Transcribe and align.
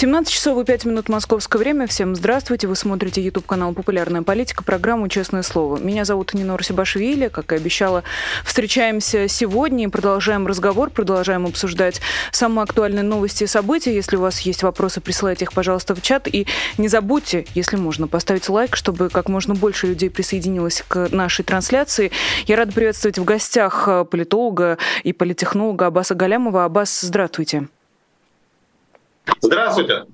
17 0.00 0.32
часов 0.32 0.58
и 0.58 0.64
5 0.64 0.86
минут 0.86 1.10
московское 1.10 1.60
время. 1.60 1.86
Всем 1.86 2.16
здравствуйте. 2.16 2.66
Вы 2.66 2.74
смотрите 2.74 3.22
YouTube 3.22 3.44
канал 3.44 3.74
«Популярная 3.74 4.22
политика», 4.22 4.64
программу 4.64 5.08
«Честное 5.08 5.42
слово». 5.42 5.76
Меня 5.76 6.06
зовут 6.06 6.32
Нина 6.32 6.56
Русибашвили. 6.56 7.28
Как 7.28 7.52
и 7.52 7.56
обещала, 7.56 8.02
встречаемся 8.42 9.28
сегодня 9.28 9.84
и 9.84 9.88
продолжаем 9.88 10.46
разговор, 10.46 10.88
продолжаем 10.88 11.44
обсуждать 11.44 12.00
самые 12.32 12.62
актуальные 12.62 13.02
новости 13.02 13.44
и 13.44 13.46
события. 13.46 13.94
Если 13.94 14.16
у 14.16 14.22
вас 14.22 14.40
есть 14.40 14.62
вопросы, 14.62 15.02
присылайте 15.02 15.44
их, 15.44 15.52
пожалуйста, 15.52 15.94
в 15.94 16.00
чат. 16.00 16.28
И 16.28 16.46
не 16.78 16.88
забудьте, 16.88 17.44
если 17.54 17.76
можно, 17.76 18.08
поставить 18.08 18.48
лайк, 18.48 18.76
чтобы 18.76 19.10
как 19.10 19.28
можно 19.28 19.54
больше 19.54 19.86
людей 19.86 20.08
присоединилось 20.08 20.82
к 20.88 21.10
нашей 21.10 21.44
трансляции. 21.44 22.10
Я 22.46 22.56
рада 22.56 22.72
приветствовать 22.72 23.18
в 23.18 23.24
гостях 23.24 23.86
политолога 24.10 24.78
и 25.02 25.12
политехнолога 25.12 25.88
Аббаса 25.88 26.14
Галямова. 26.14 26.64
Аббас, 26.64 27.02
здравствуйте. 27.02 27.68
Здравствуйте. 29.40 30.06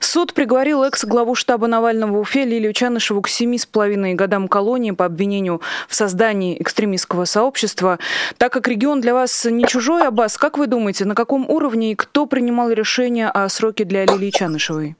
Суд 0.00 0.34
приговорил 0.34 0.84
экс-главу 0.84 1.34
штаба 1.34 1.66
Навального 1.66 2.12
в 2.12 2.20
Уфе 2.20 2.44
Лилию 2.44 2.72
Чанышеву 2.72 3.22
к 3.22 3.28
семи 3.28 3.58
с 3.58 3.66
половиной 3.66 4.14
годам 4.14 4.48
колонии 4.48 4.92
по 4.92 5.04
обвинению 5.04 5.60
в 5.88 5.94
создании 5.94 6.60
экстремистского 6.60 7.24
сообщества. 7.24 7.98
Так 8.36 8.52
как 8.52 8.68
регион 8.68 9.00
для 9.00 9.14
вас 9.14 9.44
не 9.44 9.64
чужой, 9.66 10.06
Аббас, 10.06 10.38
как 10.38 10.58
вы 10.58 10.66
думаете, 10.66 11.04
на 11.04 11.14
каком 11.14 11.48
уровне 11.50 11.92
и 11.92 11.94
кто 11.94 12.26
принимал 12.26 12.70
решение 12.70 13.28
о 13.28 13.48
сроке 13.48 13.84
для 13.84 14.04
Лилии 14.04 14.30
Чанышевой? 14.30 14.96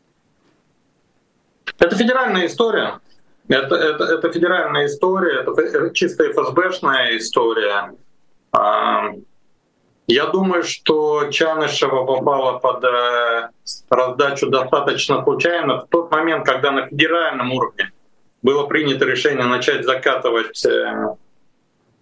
Это 1.78 1.94
федеральная 1.96 2.46
история. 2.46 2.98
Это, 3.48 3.76
это, 3.76 4.04
это 4.04 4.32
федеральная 4.32 4.86
история, 4.86 5.40
это 5.40 5.90
чисто 5.94 6.24
ФСБшная 6.32 7.16
история. 7.16 7.94
Я 10.08 10.24
думаю, 10.28 10.62
что 10.62 11.28
Чанышева 11.30 12.06
попала 12.06 12.58
под 12.58 12.82
э, 12.82 13.50
раздачу 13.90 14.48
достаточно 14.48 15.22
случайно 15.22 15.82
в 15.82 15.88
тот 15.88 16.10
момент, 16.10 16.46
когда 16.46 16.70
на 16.70 16.86
федеральном 16.86 17.52
уровне 17.52 17.92
было 18.40 18.66
принято 18.66 19.04
решение 19.04 19.44
начать 19.44 19.84
закатывать 19.84 20.64
э, 20.64 21.14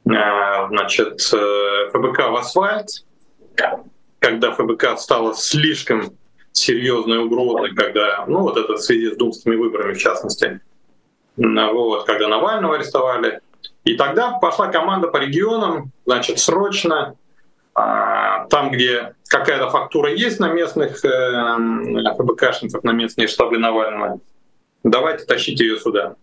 э, 0.09 0.69
значит, 0.69 1.21
ФБК 1.21 2.31
в 2.31 2.37
асфальт, 2.37 2.87
когда 4.21 4.53
ФБК 4.53 4.97
стала 4.99 5.35
слишком 5.35 6.13
серьезной 6.53 7.19
угрозой, 7.19 7.75
когда, 7.75 8.25
ну 8.29 8.43
вот 8.43 8.57
это 8.57 8.75
в 8.75 8.79
связи 8.79 9.11
с 9.11 9.17
думскими 9.17 9.57
выборами 9.57 9.95
в 9.95 9.99
частности, 9.99 10.61
вот, 11.37 12.07
когда 12.07 12.29
Навального 12.29 12.77
арестовали. 12.77 13.41
И 13.83 13.95
тогда 13.95 14.39
пошла 14.39 14.69
команда 14.69 15.09
по 15.09 15.17
регионам, 15.17 15.91
значит, 16.05 16.39
срочно 16.39 17.17
там, 17.77 18.71
где 18.71 19.15
какая-то 19.29 19.69
фактура 19.69 20.13
есть 20.13 20.41
на 20.41 20.49
местных 20.49 21.05
э, 21.05 22.15
ФБКшников, 22.17 22.85
на 22.85 22.93
местные 22.93 23.29
штабы 23.29 23.59
Навального, 23.59 24.21
давайте 24.83 25.25
тащите 25.25 25.67
ее 25.67 25.79
сюда. 25.79 26.17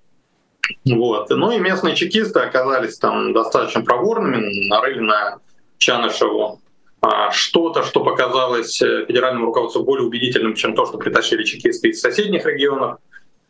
Вот. 0.85 1.29
Ну 1.29 1.51
и 1.51 1.59
местные 1.59 1.95
чекисты 1.95 2.39
оказались 2.39 2.97
там 2.97 3.33
достаточно 3.33 3.81
проворными, 3.81 4.67
нарыли 4.67 4.99
на 4.99 5.39
Чанышеву 5.77 6.61
а, 7.01 7.31
что-то, 7.31 7.83
что 7.83 8.03
показалось 8.03 8.81
э, 8.81 9.05
федеральному 9.05 9.47
руководству 9.47 9.83
более 9.83 10.07
убедительным, 10.07 10.55
чем 10.55 10.73
то, 10.73 10.85
что 10.85 10.97
притащили 10.97 11.43
чекисты 11.43 11.89
из 11.89 11.99
соседних 11.99 12.45
регионов. 12.45 12.99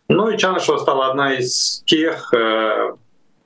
Ну 0.09 0.29
и 0.29 0.37
Чанышева 0.37 0.77
стала 0.77 1.11
одна 1.11 1.35
из 1.35 1.83
тех, 1.85 2.33
э, 2.33 2.95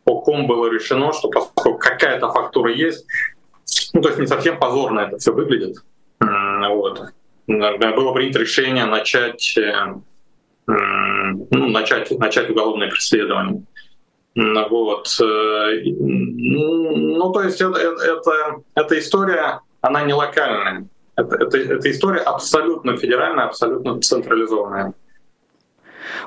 по 0.05 0.21
ком 0.21 0.47
было 0.47 0.71
решено, 0.71 1.11
что 1.11 1.29
поскольку 1.29 1.77
какая-то 1.77 2.31
фактура 2.31 2.73
есть, 2.73 3.05
ну, 3.93 4.01
то 4.01 4.09
есть 4.09 4.19
не 4.19 4.27
совсем 4.27 4.59
позорно 4.59 5.01
это 5.01 5.17
все 5.17 5.33
выглядит. 5.33 5.77
Вот. 6.19 7.01
Было 7.47 8.13
принято 8.13 8.39
решение 8.39 8.85
начать, 8.85 9.57
э, 9.57 9.95
ну, 10.67 11.67
начать, 11.69 12.11
начать 12.11 12.49
уголовное 12.49 12.89
преследование. 12.89 13.63
Вот. 14.35 15.07
Э, 15.21 15.81
ну, 15.85 17.31
то 17.31 17.41
есть 17.43 17.61
это, 17.61 17.77
это, 17.79 18.61
эта 18.75 18.99
история, 18.99 19.61
она 19.81 20.03
не 20.03 20.13
локальная. 20.13 20.87
Это, 21.15 21.35
это, 21.35 21.57
это 21.57 21.89
история 21.89 22.19
абсолютно 22.19 22.97
федеральная, 22.97 23.45
абсолютно 23.45 23.99
централизованная. 24.01 24.93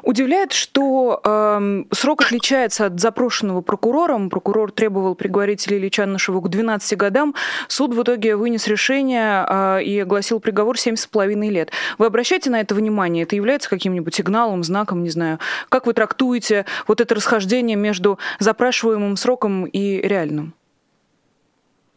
Удивляет, 0.02 0.52
что 0.52 1.20
э, 1.24 1.84
срок 1.92 2.22
отличается 2.22 2.86
от 2.86 3.00
запрошенного 3.00 3.60
прокурором. 3.60 4.30
Прокурор 4.30 4.72
требовал 4.72 5.14
приговорить 5.14 5.66
Лилию 5.68 5.90
Чанышеву 5.90 6.40
к 6.40 6.48
12 6.48 6.96
годам. 6.96 7.34
Суд 7.68 7.94
в 7.94 8.02
итоге 8.02 8.36
вынес 8.36 8.66
решение 8.66 9.46
э, 9.48 9.82
и 9.82 9.98
огласил 10.00 10.40
приговор 10.40 10.76
7,5 10.76 11.48
лет. 11.50 11.70
Вы 11.98 12.06
обращаете 12.06 12.50
на 12.50 12.60
это 12.60 12.74
внимание? 12.74 13.24
Это 13.24 13.36
является 13.36 13.68
каким-нибудь 13.68 14.14
сигналом, 14.14 14.64
знаком, 14.64 15.02
не 15.02 15.10
знаю? 15.10 15.38
Как 15.68 15.86
вы 15.86 15.92
трактуете 15.92 16.66
вот 16.86 17.00
это 17.00 17.14
расхождение 17.14 17.76
между 17.76 18.18
запрашиваемым 18.38 19.16
сроком 19.16 19.64
и 19.64 20.00
реальным? 20.00 20.54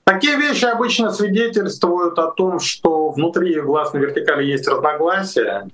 Такие 0.04 0.36
вещи 0.36 0.66
обычно 0.66 1.12
свидетельствуют 1.12 2.20
о 2.20 2.32
том, 2.32 2.60
что 2.60 3.10
внутри 3.10 3.60
властной 3.62 4.02
вертикали 4.02 4.44
есть 4.44 4.68
разногласия, 4.68 5.70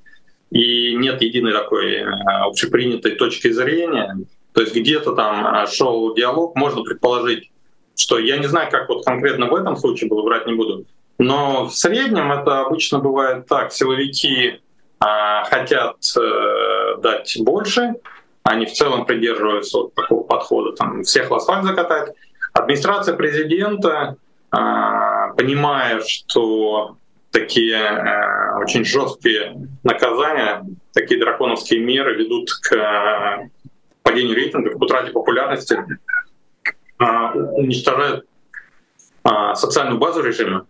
и 0.52 0.96
нет 0.96 1.22
единой 1.22 1.54
такой 1.54 1.96
э, 1.98 2.06
общепринятой 2.46 3.16
точки 3.16 3.52
зрения. 3.52 4.18
То 4.54 4.62
есть 4.62 4.76
где-то 4.76 5.14
там 5.14 5.46
э, 5.56 5.68
шел 5.68 6.14
диалог, 6.16 6.56
можно 6.56 6.84
предположить, 6.84 7.52
что 7.96 8.18
я 8.18 8.38
не 8.38 8.48
знаю, 8.48 8.70
как 8.72 8.90
вот 8.90 9.06
конкретно 9.06 9.48
в 9.48 9.56
этом 9.56 9.78
случае 9.78 10.10
было, 10.10 10.24
брать 10.24 10.48
не 10.48 10.54
буду, 10.54 10.86
но 11.20 11.66
в 11.66 11.76
среднем 11.76 12.32
это 12.32 12.62
обычно 12.62 13.00
бывает 13.00 13.46
так, 13.46 13.74
силовики 13.74 14.62
а, 15.00 15.44
хотят 15.44 15.98
а, 16.18 16.98
дать 16.98 17.38
больше, 17.42 17.96
они 18.44 18.66
в 18.66 18.72
целом 18.72 19.06
придерживаются 19.06 19.80
вот 19.80 19.94
такого 19.94 20.24
подхода, 20.24 20.76
там 20.76 21.04
всех 21.04 21.30
лосфак 21.30 21.66
закатать. 21.66 22.16
Администрация 22.54 23.16
президента, 23.16 24.16
а, 24.50 25.34
понимая, 25.34 26.02
что 26.02 26.98
такие 27.32 27.76
э, 27.76 28.60
очень 28.62 28.86
жесткие 28.86 29.68
наказания, 29.84 30.66
такие 30.94 31.20
драконовские 31.20 31.80
меры 31.80 32.16
ведут 32.16 32.50
к 32.52 32.76
э, 32.76 33.50
падению 34.04 34.36
рейтингов, 34.36 34.74
к 34.74 34.82
утрате 34.82 35.12
популярности, 35.12 35.78
э, 37.00 37.06
уничтожают 37.34 38.26
э, 39.24 39.30
социальную 39.56 40.00
базу 40.00 40.24
режима. 40.24 40.66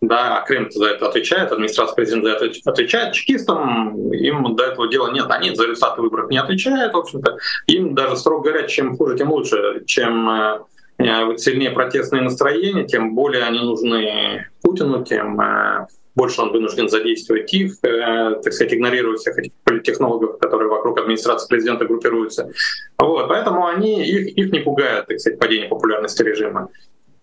Да, 0.00 0.38
а 0.38 0.46
Кремль 0.46 0.72
за 0.72 0.86
это 0.86 1.08
отвечает, 1.08 1.52
администрация 1.52 1.94
президента 1.94 2.30
за 2.30 2.46
это 2.46 2.70
отвечает. 2.70 3.12
Чекистам 3.12 4.10
им 4.12 4.56
до 4.56 4.64
этого 4.64 4.88
дела 4.88 5.12
нет. 5.12 5.26
Они 5.28 5.54
за 5.54 5.64
результаты 5.66 6.00
выборов 6.00 6.30
не 6.30 6.38
отвечают, 6.38 6.94
в 6.94 6.96
общем-то. 6.96 7.36
Им 7.66 7.94
даже, 7.94 8.16
строго 8.16 8.48
говоря, 8.48 8.66
чем 8.66 8.96
хуже, 8.96 9.18
тем 9.18 9.30
лучше. 9.30 9.84
Чем 9.84 10.30
э, 10.30 10.60
Э, 11.00 11.36
сильнее 11.38 11.70
протестные 11.70 12.22
настроения, 12.22 12.84
тем 12.84 13.14
более 13.14 13.44
они 13.44 13.60
нужны 13.60 14.46
Путину, 14.62 15.02
тем 15.02 15.40
э, 15.40 15.86
больше 16.14 16.42
он 16.42 16.52
вынужден 16.52 16.88
задействовать 16.88 17.52
их, 17.54 17.82
э, 17.82 18.40
так 18.42 18.52
сказать, 18.52 18.74
игнорируя 18.74 19.16
всех 19.16 19.38
этих 19.38 19.52
политтехнологов, 19.64 20.38
которые 20.38 20.68
вокруг 20.68 20.98
администрации 20.98 21.48
президента 21.48 21.86
группируются. 21.86 22.50
Вот, 22.98 23.28
поэтому 23.28 23.66
они, 23.66 24.04
их, 24.04 24.36
их 24.36 24.52
не 24.52 24.60
пугает, 24.60 25.06
так 25.06 25.18
сказать, 25.18 25.38
падение 25.38 25.68
популярности 25.68 26.22
режима. 26.22 26.68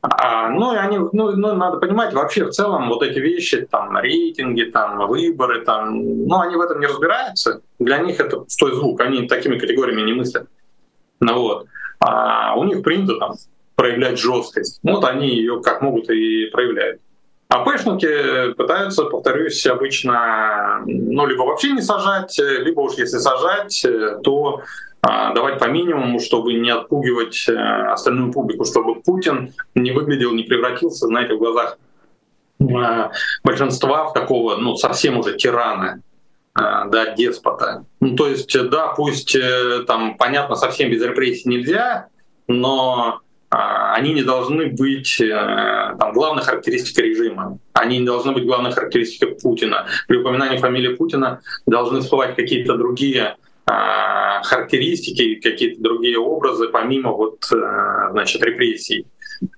А, 0.01 0.49
ну, 0.49 0.73
и 0.73 0.77
они, 0.77 0.97
ну, 0.97 1.31
ну, 1.35 1.53
надо 1.55 1.77
понимать, 1.77 2.13
вообще 2.13 2.45
в 2.45 2.51
целом 2.51 2.89
вот 2.89 3.03
эти 3.03 3.19
вещи, 3.19 3.67
там, 3.69 3.97
рейтинги, 3.97 4.63
там, 4.63 5.07
выборы, 5.07 5.65
там, 5.65 6.25
ну, 6.25 6.39
они 6.39 6.56
в 6.56 6.62
этом 6.62 6.80
не 6.80 6.88
разбираются. 6.88 7.62
Для 7.77 8.00
них 8.00 8.19
это 8.19 8.39
пустой 8.39 8.73
звук, 8.73 9.01
они 9.01 9.27
такими 9.27 9.59
категориями 9.59 10.01
не 10.01 10.13
мыслят. 10.13 10.47
Ну, 11.19 11.41
вот. 11.41 11.68
А 12.00 12.56
у 12.56 12.63
них 12.63 12.83
принято 12.83 13.18
там 13.18 13.33
проявлять 13.77 14.19
жесткость. 14.19 14.79
Вот 14.83 15.06
они 15.06 15.29
ее 15.29 15.62
как 15.62 15.81
могут 15.81 16.09
и 16.09 16.47
проявляют. 16.47 17.00
А 17.47 17.63
пэшники 17.63 18.53
пытаются, 18.53 19.06
повторюсь, 19.06 19.65
обычно 19.68 20.81
ну, 20.85 21.25
либо 21.25 21.44
вообще 21.44 21.71
не 21.71 21.81
сажать, 21.81 22.38
либо 22.38 22.81
уж 22.81 22.95
если 22.95 23.19
сажать, 23.19 23.85
то 24.24 24.63
а, 25.01 25.33
давать 25.33 25.59
по 25.59 25.65
минимуму, 25.65 26.19
чтобы 26.19 26.53
не 26.53 26.71
отпугивать 26.71 27.47
э, 27.47 27.53
остальную 27.53 28.33
публику, 28.33 28.65
чтобы 28.65 28.95
Путин 28.95 29.53
не 29.75 29.91
выглядел, 29.91 30.33
не 30.33 30.44
превратился, 30.44 31.06
знаете, 31.06 31.35
в 31.35 31.38
глазах 31.38 31.77
а, 32.59 33.12
большинства 33.44 34.07
в 34.07 34.13
такого, 34.13 34.57
ну, 34.57 34.75
совсем 34.75 35.19
уже 35.19 35.38
тирана, 35.38 36.01
а, 36.53 36.85
да, 36.85 37.13
деспота. 37.13 37.85
Ну, 38.01 38.15
то 38.15 38.27
есть, 38.27 38.51
да, 38.69 38.88
пусть 38.88 39.35
э, 39.35 39.83
там, 39.88 40.18
понятно, 40.18 40.56
совсем 40.56 40.89
без 40.89 41.01
репрессий 41.01 41.47
нельзя, 41.47 42.07
но 42.47 43.21
они 43.49 44.13
не 44.13 44.23
должны 44.23 44.67
быть 44.67 45.21
э, 45.21 45.95
там, 45.99 46.11
главной 46.13 46.44
характеристикой 46.44 47.09
режима. 47.09 47.59
Они 47.73 47.99
не 47.99 48.05
должны 48.05 48.33
быть 48.33 48.45
главной 48.45 48.71
характеристикой 48.71 49.35
Путина. 49.35 49.88
При 50.07 50.17
упоминании 50.17 50.57
фамилии 50.57 50.95
Путина 50.95 51.41
должны 51.65 52.01
всплывать 52.01 52.35
какие-то 52.35 52.75
другие 52.75 53.38
характеристики, 54.44 55.35
какие-то 55.35 55.81
другие 55.81 56.17
образы, 56.17 56.69
помимо 56.69 57.11
вот, 57.11 57.44
значит, 57.49 58.41
репрессий. 58.41 59.05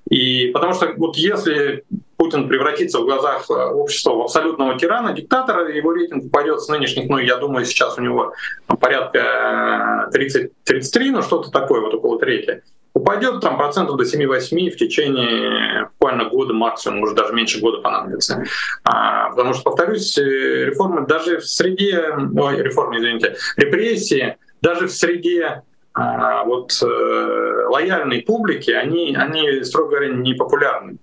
И 0.09 0.47
потому 0.51 0.73
что 0.73 0.91
вот 0.97 1.15
если 1.15 1.83
Путин 2.17 2.47
превратится 2.47 2.99
в 2.99 3.05
глазах 3.05 3.47
общества 3.49 4.15
в 4.15 4.21
абсолютного 4.21 4.79
тирана, 4.79 5.13
диктатора, 5.13 5.71
его 5.71 5.93
рейтинг 5.93 6.25
упадет 6.25 6.59
с 6.59 6.67
нынешних, 6.69 7.07
ну, 7.07 7.19
я 7.19 7.37
думаю, 7.37 7.65
сейчас 7.65 7.99
у 7.99 8.01
него 8.01 8.33
порядка 8.79 10.09
30, 10.11 10.51
33, 10.63 11.11
ну, 11.11 11.21
что-то 11.21 11.51
такое, 11.51 11.81
вот 11.81 11.93
около 11.93 12.19
трети 12.19 12.63
упадет 12.99 13.41
там 13.41 13.57
процентов 13.57 13.97
до 13.97 14.03
7-8 14.03 14.71
в 14.71 14.77
течение 14.77 15.89
буквально 15.99 16.25
года 16.29 16.53
максимум, 16.53 16.99
может 16.99 17.15
даже 17.15 17.33
меньше 17.33 17.59
года 17.59 17.81
понадобится. 17.81 18.43
А, 18.83 19.29
потому 19.29 19.53
что, 19.53 19.63
повторюсь, 19.63 20.17
э, 20.17 20.65
реформы 20.65 21.05
даже 21.07 21.39
в 21.39 21.45
среде, 21.45 22.13
ой, 22.37 22.61
реформы, 22.61 22.97
извините, 22.97 23.35
репрессии, 23.57 24.37
даже 24.61 24.87
в 24.87 24.91
среде 24.91 25.63
а, 25.93 26.43
вот 26.43 26.71
э, 26.81 27.65
лояльной 27.69 28.21
публики, 28.21 28.71
они, 28.71 29.15
они, 29.15 29.63
строго 29.63 29.91
говоря, 29.91 30.09
не 30.09 30.33
популярны. 30.33 30.97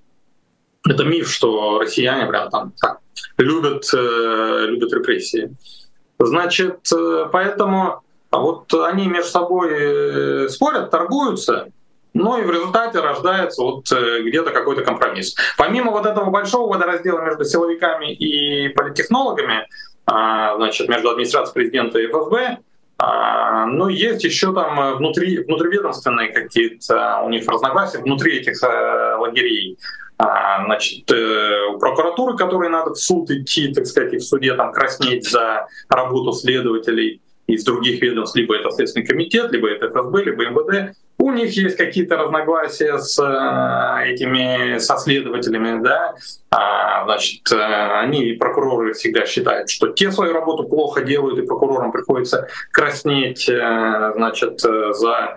Это 0.89 1.05
миф, 1.05 1.29
что 1.31 1.79
россияне 1.81 2.27
прям 2.27 2.51
там 2.51 2.73
так, 2.81 2.99
любят, 3.39 3.85
э, 3.93 4.67
любят 4.69 4.93
репрессии. 4.93 5.55
Значит, 6.19 6.81
поэтому 7.31 8.03
вот 8.31 8.73
они 8.73 9.07
между 9.07 9.31
собой 9.31 10.49
спорят, 10.49 10.91
торгуются, 10.91 11.69
ну 12.17 12.39
и 12.39 12.45
в 12.45 12.51
результате 12.51 13.01
рождается 13.01 13.63
вот 13.63 13.93
э, 13.93 14.23
где-то 14.23 14.51
какой-то 14.51 14.83
компромисс. 14.83 15.35
Помимо 15.59 15.91
вот 15.91 16.07
этого 16.07 16.31
большого 16.31 16.73
водораздела 16.73 17.21
между 17.21 17.45
силовиками 17.45 18.13
и 18.13 18.69
политтехнологами, 18.71 19.67
а, 20.07 20.57
значит, 20.57 20.89
между 20.89 21.11
администрацией 21.11 21.55
президента 21.55 21.99
и 21.99 22.07
ФСБ, 22.07 22.59
а, 22.99 23.67
ну, 23.67 23.89
есть 23.89 24.25
еще 24.25 24.55
там 24.55 24.97
внутри, 24.97 25.45
внутриведомственные 25.45 26.33
какие-то 26.33 27.21
у 27.25 27.29
них 27.29 27.47
разногласия 27.47 27.99
внутри 27.99 28.39
этих 28.39 28.63
э, 28.63 29.17
лагерей. 29.17 29.79
А, 30.19 30.65
значит, 30.65 31.11
э, 31.11 31.67
у 31.75 31.79
прокуратуры, 31.79 32.39
которой 32.39 32.71
надо 32.71 32.95
в 32.95 32.99
суд 32.99 33.31
идти, 33.31 33.75
так 33.75 33.87
сказать, 33.87 34.15
и 34.15 34.17
в 34.17 34.25
суде 34.25 34.55
там 34.55 34.73
краснеть 34.73 35.29
за 35.29 35.67
работу 35.91 36.33
следователей 36.33 37.21
из 37.47 37.65
других 37.65 38.01
ведомств, 38.03 38.37
либо 38.37 38.57
это 38.57 38.71
Следственный 38.71 39.07
комитет, 39.07 39.53
либо 39.53 39.69
это 39.69 39.89
ФСБ, 39.89 40.25
либо 40.25 40.45
МВД, 40.47 40.97
у 41.19 41.33
них 41.33 41.57
есть 41.57 41.77
какие-то 41.77 42.17
разногласия 42.17 42.99
с 42.99 43.19
э, 43.19 44.13
этими 44.13 44.79
со 44.79 44.99
следователями, 44.99 45.83
да, 45.83 46.15
а, 46.51 47.05
значит, 47.05 47.51
э, 47.53 48.01
они 48.01 48.33
прокуроры 48.33 48.93
всегда 48.93 49.25
считают, 49.25 49.71
что 49.71 49.89
те 49.89 50.13
свою 50.13 50.35
работу 50.35 50.65
плохо 50.65 51.03
делают, 51.03 51.39
и 51.39 51.47
прокурорам 51.47 51.91
приходится 51.91 52.49
краснеть, 52.71 53.49
э, 53.49 54.13
значит, 54.15 54.61
за 54.61 55.37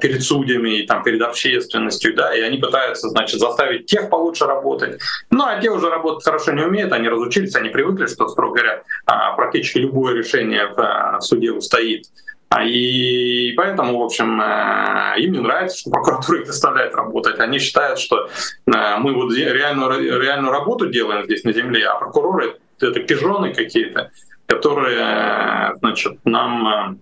перед 0.00 0.22
судьями 0.22 0.78
и 0.78 0.86
там 0.86 1.02
перед 1.02 1.22
общественностью, 1.22 2.14
да, 2.14 2.34
и 2.34 2.40
они 2.40 2.58
пытаются, 2.58 3.08
значит, 3.08 3.38
заставить 3.40 3.86
тех 3.86 4.10
получше 4.10 4.46
работать. 4.46 5.00
Ну, 5.30 5.44
а 5.44 5.60
те 5.60 5.70
уже 5.70 5.88
работать 5.88 6.24
хорошо 6.24 6.52
не 6.52 6.62
умеют, 6.62 6.92
они 6.92 7.08
разучились, 7.08 7.54
они 7.54 7.68
привыкли, 7.68 8.06
что, 8.06 8.28
строго 8.28 8.54
говоря, 8.54 8.82
а, 9.06 9.32
практически 9.32 9.78
любое 9.78 10.14
решение 10.14 10.66
в 10.76 11.20
суде 11.20 11.52
устоит. 11.52 12.06
А 12.50 12.64
И 12.64 13.52
поэтому, 13.52 13.98
в 13.98 14.02
общем, 14.02 14.40
э, 14.40 15.20
им 15.20 15.32
не 15.32 15.40
нравится, 15.40 15.78
что 15.78 15.90
прокуратура 15.90 16.40
их 16.40 16.46
заставляет 16.46 16.94
работать. 16.94 17.38
Они 17.40 17.58
считают, 17.58 17.98
что 17.98 18.26
э, 18.26 18.96
мы 18.98 19.12
вот 19.12 19.34
реальную, 19.34 20.18
реальную 20.18 20.50
работу 20.50 20.88
делаем 20.88 21.24
здесь 21.24 21.44
на 21.44 21.52
земле, 21.52 21.86
а 21.86 21.96
прокуроры— 21.96 22.56
это 22.80 23.00
пижоны 23.00 23.52
какие-то, 23.52 24.12
которые, 24.46 24.98
э, 24.98 25.76
значит, 25.76 26.18
нам 26.24 27.00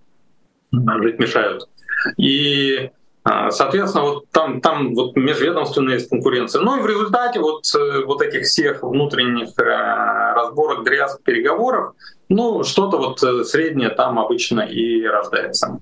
жить 0.73 1.21
мешают. 1.21 1.69
И 2.17 2.91
Соответственно, 3.51 4.05
вот 4.05 4.31
там, 4.31 4.61
там 4.61 4.95
вот 4.95 5.17
межведомственная 5.17 5.99
конкуренция. 5.99 6.63
Ну 6.63 6.79
и 6.79 6.81
в 6.81 6.87
результате 6.87 7.41
вот, 7.41 7.65
вот 8.07 8.23
этих 8.23 8.45
всех 8.45 8.85
внутренних 8.85 9.49
разборок, 9.59 10.85
дрязг, 10.85 11.25
переговоров 11.25 11.95
ну, 12.29 12.65
что-то 12.65 12.99
вот 12.99 13.23
э, 13.23 13.45
среднее 13.45 13.91
там 13.91 14.19
обычно 14.19 14.61
и 14.61 15.05
рождается. 15.05 15.79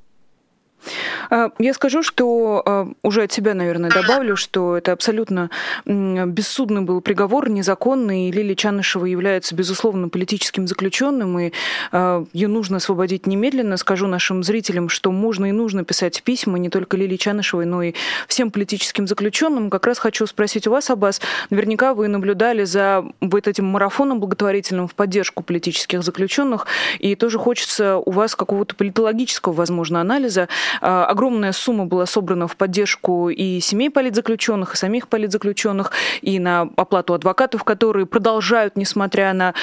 А, 1.31 1.51
я 1.59 1.75
скажу, 1.75 2.03
что 2.03 2.63
а, 2.65 2.89
уже 3.03 3.23
от 3.23 3.33
себя, 3.33 3.55
наверное, 3.55 3.91
добавлю, 3.91 4.37
что 4.37 4.77
это 4.77 4.93
абсолютно 4.93 5.51
бессудный 5.85 6.83
был 6.83 7.01
приговор, 7.01 7.49
незаконный. 7.49 8.29
И 8.29 8.33
Лилия 8.33 8.55
Чанышева 8.55 9.07
является, 9.07 9.55
безусловно, 9.55 10.09
политическим 10.09 10.67
заключенным, 10.67 11.39
и 11.39 11.53
а, 11.93 12.25
ее 12.33 12.49
нужно 12.49 12.79
освободить 12.79 13.27
немедленно. 13.27 13.77
Скажу 13.77 14.07
нашим 14.07 14.43
зрителям, 14.43 14.89
что 14.89 15.11
можно 15.11 15.47
и 15.47 15.53
нужно 15.53 15.85
писать 15.85 16.23
письма 16.23 16.59
не 16.59 16.69
только 16.69 16.97
Лилии 16.97 17.17
Чанышевой, 17.17 17.67
но 17.67 17.83
и 17.83 17.95
всем 18.29 18.51
политическим 18.51 19.07
заключенным. 19.07 19.71
Как 19.71 19.87
раз 19.87 19.99
хочу 19.99 20.27
спросить 20.27 20.67
у 20.67 20.71
вас, 20.71 20.91
Аббас, 20.91 21.21
наверняка 21.51 21.95
вы 21.95 22.09
наблюдали 22.09 22.65
за 22.65 23.05
вот 23.21 23.49
этим 23.49 23.67
марафоном 23.67 24.21
благотворительным 24.21 24.89
в 24.89 24.95
поддержку 24.95 25.43
политических 25.43 26.03
заключенных, 26.03 26.67
и 26.99 27.15
тоже 27.15 27.39
хочется 27.39 27.97
у 27.97 28.11
вас 28.11 28.35
какого-то 28.35 28.75
политологического, 28.75 29.53
возможно, 29.53 30.01
анализа. 30.01 30.49
А, 30.81 31.07
огромная 31.07 31.53
сумма 31.53 31.87
была 31.87 32.07
собрана 32.07 32.49
в 32.49 32.57
поддержку 32.57 33.29
и 33.31 33.61
семей 33.61 33.91
политзаключенных, 33.91 34.75
и 34.75 34.77
самих 34.77 35.09
политзаключенных, 35.09 35.93
и 36.23 36.39
на 36.39 36.69
оплату 36.77 37.15
адвокатов, 37.15 37.65
которые 37.65 38.07
продолжают, 38.07 38.77
несмотря 38.77 39.33
на 39.33 39.55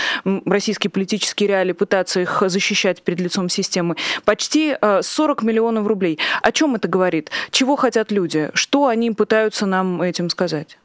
российские 0.45 0.91
политические 0.91 1.49
реалии, 1.49 1.73
пытаться 1.73 2.19
их 2.19 2.43
защищать 2.45 3.01
перед 3.01 3.19
лицом 3.19 3.49
системы. 3.49 3.95
Почти 4.25 4.75
40 5.01 5.41
а, 5.41 5.45
миллионов 5.45 5.87
рублей. 5.87 6.19
О 6.41 6.51
чем 6.51 6.75
это 6.75 6.87
говорит? 6.87 7.31
Чего 7.51 7.75
хотят 7.75 8.11
люди? 8.11 8.49
Что 8.53 8.87
они 8.87 9.11
пытаются 9.11 9.65
нам 9.65 10.01
этим 10.01 10.29
сказать? 10.29 10.77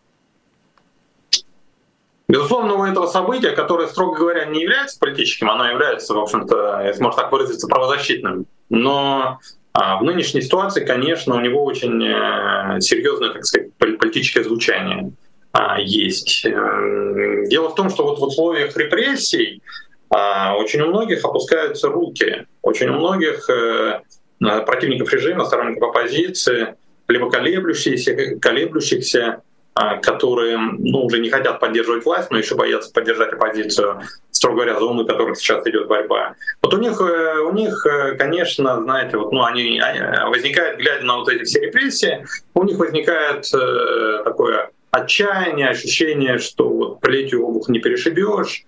Безусловно, 2.28 2.75
у 2.75 2.84
этого 2.84 3.06
события, 3.06 3.50
которое, 3.50 3.87
строго 3.87 4.19
говоря, 4.19 4.46
не 4.46 4.62
является 4.62 4.99
политическим, 4.99 5.49
оно 5.49 5.70
является, 5.70 6.12
в 6.12 6.19
общем-то, 6.19 6.82
если 6.84 7.02
можно 7.02 7.23
так 7.23 7.31
выразиться, 7.31 7.69
правозащитным. 7.69 8.46
Но 8.69 9.38
а 9.78 9.99
в 9.99 10.05
нынешней 10.05 10.40
ситуации, 10.40 10.87
конечно, 10.87 11.34
у 11.34 11.40
него 11.40 11.62
очень 11.62 12.02
э, 12.02 12.81
серьезное, 12.81 13.34
так 13.34 13.44
сказать, 13.44 13.75
политическое 13.75 14.43
звучание 14.43 15.12
а, 15.52 15.78
есть. 15.78 16.46
Э, 16.46 17.44
дело 17.50 17.69
в 17.69 17.75
том, 17.75 17.90
что 17.90 18.05
вот 18.05 18.19
в 18.19 18.23
условиях 18.23 18.75
репрессий 18.75 19.61
а, 20.08 20.56
очень 20.56 20.81
у 20.81 20.87
многих 20.87 21.26
опускаются 21.26 21.88
руки, 21.88 22.47
очень 22.62 22.88
у 22.88 22.95
многих 22.95 23.50
э, 23.50 24.00
противников 24.38 25.12
режима, 25.12 25.45
сторонников 25.45 25.90
оппозиции, 25.90 26.75
либо 27.06 27.30
колеблющихся, 27.30 28.38
колеблющихся 28.40 29.42
а, 29.78 29.99
которые 29.99 30.56
ну, 30.56 31.04
уже 31.04 31.18
не 31.18 31.28
хотят 31.28 31.61
поддерживать 31.61 32.06
власть, 32.06 32.30
но 32.30 32.38
еще 32.38 32.54
боятся 32.54 32.90
поддержать 32.95 33.35
оппозицию, 33.35 34.00
строго 34.37 34.57
говоря, 34.57 34.78
зоны, 34.78 35.05
в 35.05 35.07
которых 35.07 35.37
сейчас 35.37 35.66
идет 35.66 35.88
борьба. 35.88 36.35
Вот 36.62 36.75
у 36.75 36.78
них, 36.78 37.00
э, 37.00 37.40
у 37.40 37.52
них, 37.52 37.85
э, 37.87 38.14
конечно, 38.16 38.81
знаете, 38.83 39.16
вот, 39.16 39.33
ну, 39.33 39.45
они, 39.45 39.81
они 39.81 40.00
возникает, 40.28 40.78
глядя 40.78 41.05
на 41.05 41.16
вот 41.16 41.28
эти 41.28 41.45
все 41.45 41.61
репрессии, 41.61 42.25
у 42.55 42.64
них 42.64 42.78
возникает 42.78 43.47
э, 43.55 44.23
такое 44.25 44.71
отчаяние, 44.90 45.69
ощущение, 45.69 46.38
что 46.38 46.69
вот 46.69 47.00
плетью 47.00 47.47
обух 47.47 47.69
не 47.69 47.81
перешибешь, 47.81 48.64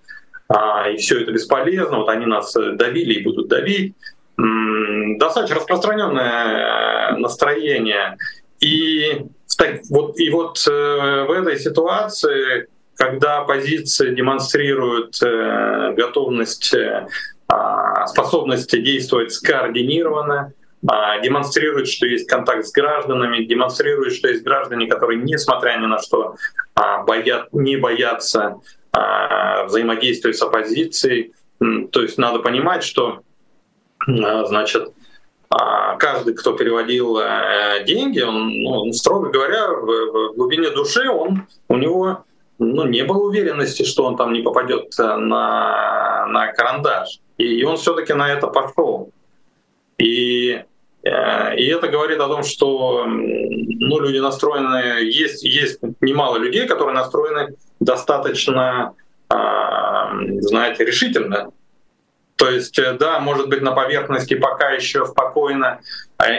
а, 0.47 0.89
и 0.89 0.97
все 0.97 1.21
это 1.21 1.31
бесполезно, 1.31 1.99
вот 1.99 2.09
они 2.09 2.25
нас 2.25 2.53
давили 2.53 3.13
и 3.15 3.23
будут 3.23 3.47
давить. 3.47 3.93
М-м, 4.37 5.17
достаточно 5.17 5.57
распространенное 5.57 7.17
настроение. 7.17 8.17
И 8.59 9.25
так, 9.57 9.81
вот, 9.89 10.19
и 10.19 10.29
вот 10.29 10.57
э, 10.67 10.71
в 11.27 11.31
этой 11.31 11.59
ситуации, 11.59 12.67
когда 12.99 13.37
оппозиция 13.37 14.11
демонстрирует 14.11 15.23
э, 15.23 15.93
готовность, 15.95 16.73
э, 16.73 17.07
а, 17.47 18.05
способность 18.07 18.69
действовать 18.71 19.31
скоординированно, 19.31 20.51
э, 20.83 21.21
демонстрирует, 21.23 21.87
что 21.87 22.05
есть 22.07 22.27
контакт 22.27 22.65
с 22.65 22.73
гражданами, 22.73 23.45
демонстрирует, 23.45 24.13
что 24.13 24.27
есть 24.27 24.43
граждане, 24.43 24.87
которые, 24.87 25.21
несмотря 25.21 25.77
ни 25.77 25.85
на 25.85 25.99
что, 25.99 26.35
э, 26.75 26.81
боят, 27.07 27.53
не 27.53 27.77
боятся 27.77 28.57
э, 28.93 29.65
взаимодействия 29.65 30.33
с 30.33 30.41
оппозицией. 30.41 31.33
То 31.91 32.01
есть 32.01 32.17
надо 32.17 32.39
понимать, 32.39 32.83
что 32.83 33.21
значит, 34.07 34.91
а 35.49 35.95
каждый, 35.95 36.35
кто 36.35 36.53
переводил 36.53 37.17
э, 37.17 37.83
деньги, 37.85 38.19
он, 38.21 38.49
ну, 38.61 38.91
строго 38.93 39.29
говоря, 39.29 39.69
в, 39.69 40.35
глубине 40.35 40.69
души 40.69 41.09
он, 41.09 41.47
у 41.69 41.77
него 41.77 42.25
ну, 42.59 42.85
не 42.85 43.03
было 43.03 43.23
уверенности, 43.23 43.83
что 43.83 44.03
он 44.03 44.17
там 44.17 44.33
не 44.33 44.41
попадет 44.41 44.93
э, 44.99 45.15
на, 45.15 46.27
на 46.27 46.51
карандаш. 46.51 47.19
И 47.37 47.63
он 47.63 47.77
все-таки 47.77 48.13
на 48.13 48.29
это 48.29 48.47
пошел. 48.47 49.11
И, 49.97 50.61
э, 51.03 51.55
и 51.55 51.65
это 51.67 51.87
говорит 51.87 52.19
о 52.19 52.27
том, 52.27 52.43
что 52.43 53.05
ну, 53.07 53.99
люди 53.99 54.17
настроены, 54.17 55.03
есть, 55.03 55.43
есть 55.43 55.79
немало 56.01 56.37
людей, 56.37 56.67
которые 56.67 56.95
настроены 56.95 57.55
достаточно, 57.79 58.93
знаете, 59.29 60.83
решительно 60.83 61.51
То 62.35 62.49
есть, 62.49 62.77
да, 62.99 63.19
может 63.19 63.47
быть, 63.47 63.61
на 63.61 63.71
поверхности 63.71 64.33
пока 64.33 64.71
еще 64.71 65.05
спокойно 65.05 65.79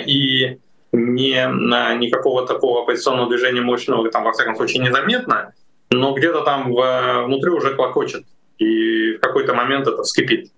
и 0.06 0.58
не, 0.92 1.96
никакого 1.96 2.46
такого 2.46 2.82
оппозиционного 2.82 3.30
движения 3.30 3.62
мощного 3.62 4.10
там, 4.10 4.24
во 4.24 4.32
всяком 4.32 4.56
случае, 4.56 4.82
незаметно, 4.82 5.54
но 5.90 6.14
где-то 6.14 6.42
там 6.42 6.72
внутри 6.72 7.50
уже 7.50 7.74
клокочет, 7.74 8.24
и 8.58 9.14
в 9.14 9.20
какой-то 9.20 9.54
момент 9.54 9.86
это 9.88 10.02
вскипит. 10.02 10.50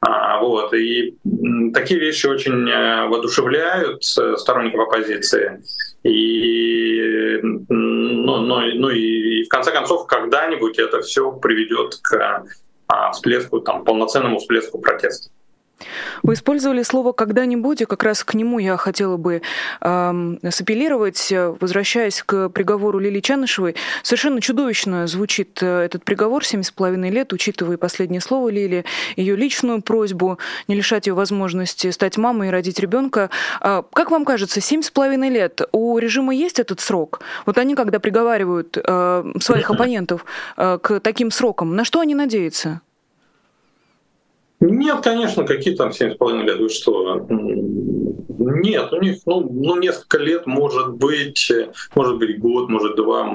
А, 0.00 0.38
вот. 0.40 0.74
И 0.74 1.16
такие 1.72 1.98
вещи 1.98 2.26
очень 2.26 2.68
э, 2.68 3.08
воодушевляют 3.08 4.04
сторонников 4.04 4.80
оппозиции. 4.80 5.62
И, 6.02 7.40
ну, 7.42 8.36
ну, 8.36 8.60
ну 8.74 8.90
и 8.90 9.44
в 9.44 9.48
конце 9.48 9.72
концов, 9.72 10.06
когда-нибудь 10.06 10.78
это 10.78 11.00
все 11.00 11.32
приведет 11.32 11.94
к 12.02 12.44
а, 12.88 13.12
всплеску, 13.12 13.60
там, 13.60 13.84
полноценному 13.84 14.38
всплеску 14.38 14.78
протеста. 14.78 15.30
Вы 16.22 16.34
использовали 16.34 16.82
слово 16.82 17.12
«когда-нибудь», 17.12 17.82
и 17.82 17.84
как 17.84 18.02
раз 18.02 18.24
к 18.24 18.34
нему 18.34 18.58
я 18.58 18.76
хотела 18.76 19.16
бы 19.16 19.42
э, 19.80 20.36
сапеллировать, 20.50 21.32
возвращаясь 21.60 22.22
к 22.22 22.48
приговору 22.48 22.98
Лили 22.98 23.20
Чанышевой. 23.20 23.74
Совершенно 24.02 24.40
чудовищно 24.40 25.06
звучит 25.06 25.62
э, 25.62 25.82
этот 25.82 26.04
приговор, 26.04 26.44
семь 26.44 26.62
с 26.62 26.70
половиной 26.70 27.10
лет, 27.10 27.32
учитывая 27.32 27.76
последнее 27.76 28.20
слово 28.20 28.48
Лили, 28.48 28.84
ее 29.16 29.36
личную 29.36 29.82
просьбу 29.82 30.38
не 30.68 30.74
лишать 30.74 31.06
ее 31.06 31.14
возможности 31.14 31.90
стать 31.90 32.16
мамой 32.16 32.48
и 32.48 32.50
родить 32.50 32.78
ребенка. 32.78 33.30
Э, 33.60 33.82
как 33.92 34.10
вам 34.10 34.24
кажется, 34.24 34.60
семь 34.60 34.82
с 34.82 34.90
половиной 34.90 35.30
лет, 35.30 35.62
у 35.72 35.98
режима 35.98 36.34
есть 36.34 36.58
этот 36.58 36.80
срок? 36.80 37.20
Вот 37.46 37.58
они, 37.58 37.74
когда 37.74 37.98
приговаривают 37.98 38.78
э, 38.82 39.32
своих 39.40 39.70
оппонентов 39.70 40.24
э, 40.56 40.78
к 40.80 41.00
таким 41.00 41.30
срокам, 41.30 41.76
на 41.76 41.84
что 41.84 42.00
они 42.00 42.14
надеются? 42.14 42.80
Нет, 44.70 45.02
конечно, 45.02 45.44
какие 45.44 45.74
там 45.74 45.90
7,5 45.90 46.42
лет, 46.42 46.58
вы 46.58 46.68
что? 46.70 47.26
Нет, 47.28 48.92
у 48.92 49.00
них 49.00 49.18
ну, 49.26 49.40
ну, 49.40 49.76
несколько 49.76 50.18
лет, 50.18 50.46
может 50.46 50.94
быть, 50.94 51.52
может 51.94 52.18
быть 52.18 52.38
год, 52.38 52.68
может 52.68 52.96
два, 52.96 53.30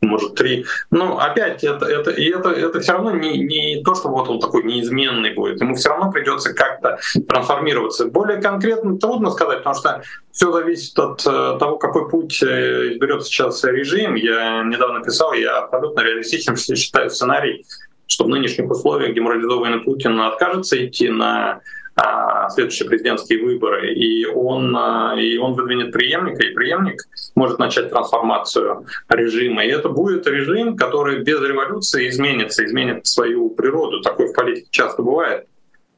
может 0.00 0.34
три. 0.34 0.64
Но 0.90 1.18
опять 1.18 1.64
это, 1.64 1.86
это, 1.86 2.10
это, 2.10 2.50
это 2.50 2.80
все 2.80 2.92
равно 2.92 3.12
не, 3.12 3.38
не 3.38 3.82
то, 3.82 3.94
что 3.94 4.08
вот 4.08 4.28
он 4.28 4.40
такой 4.40 4.64
неизменный 4.64 5.34
будет. 5.34 5.60
Ему 5.60 5.74
все 5.74 5.90
равно 5.90 6.10
придется 6.10 6.54
как-то 6.54 6.98
трансформироваться. 7.28 8.06
Более 8.06 8.40
конкретно 8.40 8.98
трудно 8.98 9.30
сказать, 9.30 9.58
потому 9.58 9.76
что 9.76 10.02
все 10.32 10.52
зависит 10.52 10.98
от 10.98 11.20
э, 11.26 11.56
того, 11.58 11.78
какой 11.78 12.08
путь 12.08 12.42
э, 12.42 12.92
изберет 12.92 13.24
сейчас 13.24 13.62
режим. 13.64 14.14
Я 14.14 14.62
недавно 14.62 15.02
писал, 15.02 15.32
я 15.32 15.58
абсолютно 15.58 16.00
реалистичным 16.00 16.56
считаю 16.56 17.10
сценарий 17.10 17.64
что 18.10 18.24
в 18.24 18.28
нынешних 18.28 18.68
условиях 18.68 19.14
деморализованный 19.14 19.80
Путин 19.80 20.20
откажется 20.20 20.84
идти 20.84 21.08
на 21.08 21.60
а, 21.94 22.48
следующие 22.50 22.88
президентские 22.88 23.40
выборы, 23.42 23.94
и 23.94 24.26
он, 24.26 24.76
а, 24.76 25.14
и 25.16 25.38
он 25.38 25.54
выдвинет 25.54 25.92
преемника, 25.92 26.42
и 26.42 26.52
преемник 26.52 27.02
может 27.36 27.60
начать 27.60 27.88
трансформацию 27.90 28.84
режима. 29.08 29.64
И 29.64 29.68
это 29.68 29.88
будет 29.88 30.26
режим, 30.26 30.76
который 30.76 31.22
без 31.22 31.40
революции 31.40 32.08
изменится, 32.08 32.64
изменит 32.64 33.06
свою 33.06 33.48
природу. 33.50 34.00
Такое 34.00 34.28
в 34.28 34.34
политике 34.34 34.66
часто 34.70 35.02
бывает. 35.02 35.46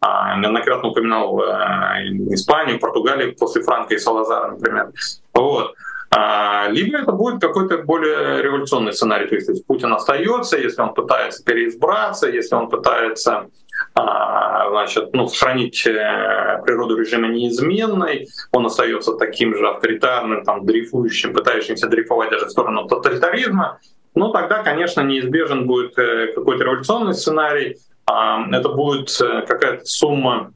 А, 0.01 0.39
неоднократно 0.39 0.91
упоминал 0.91 1.41
Испанию, 2.35 2.79
Португалию 2.79 3.35
после 3.37 3.63
Франка 3.63 3.95
и 3.95 3.99
Салазара, 3.99 4.51
например. 4.51 4.93
Вот. 5.33 5.75
А, 6.15 6.69
либо 6.69 6.99
это 6.99 7.13
будет 7.13 7.41
какой-то 7.41 7.79
более 7.79 8.43
революционный 8.43 8.93
сценарий, 8.93 9.27
то 9.27 9.35
есть 9.35 9.49
если 9.49 9.63
Путин 9.63 9.93
остается, 9.95 10.59
если 10.59 10.83
он 10.83 10.93
пытается 10.93 11.43
переизбраться, 11.43 12.29
если 12.29 12.55
он 12.55 12.69
пытается 12.69 13.47
а, 13.95 14.69
значит, 14.69 15.15
ну, 15.15 15.27
сохранить 15.27 15.87
э, 15.87 16.61
природу 16.65 16.99
режима 16.99 17.29
неизменной, 17.29 18.29
он 18.53 18.67
остается 18.67 19.15
таким 19.15 19.57
же 19.57 19.67
авторитарным, 19.67 20.45
там, 20.45 20.67
дрейфующим, 20.67 21.33
пытающимся 21.33 21.89
дрейфовать 21.89 22.31
даже 22.31 22.47
в 22.47 22.51
сторону 22.51 22.87
тоталитаризма, 22.87 23.81
ну 24.15 24.33
тогда, 24.33 24.63
конечно, 24.63 25.01
неизбежен 25.01 25.67
будет 25.67 25.99
э, 25.99 26.33
какой-то 26.35 26.65
революционный 26.65 27.15
сценарий, 27.15 27.79
а, 28.05 28.47
это 28.51 28.69
будет 28.69 29.19
э, 29.21 29.47
какая-то 29.47 29.87
сумма 29.87 30.53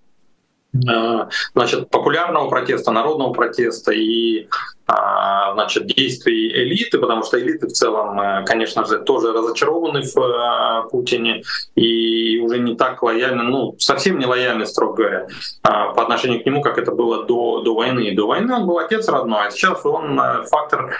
значит, 1.54 1.90
популярного 1.90 2.48
протеста, 2.48 2.90
народного 2.92 3.32
протеста 3.32 3.92
и 3.92 4.48
а, 4.88 5.52
значит, 5.54 5.86
действий 5.86 6.48
элиты, 6.52 6.98
потому 6.98 7.24
что 7.24 7.40
элиты 7.40 7.66
в 7.66 7.72
целом, 7.72 8.20
э, 8.20 8.44
конечно 8.46 8.84
же, 8.84 9.00
тоже 9.00 9.32
разочарованы 9.32 10.02
в 10.02 10.16
э, 10.16 10.88
Путине 10.90 11.42
и 11.74 12.38
уже 12.38 12.60
не 12.60 12.76
так 12.76 13.02
лояльны, 13.02 13.42
ну, 13.42 13.74
совсем 13.80 14.20
не 14.20 14.26
лояльны, 14.26 14.64
строго 14.64 14.94
говоря, 14.96 15.26
а, 15.64 15.92
по 15.92 16.02
отношению 16.02 16.40
к 16.40 16.46
нему, 16.46 16.62
как 16.62 16.78
это 16.78 16.92
было 16.92 17.24
до, 17.24 17.62
до 17.62 17.74
войны. 17.74 18.14
До 18.14 18.28
войны 18.28 18.54
он 18.54 18.66
был 18.66 18.78
отец 18.78 19.08
родной, 19.08 19.48
а 19.48 19.50
сейчас 19.50 19.84
он 19.84 20.20
э, 20.20 20.44
фактор 20.48 20.96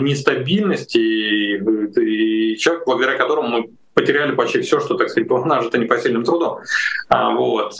нестабильности 0.00 0.98
и 0.98 2.56
человек, 2.58 2.84
благодаря 2.84 3.16
которому 3.16 3.48
мы 3.48 3.70
потеряли 3.94 4.34
почти 4.34 4.60
все, 4.60 4.78
что, 4.80 4.94
так 4.96 5.08
сказать, 5.08 5.28
было 5.28 5.44
нажито 5.46 5.78
непосильным 5.78 6.24
трудом. 6.24 6.58
Вот. 7.10 7.74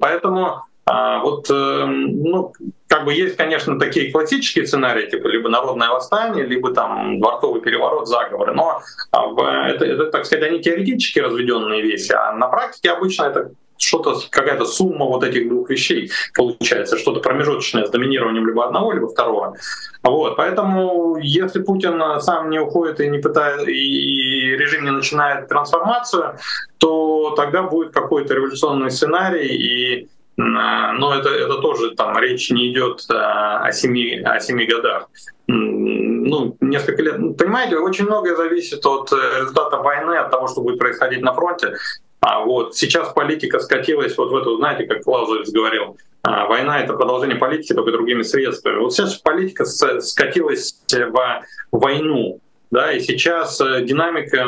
Поэтому 0.00 0.64
а 0.86 1.20
вот, 1.20 1.48
эм, 1.50 2.22
ну, 2.22 2.52
как 2.88 3.04
бы 3.04 3.14
есть, 3.14 3.36
конечно, 3.36 3.78
такие 3.78 4.10
классические 4.10 4.66
сценарии, 4.66 5.08
типа 5.08 5.28
либо 5.28 5.48
народное 5.48 5.90
восстание, 5.90 6.44
либо 6.44 6.72
там 6.72 7.20
дворцовый 7.20 7.60
переворот, 7.60 8.08
заговоры. 8.08 8.54
Но 8.54 8.80
а, 9.12 9.68
это, 9.68 9.84
это, 9.84 10.06
так 10.06 10.26
сказать, 10.26 10.44
они 10.44 10.60
теоретически 10.60 11.20
разведенные 11.20 11.82
вещи, 11.82 12.12
а 12.12 12.32
на 12.32 12.48
практике 12.48 12.90
обычно 12.90 13.24
это 13.24 13.50
что-то, 13.80 14.16
какая-то 14.30 14.66
сумма 14.66 15.06
вот 15.06 15.24
этих 15.24 15.48
двух 15.48 15.70
вещей 15.70 16.10
получается, 16.34 16.98
что-то 16.98 17.20
промежуточное 17.20 17.86
с 17.86 17.90
доминированием 17.90 18.46
либо 18.46 18.66
одного, 18.66 18.92
либо 18.92 19.08
второго. 19.08 19.56
Вот, 20.02 20.36
поэтому 20.36 21.16
если 21.18 21.62
Путин 21.62 22.02
сам 22.20 22.50
не 22.50 22.58
уходит 22.58 23.00
и 23.00 23.08
не 23.08 23.18
пытает, 23.18 23.66
и 23.68 24.56
режим 24.56 24.84
не 24.84 24.90
начинает 24.90 25.48
трансформацию, 25.48 26.36
то 26.78 27.34
тогда 27.36 27.62
будет 27.62 27.92
какой-то 27.92 28.34
революционный 28.34 28.90
сценарий, 28.90 29.46
и 29.46 30.08
но 30.42 31.14
это, 31.14 31.28
это 31.28 31.58
тоже 31.58 31.90
там 31.94 32.16
речь 32.18 32.50
не 32.50 32.72
идет 32.72 33.04
э, 33.10 33.14
о 33.14 33.70
семи, 33.72 34.20
о 34.20 34.40
семи 34.40 34.66
годах. 34.66 35.10
Ну, 35.46 36.56
несколько 36.60 37.02
лет. 37.02 37.18
Ну, 37.18 37.34
понимаете, 37.34 37.76
очень 37.76 38.06
многое 38.06 38.36
зависит 38.36 38.84
от 38.86 39.12
э, 39.12 39.16
результата 39.40 39.76
войны, 39.78 40.14
от 40.14 40.30
того, 40.30 40.48
что 40.48 40.62
будет 40.62 40.78
происходить 40.78 41.22
на 41.22 41.34
фронте. 41.34 41.74
А 42.20 42.40
вот 42.40 42.76
сейчас 42.76 43.12
политика 43.12 43.58
скатилась 43.60 44.16
вот 44.16 44.30
в 44.30 44.36
эту, 44.36 44.56
знаете, 44.56 44.84
как 44.84 45.02
Клаузовец 45.02 45.50
говорил, 45.50 45.96
а, 46.22 46.46
война— 46.46 46.80
это 46.82 46.92
продолжение 46.92 47.36
политики, 47.36 47.72
только 47.72 47.92
другими 47.92 48.22
средствами. 48.22 48.78
Вот 48.78 48.92
сейчас 48.92 49.16
политика 49.16 49.64
скатилась 49.64 50.82
в 50.90 51.42
войну. 51.72 52.40
Да, 52.70 52.92
и 52.92 53.00
сейчас 53.00 53.60
э, 53.60 53.84
динамика 53.84 54.46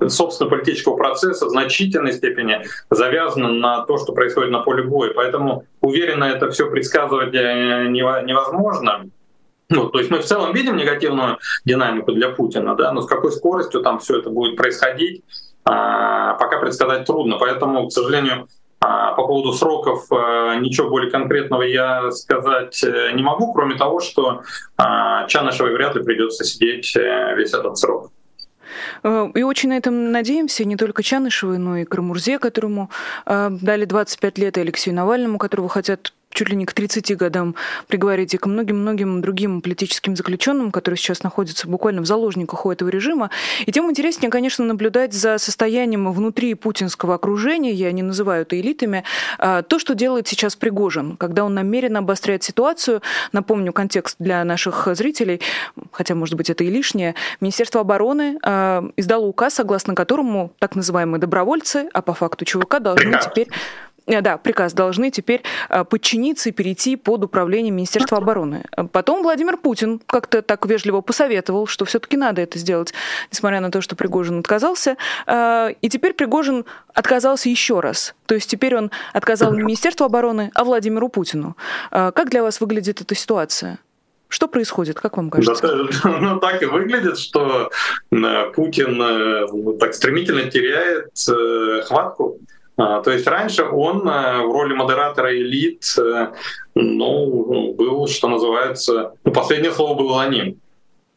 э, 0.00 0.08
собственно 0.08 0.48
политического 0.48 0.96
процесса 0.96 1.44
в 1.44 1.50
значительной 1.50 2.12
степени 2.12 2.64
завязана 2.88 3.50
на 3.50 3.84
то, 3.84 3.98
что 3.98 4.12
происходит 4.12 4.50
на 4.50 4.60
поле 4.60 4.82
боя. 4.82 5.12
Поэтому 5.14 5.66
уверенно 5.82 6.24
это 6.24 6.50
все 6.50 6.70
предсказывать 6.70 7.34
э, 7.34 7.86
невозможно. 7.88 9.10
Ну, 9.68 9.88
то 9.88 9.98
есть 9.98 10.10
мы 10.10 10.18
в 10.18 10.24
целом 10.24 10.54
видим 10.54 10.76
негативную 10.76 11.38
динамику 11.64 12.12
для 12.12 12.30
Путина, 12.30 12.74
да, 12.76 12.92
но 12.92 13.02
с 13.02 13.06
какой 13.06 13.32
скоростью 13.32 13.82
там 13.82 13.98
все 13.98 14.18
это 14.18 14.28
будет 14.28 14.56
происходить, 14.56 15.22
а, 15.64 16.34
пока 16.34 16.58
предсказать 16.58 17.06
трудно. 17.06 17.38
Поэтому, 17.38 17.88
к 17.88 17.92
сожалению, 17.92 18.48
по 18.82 19.26
поводу 19.26 19.52
сроков 19.52 20.06
э, 20.10 20.58
ничего 20.60 20.88
более 20.88 21.10
конкретного 21.10 21.62
я 21.62 22.10
сказать 22.10 22.82
э, 22.82 23.12
не 23.12 23.22
могу, 23.22 23.52
кроме 23.52 23.76
того, 23.76 24.00
что 24.00 24.42
а, 24.76 25.26
Чанышевой 25.28 25.72
вряд 25.74 25.94
ли 25.94 26.02
придется 26.02 26.44
сидеть 26.44 26.96
э, 26.96 27.34
весь 27.36 27.54
этот 27.54 27.78
срок. 27.78 28.10
И 29.04 29.42
очень 29.42 29.68
на 29.68 29.76
этом 29.76 30.12
надеемся, 30.12 30.64
не 30.64 30.76
только 30.76 31.02
Чанышевой, 31.02 31.58
но 31.58 31.76
и 31.76 31.84
Карамурзе, 31.84 32.38
которому 32.38 32.88
дали 33.26 33.84
25 33.84 34.38
лет, 34.38 34.56
и 34.56 34.62
Алексею 34.62 34.96
Навальному, 34.96 35.36
которого 35.36 35.68
хотят 35.68 36.14
чуть 36.32 36.48
ли 36.48 36.56
не 36.56 36.66
к 36.66 36.72
30 36.72 37.16
годам 37.16 37.54
приговорить 37.88 38.34
и 38.34 38.38
к 38.38 38.46
многим-многим 38.46 39.20
другим 39.20 39.60
политическим 39.60 40.16
заключенным, 40.16 40.70
которые 40.70 40.98
сейчас 40.98 41.22
находятся 41.22 41.68
буквально 41.68 42.02
в 42.02 42.06
заложниках 42.06 42.66
у 42.66 42.70
этого 42.70 42.88
режима. 42.88 43.30
И 43.66 43.72
тем 43.72 43.90
интереснее, 43.90 44.30
конечно, 44.30 44.64
наблюдать 44.64 45.12
за 45.12 45.38
состоянием 45.38 46.10
внутри 46.12 46.54
путинского 46.54 47.14
окружения, 47.14 47.72
я 47.72 47.92
не 47.92 48.02
называю 48.02 48.42
это 48.42 48.58
элитами, 48.60 49.04
а, 49.38 49.62
то, 49.62 49.78
что 49.78 49.94
делает 49.94 50.28
сейчас 50.28 50.56
Пригожин, 50.56 51.16
когда 51.16 51.44
он 51.44 51.54
намеренно 51.54 52.00
обостряет 52.00 52.42
ситуацию. 52.42 53.02
Напомню 53.32 53.72
контекст 53.72 54.16
для 54.18 54.44
наших 54.44 54.88
зрителей, 54.92 55.40
хотя, 55.90 56.14
может 56.14 56.36
быть, 56.36 56.50
это 56.50 56.64
и 56.64 56.70
лишнее. 56.70 57.14
Министерство 57.40 57.80
обороны 57.80 58.38
а, 58.42 58.84
издало 58.96 59.26
указ, 59.26 59.54
согласно 59.54 59.94
которому 59.94 60.52
так 60.58 60.74
называемые 60.74 61.20
добровольцы, 61.20 61.88
а 61.92 62.02
по 62.02 62.14
факту 62.14 62.44
ЧВК 62.44 62.80
должны 62.80 63.18
теперь 63.22 63.48
да, 64.06 64.36
приказ 64.36 64.72
должны 64.72 65.10
теперь 65.10 65.42
э, 65.68 65.84
подчиниться 65.84 66.48
и 66.48 66.52
перейти 66.52 66.96
под 66.96 67.24
управление 67.24 67.70
Министерства 67.70 68.18
обороны. 68.18 68.64
Потом 68.92 69.22
Владимир 69.22 69.56
Путин 69.56 70.00
как-то 70.06 70.42
так 70.42 70.66
вежливо 70.66 71.00
посоветовал, 71.00 71.66
что 71.66 71.84
все-таки 71.84 72.16
надо 72.16 72.42
это 72.42 72.58
сделать, 72.58 72.92
несмотря 73.30 73.60
на 73.60 73.70
то, 73.70 73.80
что 73.80 73.96
Пригожин 73.96 74.40
отказался. 74.40 74.96
И 75.28 75.88
теперь 75.88 76.14
Пригожин 76.14 76.64
отказался 76.94 77.48
еще 77.48 77.80
раз. 77.80 78.14
То 78.26 78.34
есть 78.34 78.50
теперь 78.50 78.76
он 78.76 78.90
отказал 79.12 79.52
не 79.52 79.62
Министерству 79.62 80.04
обороны, 80.04 80.50
а 80.54 80.64
Владимиру 80.64 81.08
Путину. 81.08 81.56
Как 81.90 82.30
для 82.30 82.42
вас 82.42 82.60
выглядит 82.60 83.00
эта 83.00 83.14
ситуация? 83.14 83.78
Что 84.32 84.48
происходит, 84.48 84.98
как 84.98 85.18
вам 85.18 85.28
кажется? 85.28 85.86
Да, 86.02 86.18
ну, 86.20 86.40
так 86.40 86.62
и 86.62 86.64
выглядит, 86.64 87.18
что 87.18 87.70
э, 88.10 88.50
Путин 88.54 88.98
э, 88.98 89.78
так 89.78 89.92
стремительно 89.92 90.50
теряет 90.50 91.10
э, 91.28 91.82
хватку. 91.82 92.38
А, 92.76 93.02
то 93.02 93.10
есть 93.10 93.26
раньше 93.26 93.64
он 93.64 94.00
в 94.00 94.52
роли 94.52 94.74
модератора 94.74 95.36
элит 95.36 95.84
ну, 96.74 97.74
был, 97.74 98.06
что 98.06 98.28
называется, 98.28 99.12
ну, 99.24 99.32
последнее 99.32 99.72
слово 99.72 99.94
было 99.94 100.22
за 100.22 100.30
ним. 100.30 100.62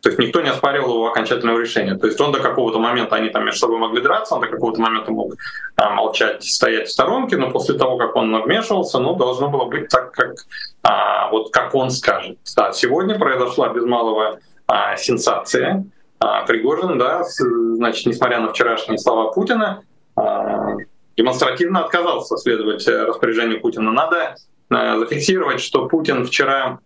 То 0.05 0.09
есть 0.09 0.19
никто 0.19 0.39
не 0.41 0.49
оспаривал 0.49 0.93
его 0.93 1.07
окончательного 1.07 1.59
решения. 1.59 1.95
То 1.95 2.05
есть 2.05 2.21
он 2.21 2.31
до 2.31 2.39
какого-то 2.39 2.77
момента, 2.77 3.15
они 3.15 3.29
там 3.29 3.43
между 3.43 3.61
собой 3.61 3.79
могли 3.79 4.03
драться, 4.03 4.35
он 4.35 4.41
до 4.41 4.47
какого-то 4.47 4.79
момента 4.79 5.11
мог 5.11 5.33
а, 5.77 5.89
молчать, 5.95 6.43
стоять 6.43 6.89
в 6.89 6.91
сторонке, 6.91 7.37
но 7.37 7.49
после 7.49 7.75
того, 7.75 7.97
как 7.97 8.15
он 8.15 8.43
вмешивался, 8.43 8.99
ну, 8.99 9.15
должно 9.15 9.49
было 9.49 9.65
быть 9.65 9.87
так, 9.89 10.11
как, 10.11 10.35
а, 10.83 11.31
вот 11.31 11.51
как 11.51 11.73
он 11.73 11.89
скажет. 11.89 12.37
Да, 12.55 12.71
сегодня 12.71 13.17
произошла 13.17 13.69
без 13.69 13.83
малого 13.83 14.37
а, 14.67 14.95
сенсация. 14.95 15.85
А, 16.19 16.45
Пригожин, 16.45 16.99
да, 16.99 17.23
значит, 17.23 18.05
несмотря 18.05 18.39
на 18.41 18.49
вчерашние 18.49 18.99
слова 18.99 19.31
Путина, 19.31 19.81
а, 20.15 20.75
демонстративно 21.17 21.85
отказался 21.85 22.37
следовать 22.37 22.87
распоряжению 22.87 23.61
Путина. 23.61 23.91
Надо 23.91 24.35
а, 24.69 24.97
зафиксировать, 24.99 25.61
что 25.61 25.87
Путин 25.87 26.25
вчера, 26.25 26.79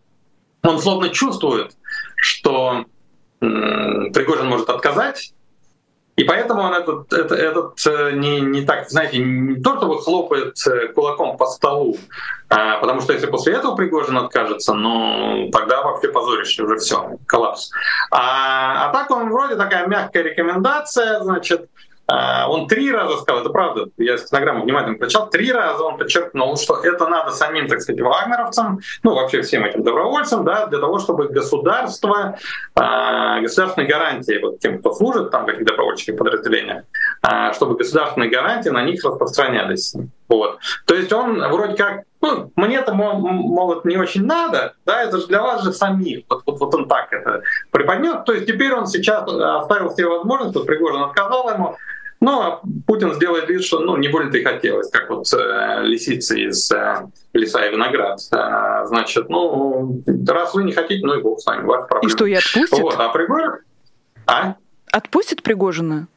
он 0.63 0.79
словно 0.79 1.09
чувствует, 1.09 1.71
что 2.17 2.85
Пригожин 3.39 4.47
может 4.47 4.69
отказать, 4.69 5.33
и 6.19 6.25
поэтому 6.25 6.63
он 6.63 6.73
этот, 6.73 7.13
этот, 7.13 7.39
этот 7.39 7.87
э, 7.87 8.11
не, 8.11 8.41
не 8.41 8.65
так, 8.65 8.89
знаете, 8.89 9.19
не 9.19 9.55
то 9.61 9.77
чтобы 9.77 10.01
хлопает 10.01 10.57
э, 10.67 10.89
кулаком 10.89 11.37
по 11.37 11.45
столу, 11.45 11.95
а, 12.49 12.77
потому 12.79 12.99
что 12.99 13.13
если 13.13 13.27
после 13.27 13.53
этого 13.53 13.73
Пригожин 13.73 14.17
откажется, 14.17 14.73
ну 14.73 15.49
тогда 15.53 15.81
вообще 15.81 16.09
позорище, 16.09 16.63
уже 16.63 16.75
все, 16.75 17.11
коллапс. 17.25 17.71
А, 18.11 18.89
а 18.89 18.91
так 18.91 19.09
он 19.11 19.29
вроде 19.29 19.55
такая 19.55 19.87
мягкая 19.87 20.23
рекомендация, 20.23 21.21
значит, 21.21 21.69
он 22.47 22.67
три 22.67 22.91
раза 22.91 23.17
сказал, 23.17 23.41
это 23.41 23.49
правда, 23.49 23.89
я 23.97 24.17
стенограмму 24.17 24.63
внимательно 24.63 24.97
прочитал, 24.97 25.29
три 25.29 25.51
раза 25.51 25.83
он 25.83 25.97
подчеркнул, 25.97 26.57
что 26.57 26.77
это 26.83 27.07
надо 27.07 27.31
самим, 27.31 27.67
так 27.67 27.81
сказать, 27.81 28.01
вагнеровцам, 28.01 28.79
ну 29.03 29.15
вообще 29.15 29.41
всем 29.41 29.63
этим 29.63 29.83
добровольцам, 29.83 30.43
да, 30.43 30.65
для 30.67 30.79
того, 30.79 30.99
чтобы 30.99 31.27
государство, 31.27 32.37
а, 32.75 33.39
государственные 33.41 33.87
гарантии, 33.87 34.39
вот 34.41 34.59
тем, 34.59 34.79
кто 34.79 34.93
служит 34.93 35.31
там 35.31 35.45
в 35.45 35.49
этих 35.49 35.65
добровольческих 35.65 36.17
подразделениях, 36.17 36.83
а, 37.21 37.53
чтобы 37.53 37.75
государственные 37.75 38.29
гарантии 38.29 38.69
на 38.69 38.83
них 38.83 39.03
распространялись. 39.03 39.95
Вот. 40.27 40.59
То 40.85 40.93
есть 40.93 41.11
он 41.11 41.39
вроде 41.39 41.75
как, 41.75 42.03
ну, 42.21 42.51
мне-то, 42.55 42.93
мол, 42.93 43.17
мол, 43.17 43.73
это 43.73 43.87
не 43.87 43.97
очень 43.97 44.25
надо, 44.25 44.73
да, 44.85 45.01
это 45.03 45.17
же 45.17 45.27
для 45.27 45.41
вас 45.41 45.63
же 45.63 45.73
самих. 45.73 46.25
Вот, 46.29 46.43
вот, 46.45 46.59
вот 46.59 46.75
он 46.75 46.87
так 46.87 47.11
это 47.11 47.41
преподнес. 47.71 48.17
То 48.25 48.33
есть 48.33 48.45
теперь 48.45 48.73
он 48.73 48.85
сейчас 48.85 49.27
оставил 49.27 49.89
все 49.89 50.05
возможности, 50.05 50.57
вот 50.57 50.67
Пригожин 50.67 51.01
отказал 51.01 51.49
ему, 51.49 51.77
ну, 52.21 52.41
а 52.41 52.61
Путин 52.85 53.13
сделает 53.13 53.47
вид, 53.49 53.63
что 53.63 53.79
ну, 53.79 53.95
не 53.95 54.09
больно-то 54.09 54.37
и 54.37 54.43
хотелось, 54.43 54.89
как 54.89 55.09
вот 55.09 55.25
э, 55.33 55.83
лисицы 55.83 56.39
из 56.39 56.69
э, 56.69 57.07
леса 57.33 57.65
и 57.65 57.71
виноград. 57.71 58.19
Э, 58.33 58.85
значит, 58.87 59.29
ну, 59.29 60.01
раз 60.27 60.53
вы 60.53 60.65
не 60.65 60.73
хотите, 60.73 61.05
ну 61.05 61.17
и 61.17 61.21
бог 61.21 61.39
с 61.39 61.45
вами, 61.45 61.65
ваша 61.65 61.85
проблема. 61.85 62.11
И 62.11 62.15
что, 62.15 62.25
и 62.25 62.33
отпустит? 62.33 62.79
Вот, 62.79 62.95
а 62.97 63.09
Пригожин... 63.09 63.51
А? 64.25 64.55
Отпустит 64.91 65.43
Пригожина? 65.43 66.07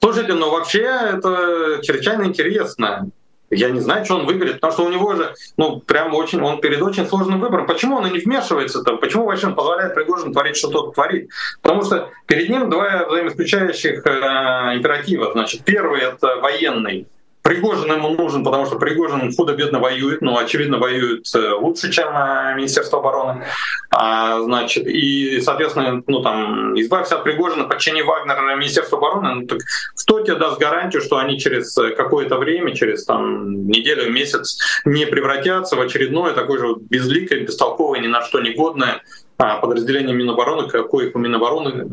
Слушайте, 0.00 0.34
ну 0.34 0.50
вообще 0.50 0.82
это 0.82 1.78
чрезвычайно 1.82 2.24
интересно. 2.24 3.08
Я 3.54 3.68
не 3.68 3.80
знаю, 3.80 4.02
что 4.04 4.16
он 4.16 4.24
выберет, 4.24 4.54
потому 4.54 4.72
что 4.72 4.84
у 4.84 4.88
него 4.88 5.14
же, 5.14 5.34
ну, 5.58 5.78
прям 5.80 6.14
очень, 6.14 6.40
он 6.40 6.60
перед 6.62 6.80
очень 6.80 7.06
сложным 7.06 7.38
выбором. 7.38 7.66
Почему 7.66 7.96
он 7.96 8.06
и 8.06 8.10
не 8.10 8.18
вмешивается 8.18 8.82
там? 8.82 8.98
Почему 8.98 9.26
вообще 9.26 9.48
он 9.48 9.54
позволяет 9.54 9.94
Пригожину 9.94 10.32
творить, 10.32 10.56
что 10.56 10.68
тот 10.68 10.94
творит? 10.94 11.28
Потому 11.60 11.82
что 11.82 12.08
перед 12.26 12.48
ним 12.48 12.70
два 12.70 13.04
взаимоисключающих 13.06 14.06
э, 14.06 14.76
императива. 14.76 15.32
Значит, 15.32 15.64
первый— 15.64 16.00
это 16.02 16.36
военный, 16.36 17.06
Пригожин 17.42 17.92
ему 17.92 18.10
нужен, 18.10 18.44
потому 18.44 18.66
что 18.66 18.78
Пригожин 18.78 19.34
худо-бедно 19.34 19.80
воюет, 19.80 20.22
ну, 20.22 20.38
очевидно, 20.38 20.78
воюет 20.78 21.26
э, 21.34 21.50
лучше, 21.54 21.90
чем 21.90 22.08
э, 22.16 22.54
Министерство 22.54 23.00
обороны. 23.00 23.44
А, 23.90 24.40
значит, 24.42 24.86
и, 24.86 25.40
соответственно, 25.40 26.02
ну, 26.06 26.22
там, 26.22 26.78
избавься 26.80 27.16
от 27.16 27.24
Пригожина, 27.24 27.64
подчини 27.64 28.02
Вагнера 28.02 28.54
Министерству 28.54 28.98
обороны, 28.98 29.34
ну, 29.34 29.46
так 29.46 29.58
кто 29.96 30.20
тебе 30.20 30.36
даст 30.36 30.60
гарантию, 30.60 31.02
что 31.02 31.18
они 31.18 31.38
через 31.38 31.74
какое-то 31.74 32.36
время, 32.36 32.76
через 32.76 33.04
там, 33.04 33.66
неделю, 33.66 34.12
месяц 34.12 34.58
не 34.84 35.04
превратятся 35.06 35.74
в 35.74 35.80
очередное 35.80 36.34
такое 36.34 36.58
же 36.58 36.74
безликое, 36.78 37.40
бестолковое, 37.40 38.00
ни 38.00 38.06
на 38.06 38.22
что 38.22 38.40
негодное 38.40 39.02
а, 39.38 39.56
подразделение 39.56 40.14
Минобороны, 40.14 40.68
какое 40.68 41.10
у 41.12 41.18
Минобороны 41.18 41.88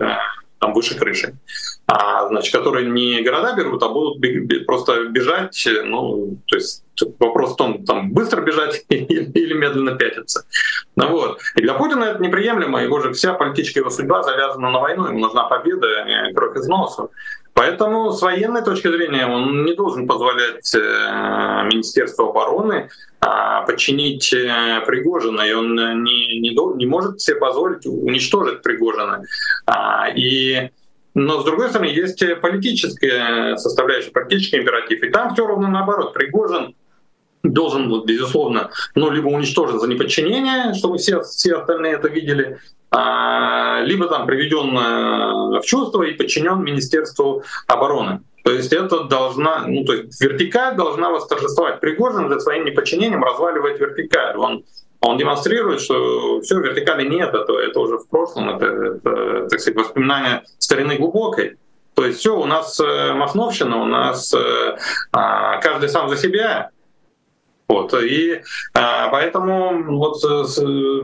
там 0.60 0.74
выше 0.74 0.98
крыши, 0.98 1.36
а, 1.88 2.28
значит, 2.28 2.54
которые 2.54 2.90
не 2.90 3.22
города 3.22 3.56
берут, 3.56 3.82
а 3.84 3.90
будут 3.90 4.20
просто 4.66 5.06
бежать, 5.06 5.68
ну, 5.86 6.38
то 6.48 6.56
есть 6.56 6.84
вопрос 7.20 7.54
в 7.54 7.56
том, 7.56 7.86
там, 7.86 8.12
быстро 8.12 8.42
бежать 8.42 8.86
или 8.90 9.54
медленно 9.54 9.96
пятиться. 9.96 10.46
Ну, 10.96 11.10
вот. 11.10 11.40
И 11.56 11.62
для 11.62 11.74
Путина 11.74 12.04
это 12.06 12.22
неприемлемо, 12.22 12.84
его 12.84 13.00
же 13.00 13.14
вся 13.14 13.34
политическая 13.34 13.80
его 13.80 13.90
судьба 13.90 14.24
завязана 14.24 14.70
на 14.70 14.80
войну, 14.80 15.08
ему 15.08 15.20
нужна 15.20 15.46
победа, 15.46 15.88
а 16.04 16.34
кровь 16.34 16.58
из 16.58 16.68
носа. 16.68 17.08
Поэтому 17.60 18.14
с 18.14 18.22
военной 18.22 18.64
точки 18.64 18.88
зрения 18.88 19.28
он 19.28 19.66
не 19.66 19.74
должен 19.74 20.08
позволять 20.08 20.74
э, 20.74 20.78
Министерству 21.66 22.30
обороны 22.30 22.88
а, 23.20 23.64
подчинить 23.64 24.32
э, 24.32 24.82
Пригожина, 24.88 25.42
и 25.42 25.52
он 25.52 25.76
не, 25.76 26.40
не, 26.40 26.56
не 26.78 26.86
может 26.86 27.20
себе 27.20 27.36
позволить 27.36 27.86
уничтожить 27.86 28.62
Пригожина. 28.62 29.24
А, 29.66 30.08
и 30.08 30.70
но, 31.14 31.42
с 31.42 31.44
другой 31.44 31.68
стороны, 31.68 31.90
есть 31.90 32.24
политическая 32.40 33.58
составляющая, 33.58 34.12
политический 34.12 34.60
императив. 34.60 35.04
И 35.04 35.10
там 35.10 35.34
все 35.34 35.46
ровно 35.46 35.68
наоборот. 35.68 36.14
Пригожин 36.14 36.76
должен, 37.44 38.06
безусловно, 38.06 38.70
ну, 38.96 39.10
либо 39.10 39.28
уничтожен 39.28 39.82
за 39.82 39.88
неподчинение, 39.90 40.74
чтобы 40.76 40.98
все, 40.98 41.24
все 41.24 41.56
остальные 41.56 41.96
это 41.96 42.08
видели, 42.08 42.60
либо 42.92 44.08
там 44.08 44.26
приведен 44.26 45.60
в 45.60 45.64
чувство 45.64 46.04
и 46.04 46.14
подчинен 46.14 46.64
Министерству 46.64 47.44
обороны. 47.68 48.22
То 48.44 48.52
есть 48.52 48.74
это 48.74 49.04
должна, 49.04 49.66
ну 49.68 49.86
то 49.86 49.94
есть 49.94 50.20
вертикаль 50.20 50.76
должна 50.76 51.12
восторжествовать. 51.12 51.80
Пригожин 51.82 52.30
за 52.30 52.40
своим 52.40 52.66
неподчинением 52.66 53.24
разваливает 53.24 53.80
вертикаль. 53.80 54.38
Он 54.38 54.64
он 55.02 55.18
демонстрирует, 55.18 55.82
что 55.82 56.42
все, 56.42 56.60
вертикали 56.60 57.08
нет, 57.08 57.30
это, 57.30 57.54
это 57.58 57.80
уже 57.80 57.98
в 58.00 58.08
прошлом, 58.10 58.50
это, 58.50 58.66
это 58.66 59.48
так 59.50 59.60
сказать, 59.60 59.80
воспоминание 59.80 60.44
старины 60.58 60.98
глубокой. 60.98 61.58
То 61.96 62.06
есть 62.06 62.20
все, 62.20 62.38
у 62.38 62.46
нас 62.46 62.80
э, 62.80 63.14
махновщина, 63.14 63.82
у 63.82 63.86
нас 63.86 64.34
э, 64.34 64.78
а, 65.12 65.58
каждый 65.62 65.90
сам 65.90 66.10
за 66.10 66.18
себя, 66.18 66.72
вот, 67.70 67.94
и 67.94 68.42
а, 68.74 69.10
поэтому 69.10 69.98
вот 69.98 70.22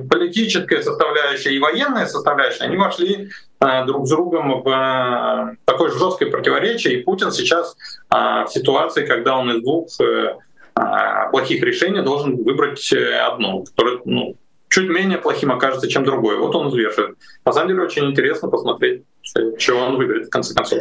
политическая 0.09 0.81
составляющая 0.81 1.53
и 1.53 1.59
военная 1.59 2.07
составляющая, 2.07 2.63
они 2.63 2.75
вошли 2.75 3.29
а, 3.59 3.85
друг 3.85 4.07
с 4.07 4.09
другом 4.09 4.63
в 4.63 4.69
а, 4.69 5.53
такое 5.65 5.91
жесткое 5.91 6.31
противоречие, 6.31 6.95
и 6.95 7.03
Путин 7.03 7.31
сейчас 7.31 7.77
а, 8.09 8.45
в 8.45 8.51
ситуации, 8.51 9.05
когда 9.05 9.37
он 9.37 9.51
из 9.51 9.61
двух 9.61 9.89
а, 10.73 11.29
плохих 11.29 11.61
решений 11.61 12.01
должен 12.01 12.43
выбрать 12.43 12.91
э, 12.91 13.15
одно, 13.15 13.63
которое 13.63 14.01
ну, 14.03 14.35
чуть 14.67 14.89
менее 14.89 15.19
плохим 15.19 15.51
окажется, 15.51 15.87
чем 15.87 16.03
другое. 16.03 16.37
Вот 16.37 16.53
он 16.55 16.67
взвешивает. 16.67 17.15
На 17.45 17.53
самом 17.53 17.69
деле 17.69 17.83
очень 17.83 18.09
интересно 18.09 18.49
посмотреть, 18.49 19.03
чего 19.57 19.79
он 19.79 19.97
выберет 19.97 20.27
в 20.27 20.29
конце 20.29 20.53
концов. 20.53 20.79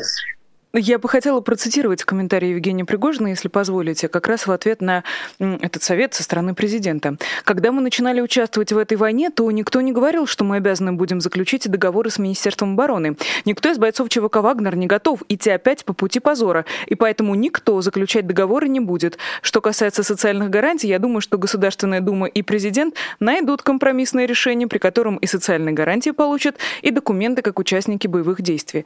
Я 0.76 0.98
бы 0.98 1.08
хотела 1.08 1.40
процитировать 1.40 2.02
комментарий 2.02 2.50
Евгения 2.50 2.84
Пригожина, 2.84 3.28
если 3.28 3.46
позволите, 3.46 4.08
как 4.08 4.26
раз 4.26 4.48
в 4.48 4.50
ответ 4.50 4.80
на 4.80 5.04
этот 5.38 5.84
совет 5.84 6.14
со 6.14 6.24
стороны 6.24 6.52
президента. 6.52 7.16
Когда 7.44 7.70
мы 7.70 7.80
начинали 7.80 8.20
участвовать 8.20 8.72
в 8.72 8.78
этой 8.78 8.96
войне, 8.96 9.30
то 9.30 9.48
никто 9.52 9.80
не 9.82 9.92
говорил, 9.92 10.26
что 10.26 10.42
мы 10.42 10.56
обязаны 10.56 10.92
будем 10.92 11.20
заключить 11.20 11.70
договоры 11.70 12.10
с 12.10 12.18
Министерством 12.18 12.72
обороны. 12.72 13.16
Никто 13.44 13.70
из 13.70 13.78
бойцов 13.78 14.08
ЧВК 14.08 14.38
«Вагнер» 14.38 14.74
не 14.74 14.88
готов 14.88 15.22
идти 15.28 15.50
опять 15.50 15.84
по 15.84 15.92
пути 15.92 16.18
позора, 16.18 16.64
и 16.88 16.96
поэтому 16.96 17.36
никто 17.36 17.80
заключать 17.80 18.26
договоры 18.26 18.66
не 18.66 18.80
будет. 18.80 19.16
Что 19.42 19.60
касается 19.60 20.02
социальных 20.02 20.50
гарантий, 20.50 20.88
я 20.88 20.98
думаю, 20.98 21.20
что 21.20 21.38
Государственная 21.38 22.00
Дума 22.00 22.26
и 22.26 22.42
президент 22.42 22.96
найдут 23.20 23.62
компромиссное 23.62 24.26
решение, 24.26 24.66
при 24.66 24.78
котором 24.78 25.18
и 25.18 25.26
социальные 25.26 25.72
гарантии 25.72 26.10
получат, 26.10 26.56
и 26.82 26.90
документы 26.90 27.42
как 27.42 27.60
участники 27.60 28.08
боевых 28.08 28.42
действий. 28.42 28.84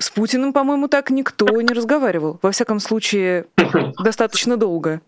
С 0.00 0.08
Путиным, 0.08 0.54
по-моему, 0.54 0.88
так 0.88 1.10
никто 1.10 1.46
не 1.60 1.74
разговаривал. 1.74 2.38
Во 2.40 2.52
всяком 2.52 2.80
случае, 2.80 3.44
достаточно 4.02 4.56
долго. 4.56 5.02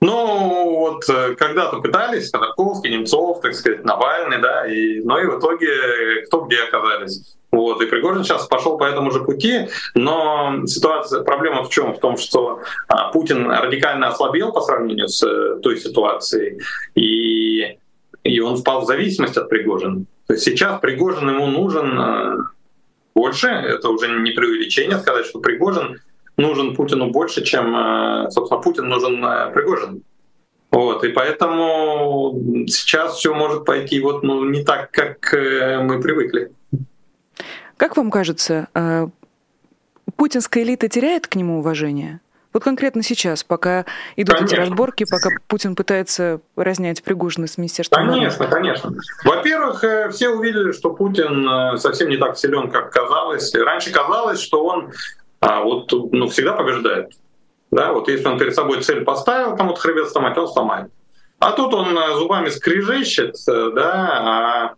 Ну, 0.00 0.78
вот 0.80 1.08
э, 1.08 1.36
когда-то 1.36 1.80
пытались, 1.80 2.32
Ходорковский, 2.32 2.90
Немцов, 2.90 3.40
так 3.40 3.54
сказать, 3.54 3.84
Навальный, 3.84 4.42
да, 4.42 4.66
и, 4.66 5.00
но 5.00 5.20
и 5.20 5.26
в 5.26 5.38
итоге 5.38 5.70
кто 6.26 6.40
где 6.40 6.58
оказались. 6.62 7.36
Вот, 7.52 7.80
и 7.80 7.86
Пригожин 7.86 8.24
сейчас 8.24 8.46
пошел 8.46 8.76
по 8.78 8.84
этому 8.84 9.12
же 9.12 9.22
пути, 9.22 9.68
но 9.94 10.66
ситуация, 10.66 11.22
проблема 11.22 11.62
в 11.62 11.70
чем? 11.70 11.94
В 11.94 12.00
том, 12.00 12.16
что 12.16 12.62
а, 12.88 13.12
Путин 13.12 13.48
радикально 13.48 14.08
ослабел 14.08 14.52
по 14.52 14.60
сравнению 14.60 15.08
с 15.08 15.22
а, 15.22 15.60
той 15.60 15.78
ситуацией, 15.78 16.60
и, 16.96 17.78
и 18.24 18.40
он 18.40 18.56
впал 18.56 18.82
в 18.82 18.86
зависимость 18.86 19.36
от 19.36 19.48
Пригожина. 19.48 20.04
То 20.26 20.34
есть 20.34 20.44
сейчас 20.44 20.80
Пригожин 20.80 21.30
ему 21.30 21.46
нужен 21.46 21.98
а, 21.98 22.36
больше, 23.16 23.48
это 23.48 23.88
уже 23.88 24.08
не 24.08 24.30
преувеличение 24.32 24.98
сказать, 24.98 25.24
что 25.24 25.40
Пригожин 25.40 26.00
нужен 26.36 26.76
Путину 26.76 27.10
больше, 27.10 27.42
чем, 27.42 27.74
э, 27.74 28.30
собственно, 28.30 28.60
Путин 28.60 28.88
нужен 28.88 29.24
э, 29.24 29.50
Пригожин. 29.52 30.02
Вот, 30.70 31.02
и 31.02 31.08
поэтому 31.08 32.38
сейчас 32.66 33.16
все 33.16 33.32
может 33.32 33.64
пойти 33.64 34.00
вот 34.00 34.22
ну, 34.22 34.44
не 34.44 34.62
так, 34.62 34.90
как 34.90 35.32
э, 35.32 35.80
мы 35.80 36.02
привыкли. 36.02 36.52
Как 37.78 37.96
вам 37.96 38.10
кажется, 38.10 38.68
путинская 40.16 40.62
элита 40.62 40.88
теряет 40.88 41.26
к 41.26 41.36
нему 41.36 41.58
уважение? 41.58 42.20
Вот 42.56 42.64
конкретно 42.64 43.02
сейчас, 43.02 43.44
пока 43.44 43.84
идут 44.16 44.36
конечно. 44.36 44.54
эти 44.54 44.60
разборки, 44.60 45.04
пока 45.04 45.28
Путин 45.46 45.76
пытается 45.76 46.40
разнять 46.56 47.02
Пригожина 47.02 47.46
с 47.46 47.58
министерством. 47.58 48.08
Конечно, 48.08 48.46
конечно. 48.46 48.92
Во-первых, 49.24 49.84
все 50.14 50.30
увидели, 50.30 50.72
что 50.72 50.94
Путин 50.94 51.76
совсем 51.76 52.08
не 52.08 52.16
так 52.16 52.38
силен, 52.38 52.70
как 52.70 52.90
казалось. 52.90 53.54
Раньше 53.54 53.92
казалось, 53.92 54.40
что 54.40 54.64
он 54.64 54.90
а 55.40 55.62
вот 55.62 55.92
ну, 56.12 56.28
всегда 56.28 56.52
побеждает. 56.54 57.12
Да, 57.70 57.92
вот 57.92 58.08
если 58.08 58.26
он 58.26 58.38
перед 58.38 58.54
собой 58.54 58.82
цель 58.82 59.04
поставил, 59.04 59.56
кому-то 59.56 59.80
хребет 59.80 60.08
сломать, 60.08 60.36
он 60.38 60.48
сломает. 60.48 60.90
А 61.38 61.52
тут 61.52 61.74
он 61.74 61.96
э, 61.96 62.14
зубами 62.14 62.48
скрежещет, 62.48 63.36
э, 63.48 63.70
да, 63.74 64.74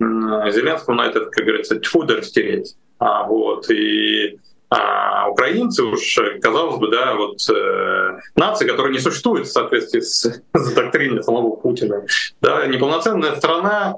а 0.00 0.50
Зеленскому 0.50 0.96
на 0.96 1.06
это, 1.06 1.26
как 1.26 1.44
говорится, 1.44 1.78
тьфудер 1.78 2.24
стереть. 2.24 2.76
А, 2.98 3.24
вот, 3.24 3.68
и 3.70 4.38
а 4.70 5.30
украинцы 5.30 5.82
уж, 5.82 6.18
казалось 6.42 6.78
бы, 6.78 6.90
да, 6.90 7.14
вот 7.14 7.38
э, 7.48 8.18
нации, 8.36 8.66
которые 8.66 8.92
не 8.92 8.98
существуют 8.98 9.46
в 9.46 9.52
соответствии 9.52 10.00
с, 10.00 10.42
с 10.54 10.72
доктриной 10.74 11.22
самого 11.22 11.56
Путина, 11.56 12.04
да, 12.42 12.66
неполноценная 12.66 13.36
страна, 13.36 13.94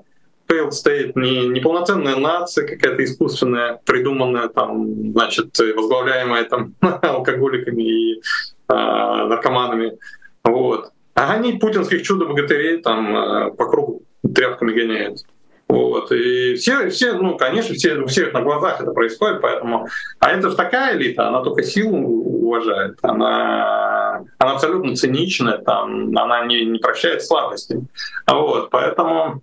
failed 0.49 0.71
state, 0.71 1.13
не 1.15 1.49
неполноценная 1.49 2.17
нация 2.17 2.67
какая-то 2.67 3.03
искусственная, 3.05 3.81
придуманная 3.85 4.49
там, 4.49 5.13
значит, 5.13 5.59
возглавляемая 5.59 6.45
там 6.45 6.75
алкоголиками 6.81 7.83
и 7.83 8.15
э, 8.15 8.21
наркоманами. 8.69 9.99
Вот. 10.45 10.91
А 11.15 11.33
они 11.33 11.55
путинских 11.55 12.03
чудо-богатырей 12.03 12.79
там 12.79 13.17
э, 13.17 13.51
по 13.53 13.67
кругу 13.67 14.03
тряпками 14.35 14.73
гоняют. 14.73 15.25
Вот. 15.71 16.11
И 16.11 16.57
все, 16.57 16.91
все, 16.91 17.13
ну, 17.13 17.37
конечно, 17.37 17.77
все, 17.77 17.95
у 17.95 18.07
всех 18.07 18.33
на 18.33 18.43
глазах 18.43 18.81
это 18.81 18.91
происходит, 18.91 19.41
поэтому... 19.41 19.87
А 20.19 20.33
это 20.33 20.51
же 20.51 20.57
такая 20.57 20.97
элита, 20.97 21.29
она 21.29 21.43
только 21.43 21.63
силу 21.63 21.97
уважает, 21.97 22.99
она, 23.03 24.25
она 24.39 24.53
абсолютно 24.53 24.97
циничная, 24.97 25.59
там, 25.59 26.17
она 26.19 26.45
не, 26.45 26.65
не 26.65 26.81
прощает 26.81 27.23
слабости. 27.23 27.81
Вот. 28.27 28.71
Поэтому 28.71 29.43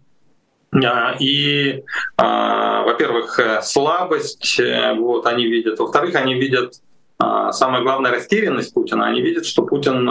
а, 0.76 1.16
и, 1.18 1.86
а, 2.18 2.84
во-первых, 2.84 3.40
э, 3.40 3.62
слабость, 3.62 4.60
э, 4.60 4.96
вот 4.96 5.26
они 5.28 5.48
видят. 5.48 5.80
Во-вторых, 5.80 6.14
они 6.16 6.34
видят 6.34 6.74
а, 7.20 7.54
самое 7.54 7.84
главное 7.84 8.12
растерянность 8.12 8.74
Путина. 8.74 9.06
Они 9.06 9.22
видят, 9.22 9.46
что 9.46 9.66
Путин 9.66 10.04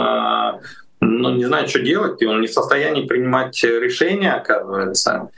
ну, 0.99 1.35
не 1.35 1.45
знает, 1.45 1.69
что 1.69 1.79
делать, 1.79 2.19
и 2.23 2.25
он 2.25 2.41
не 2.41 2.47
в 2.47 2.51
состоянии 2.51 3.05
принимать 3.05 3.63
решения, 3.63 4.33
оказывается. 4.33 5.29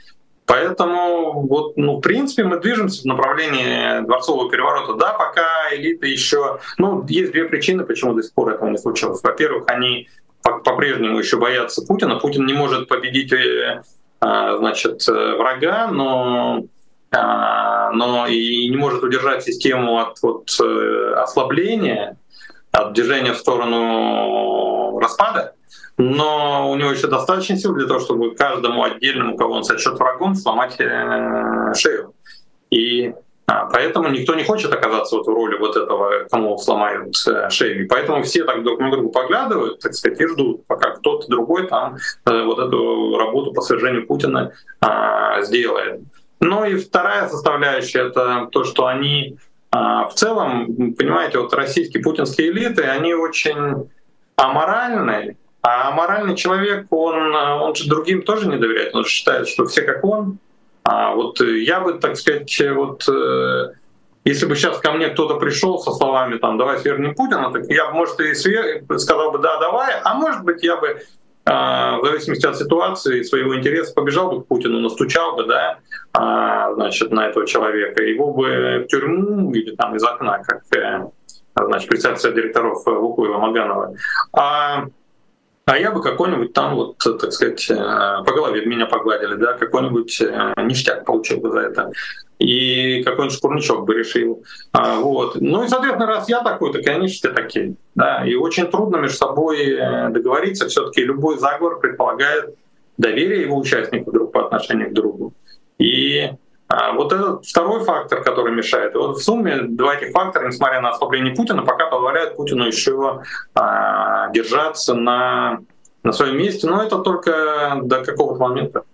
Поэтому, 0.50 1.46
вот, 1.46 1.76
ну, 1.76 1.98
в 1.98 2.00
принципе, 2.00 2.42
мы 2.42 2.58
движемся 2.58 3.02
в 3.02 3.04
направлении 3.04 4.04
дворцового 4.04 4.50
переворота. 4.50 4.94
Да, 4.94 5.12
пока 5.12 5.44
элита 5.70 6.06
еще... 6.06 6.58
Ну, 6.76 7.06
есть 7.08 7.30
две 7.30 7.44
причины, 7.44 7.84
почему 7.84 8.14
до 8.14 8.22
сих 8.24 8.34
пор 8.34 8.54
этого 8.54 8.68
не 8.68 8.76
случилось. 8.76 9.22
Во-первых, 9.22 9.68
они 9.68 10.08
по-прежнему 10.42 11.20
еще 11.20 11.36
боятся 11.36 11.86
Путина. 11.86 12.16
Путин 12.16 12.46
не 12.46 12.52
может 12.52 12.88
победить 12.88 13.32
э, 13.32 13.82
а, 14.18 14.56
значит, 14.56 15.08
э, 15.08 15.36
врага, 15.36 15.86
но 15.86 16.64
но 17.12 18.26
и 18.28 18.68
не 18.68 18.76
может 18.76 19.02
удержать 19.02 19.42
систему 19.42 19.98
от 19.98 20.22
вот, 20.22 20.48
э, 20.62 21.14
ослабления, 21.16 22.16
от 22.70 22.92
движения 22.92 23.32
в 23.32 23.38
сторону 23.38 24.98
распада. 25.00 25.54
Но 25.98 26.70
у 26.70 26.76
него 26.76 26.90
еще 26.90 27.06
достаточно 27.06 27.56
сил 27.56 27.74
для 27.74 27.86
того, 27.86 28.00
чтобы 28.00 28.34
каждому 28.34 28.82
отдельному, 28.82 29.36
кого 29.36 29.54
он 29.54 29.64
сочет 29.64 29.98
врагом, 29.98 30.34
сломать 30.34 30.76
э, 30.78 31.72
шею. 31.74 32.14
И 32.70 33.12
а, 33.50 33.66
поэтому 33.66 34.08
никто 34.10 34.34
не 34.36 34.44
хочет 34.44 34.72
оказаться 34.72 35.16
вот 35.16 35.26
в 35.26 35.30
роли 35.30 35.58
вот 35.58 35.76
этого, 35.76 36.28
кому 36.30 36.56
сломают 36.56 37.16
э, 37.26 37.50
шею. 37.50 37.84
И 37.84 37.88
поэтому 37.88 38.22
все 38.22 38.44
так 38.44 38.62
друг 38.62 38.78
на 38.78 38.92
друга 38.92 39.08
поглядывают, 39.08 39.80
так 39.80 39.92
сказать, 39.94 40.20
и 40.20 40.26
ждут, 40.28 40.66
пока 40.66 40.90
кто-то 40.90 41.26
другой 41.28 41.66
там 41.66 41.96
э, 42.26 42.42
вот 42.44 42.60
эту 42.60 43.18
работу 43.18 43.52
по 43.52 43.60
свержению 43.60 44.06
Путина 44.06 44.52
а, 44.80 45.42
сделает. 45.42 46.00
Ну 46.38 46.64
и 46.64 46.76
вторая 46.76 47.28
составляющая— 47.28 48.06
это 48.06 48.48
то, 48.52 48.62
что 48.62 48.86
они 48.86 49.36
а, 49.72 50.06
в 50.08 50.14
целом, 50.14 50.94
понимаете, 50.94 51.38
вот 51.38 51.52
российские 51.52 52.04
путинские 52.04 52.50
элиты, 52.50 52.82
они 52.82 53.14
очень 53.14 53.88
аморальны, 54.36 55.36
а 55.62 55.88
аморальный 55.88 56.36
человек, 56.36 56.86
он, 56.90 57.34
он 57.34 57.74
же 57.74 57.88
другим 57.88 58.22
тоже 58.22 58.48
не 58.48 58.56
доверяет, 58.56 58.94
он 58.94 59.04
же 59.04 59.10
считает, 59.10 59.48
что 59.48 59.66
все 59.66 59.82
как 59.82 60.04
он, 60.04 60.38
а 60.84 61.14
вот 61.14 61.40
э, 61.40 61.58
я 61.60 61.80
бы, 61.80 61.94
так 61.94 62.16
сказать, 62.16 62.62
вот 62.74 63.06
э, 63.08 63.72
если 64.24 64.46
бы 64.46 64.56
сейчас 64.56 64.78
ко 64.78 64.92
мне 64.92 65.08
кто-то 65.08 65.36
пришел 65.36 65.78
со 65.78 65.92
словами 65.92 66.38
там 66.38 66.58
«давай 66.58 66.78
свернем 66.78 67.14
Путина», 67.14 67.50
так 67.52 67.64
я 67.68 67.86
бы, 67.86 67.94
может, 67.94 68.18
и 68.20 68.34
свер... 68.34 68.82
сказал 68.98 69.32
бы 69.32 69.38
«да, 69.38 69.58
давай», 69.60 69.94
а 70.02 70.14
может 70.14 70.42
быть, 70.42 70.62
я 70.62 70.76
бы 70.76 71.00
в 71.46 72.00
зависимости 72.04 72.46
от 72.46 72.56
ситуации 72.56 73.22
своего 73.22 73.56
интереса 73.56 73.94
побежал 73.94 74.30
бы 74.30 74.42
к 74.42 74.46
Путину, 74.46 74.78
настучал 74.80 75.36
бы, 75.36 75.46
да, 75.46 75.78
а, 76.12 76.72
значит, 76.74 77.10
на 77.10 77.28
этого 77.28 77.46
человека, 77.46 78.02
его 78.02 78.32
бы 78.32 78.84
в 78.84 78.86
тюрьму 78.86 79.50
или 79.52 79.74
там 79.74 79.96
из 79.96 80.04
окна, 80.04 80.42
как 80.46 80.62
э, 80.76 81.08
значит, 81.56 81.88
председатель 81.88 82.34
директоров 82.34 82.86
Лукоева 82.86 83.38
Маганова. 83.38 83.94
А 84.32 84.84
а 85.70 85.78
я 85.78 85.92
бы 85.92 86.02
какой-нибудь 86.02 86.52
там, 86.52 86.74
вот, 86.74 86.98
так 86.98 87.32
сказать, 87.32 87.70
э, 87.70 87.76
по 87.76 88.32
голове 88.32 88.66
меня 88.66 88.86
погладили, 88.86 89.36
да, 89.36 89.52
какой-нибудь 89.52 90.20
э, 90.20 90.52
ништяк 90.64 91.04
получил 91.04 91.38
бы 91.38 91.52
за 91.52 91.60
это. 91.60 91.92
И 92.40 93.04
какой-нибудь 93.04 93.36
шкурничок 93.36 93.84
бы 93.84 93.94
решил. 93.94 94.42
А, 94.72 94.96
вот. 94.96 95.36
Ну 95.40 95.62
и, 95.62 95.68
соответственно, 95.68 96.06
раз 96.06 96.28
я 96.28 96.42
такой, 96.42 96.72
так 96.72 96.82
и 96.82 96.90
они 96.90 97.06
все 97.06 97.32
такие. 97.32 97.76
Да. 97.94 98.26
И 98.26 98.34
очень 98.34 98.66
трудно 98.66 98.96
между 98.96 99.18
собой 99.18 99.70
э, 99.70 100.08
договориться. 100.08 100.66
все 100.66 100.86
таки 100.86 101.04
любой 101.04 101.38
заговор 101.38 101.78
предполагает 101.78 102.56
доверие 102.98 103.42
его 103.42 103.56
участников 103.56 104.12
друг 104.12 104.32
по 104.32 104.46
отношению 104.46 104.90
к 104.90 104.92
другу. 104.92 105.34
И 105.78 106.32
вот 106.94 107.12
этот 107.12 107.46
второй 107.46 107.84
фактор, 107.84 108.22
который 108.22 108.54
мешает. 108.54 108.94
И 108.94 108.98
вот 108.98 109.18
в 109.18 109.22
сумме 109.22 109.62
два 109.62 109.96
этих 109.96 110.12
фактора, 110.12 110.46
несмотря 110.46 110.80
на 110.80 110.90
ослабление 110.90 111.34
Путина, 111.34 111.62
пока 111.62 111.86
позволяют 111.86 112.36
Путину 112.36 112.64
еще 112.64 113.22
а, 113.54 114.30
держаться 114.30 114.94
на, 114.94 115.60
на 116.04 116.12
своем 116.12 116.38
месте. 116.38 116.68
Но 116.68 116.82
это 116.82 116.98
только 116.98 117.80
до 117.82 118.04
какого-то 118.04 118.40
момента. 118.40 118.84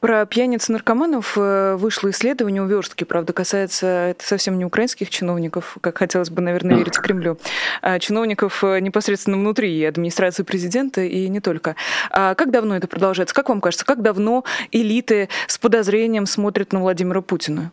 Про 0.00 0.26
пьяниц 0.26 0.68
наркоманов 0.68 1.34
э, 1.36 1.76
вышло 1.76 2.10
исследование 2.10 2.62
у 2.62 2.66
Верстки, 2.66 3.04
правда, 3.04 3.32
касается 3.32 3.86
это 3.86 4.24
совсем 4.24 4.58
не 4.58 4.64
украинских 4.64 5.10
чиновников, 5.10 5.76
как 5.80 5.98
хотелось 5.98 6.30
бы, 6.30 6.42
наверное, 6.42 6.76
верить 6.76 6.96
Кремлю, 6.98 7.38
а 7.82 7.98
чиновников 7.98 8.64
э, 8.64 8.80
непосредственно 8.80 9.36
внутри 9.36 9.84
администрации 9.84 10.42
президента 10.42 11.02
и 11.02 11.28
не 11.28 11.40
только. 11.40 11.76
А 12.10 12.34
как 12.34 12.50
давно 12.50 12.76
это 12.76 12.88
продолжается? 12.88 13.34
Как 13.34 13.48
вам 13.48 13.60
кажется, 13.60 13.84
как 13.86 14.02
давно 14.02 14.44
элиты 14.70 15.28
с 15.46 15.58
подозрением 15.58 16.26
смотрят 16.26 16.72
на 16.72 16.80
Владимира 16.80 17.20
Путина? 17.20 17.72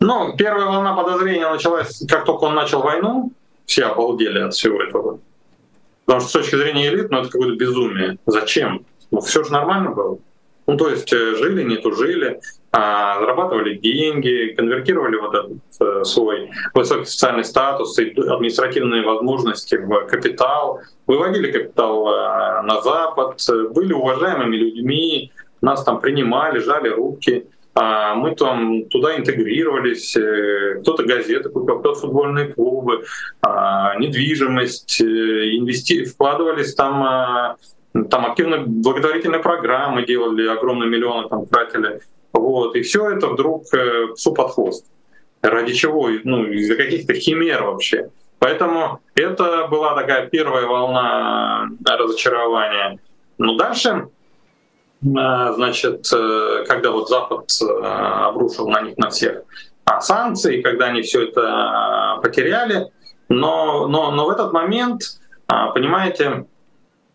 Ну, 0.00 0.36
первая 0.36 0.66
волна 0.66 0.94
подозрения 0.94 1.50
началась, 1.50 2.02
как 2.08 2.24
только 2.24 2.44
он 2.44 2.54
начал 2.54 2.82
войну. 2.82 3.32
Все 3.64 3.84
обалдели 3.84 4.40
от 4.40 4.52
всего 4.52 4.82
этого. 4.82 5.18
Потому 6.04 6.20
что 6.20 6.28
с 6.28 6.32
точки 6.32 6.56
зрения 6.56 6.88
элит, 6.88 7.10
ну 7.10 7.18
это 7.18 7.30
какое-то 7.30 7.56
безумие. 7.56 8.18
Зачем? 8.26 8.84
Ну 9.10 9.20
все 9.20 9.44
же 9.44 9.52
нормально 9.52 9.90
было. 9.90 10.18
Ну 10.66 10.76
то 10.76 10.88
есть 10.88 11.12
э, 11.12 11.36
жили, 11.36 11.62
не 11.62 11.76
тужили, 11.76 12.40
а, 12.72 13.20
зарабатывали 13.20 13.74
деньги, 13.74 14.54
конвертировали 14.56 15.16
вот 15.16 15.34
этот 15.34 15.58
э, 15.80 16.04
свой 16.04 16.50
высокий 16.72 17.04
социальный 17.04 17.44
статус 17.44 17.98
и 17.98 18.10
административные 18.10 19.02
возможности 19.02 19.76
в 19.76 20.06
капитал, 20.06 20.80
выводили 21.06 21.52
капитал 21.52 22.08
э, 22.08 22.62
на 22.62 22.80
Запад, 22.80 23.38
были 23.74 23.92
уважаемыми 23.92 24.56
людьми, 24.56 25.32
нас 25.60 25.84
там 25.84 26.00
принимали, 26.00 26.58
жали 26.58 26.88
руки. 26.88 27.46
А, 27.74 28.14
мы 28.14 28.34
там 28.36 28.84
туда 28.88 29.16
интегрировались, 29.16 30.16
э, 30.16 30.80
кто-то 30.80 31.02
газеты 31.02 31.48
купил, 31.48 31.80
кто-то 31.80 32.00
футбольные 32.00 32.52
клубы, 32.52 33.04
а, 33.42 33.96
недвижимость, 33.96 35.00
э, 35.00 35.04
инвести... 35.04 36.04
вкладывались 36.04 36.74
там 36.74 37.02
а, 37.02 37.56
там 38.10 38.26
активно 38.26 38.58
благотворительные 38.58 39.40
программы 39.40 40.06
делали, 40.06 40.46
огромные 40.46 40.88
миллионы 40.88 41.28
там 41.28 41.46
тратили. 41.46 42.00
Вот. 42.32 42.76
И 42.76 42.82
все 42.82 43.10
это 43.10 43.28
вдруг 43.28 43.72
э, 43.72 44.08
псу 44.14 44.32
под 44.32 44.50
хвост. 44.52 44.86
Ради 45.42 45.72
чего? 45.74 46.10
Ну, 46.24 46.46
из-за 46.46 46.76
каких-то 46.76 47.14
химер 47.14 47.62
вообще. 47.62 48.10
Поэтому 48.38 49.00
это 49.14 49.68
была 49.68 49.94
такая 49.94 50.26
первая 50.26 50.66
волна 50.66 51.68
разочарования. 51.84 52.98
Но 53.38 53.56
дальше 53.56 54.08
Э, 54.08 54.13
значит, 55.04 56.10
э, 56.14 56.64
когда 56.66 56.90
вот 56.90 57.08
Запад 57.08 57.50
э, 57.60 57.64
обрушил 57.66 58.68
на 58.68 58.80
них 58.80 58.96
на 58.96 59.10
всех 59.10 59.42
а, 59.84 60.00
санкции, 60.00 60.62
когда 60.62 60.86
они 60.86 61.02
все 61.02 61.28
это 61.28 62.18
потеряли, 62.22 62.86
но, 63.28 63.86
но, 63.86 64.10
но 64.10 64.24
в 64.26 64.30
этот 64.30 64.52
момент, 64.52 65.02
понимаете, 65.46 66.46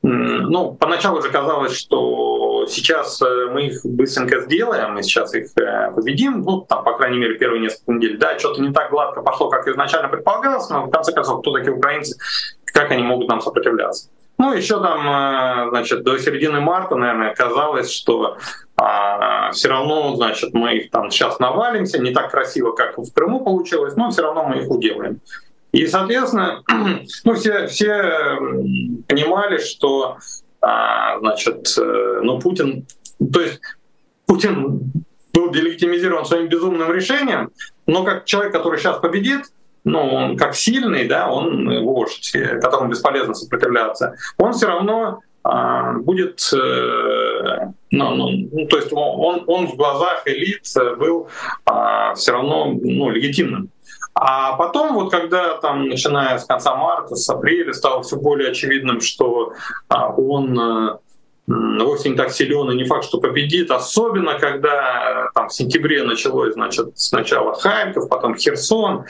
ну, 0.02 0.74
поначалу 0.74 1.22
же 1.22 1.30
казалось, 1.30 1.76
что 1.76 2.66
сейчас 2.68 3.20
мы 3.22 3.68
их 3.68 3.82
быстренько 3.84 4.42
сделаем, 4.42 4.94
мы 4.94 5.04
сейчас 5.04 5.34
их 5.34 5.48
победим, 5.96 6.42
ну, 6.42 6.62
там, 6.62 6.84
по 6.84 6.96
крайней 6.96 7.18
мере, 7.18 7.38
первые 7.38 7.62
несколько 7.62 7.92
недель. 7.92 8.18
Да, 8.18 8.38
что-то 8.38 8.62
не 8.62 8.72
так 8.72 8.92
гладко 8.92 9.22
пошло, 9.22 9.50
как 9.50 9.68
изначально 9.68 10.10
предполагалось, 10.10 10.70
но 10.70 10.86
в 10.86 10.92
конце 10.92 11.12
концов, 11.12 11.42
кто 11.42 11.54
такие 11.54 11.74
украинцы, 11.74 12.18
как 12.66 12.92
они 12.92 13.04
могут 13.04 13.28
нам 13.28 13.42
сопротивляться. 13.42 14.10
Ну, 14.40 14.54
еще 14.54 14.82
там, 14.82 15.02
э, 15.06 15.70
значит, 15.70 16.04
до 16.04 16.18
середины 16.18 16.62
марта, 16.62 16.96
наверное, 16.96 17.36
казалось, 17.36 17.92
что 17.92 18.38
а, 18.78 19.52
все 19.52 19.68
равно, 19.68 20.16
значит, 20.16 20.54
мы 20.54 20.78
их 20.78 20.92
там 20.92 21.12
сейчас 21.12 21.40
навалимся, 21.40 22.00
не 22.00 22.12
так 22.12 22.32
красиво, 22.32 22.72
как 22.72 22.98
в 22.98 23.14
Крыму 23.14 23.44
получилось, 23.44 23.98
но 23.98 24.10
все 24.12 24.22
равно 24.22 24.46
мы 24.46 24.62
их 24.62 24.70
уделаем. 24.70 25.20
И, 25.74 25.86
соответственно, 25.88 26.64
ну, 27.26 27.34
все, 27.34 27.68
все 27.68 28.38
понимали, 29.10 29.58
что, 29.58 30.20
а, 30.62 31.20
значит, 31.20 31.78
э, 31.78 32.22
ну, 32.24 32.40
Путин, 32.40 32.88
то 33.34 33.42
есть 33.42 33.60
Путин 34.26 34.94
был 35.34 35.52
делегитимизирован 35.52 36.24
своим 36.24 36.48
безумным 36.48 36.90
решением, 36.94 37.52
но 37.88 38.06
как 38.06 38.24
человек, 38.24 38.54
который 38.54 38.80
сейчас 38.80 39.00
победит, 39.00 39.52
ну, 39.90 40.14
он 40.14 40.38
как 40.38 40.56
сильный, 40.56 41.08
да, 41.08 41.30
он 41.30 41.84
вождь, 41.84 42.32
которому 42.62 42.90
бесполезно 42.90 43.34
сопротивляться, 43.34 44.16
он 44.38 44.54
все 44.54 44.68
равно 44.68 45.22
а, 45.44 45.94
будет, 45.94 46.42
э, 46.54 47.72
ну, 47.92 48.16
ну, 48.16 48.30
ну, 48.52 48.68
то 48.68 48.78
есть 48.78 48.90
он, 48.92 49.44
он 49.48 49.68
в 49.68 49.76
глазах 49.76 50.24
элит 50.26 50.66
был 50.98 51.30
а, 51.66 52.14
все 52.16 52.34
равно 52.34 52.74
ну, 52.74 53.10
легитимным. 53.10 53.70
А 54.14 54.58
потом, 54.58 54.94
вот 54.96 55.12
когда 55.12 55.58
там, 55.58 55.88
начиная 55.88 56.38
с 56.38 56.46
конца 56.46 56.76
марта, 56.76 57.16
с 57.16 57.30
апреля, 57.30 57.74
стало 57.74 58.04
все 58.04 58.18
более 58.18 58.52
очевидным, 58.52 59.00
что 59.00 59.54
а, 59.88 60.10
он 60.10 60.60
э, 60.60 60.98
вовсе 61.48 62.10
не 62.10 62.16
так 62.16 62.32
силен 62.32 62.70
и 62.72 62.76
не 62.76 62.84
факт, 62.84 63.06
что 63.06 63.20
победит, 63.20 63.72
особенно 63.72 64.38
когда 64.38 65.28
э, 65.28 65.34
там 65.34 65.48
в 65.48 65.54
сентябре 65.54 66.04
началось, 66.04 66.54
значит, 66.54 67.00
сначала 67.00 67.54
Харьков, 67.54 68.10
потом 68.10 68.36
Херсон, 68.36 69.06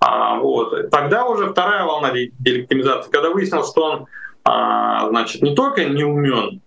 а, 0.00 0.36
вот. 0.38 0.90
Тогда 0.90 1.26
уже 1.26 1.50
вторая 1.50 1.84
волна 1.84 2.12
делегитимизации, 2.12 3.10
когда 3.10 3.30
выяснилось, 3.30 3.70
что 3.70 3.82
он 3.82 4.06
а, 4.44 5.08
значит, 5.08 5.42
не 5.42 5.54
только 5.54 5.84
не 5.84 6.04
умен, 6.04 6.60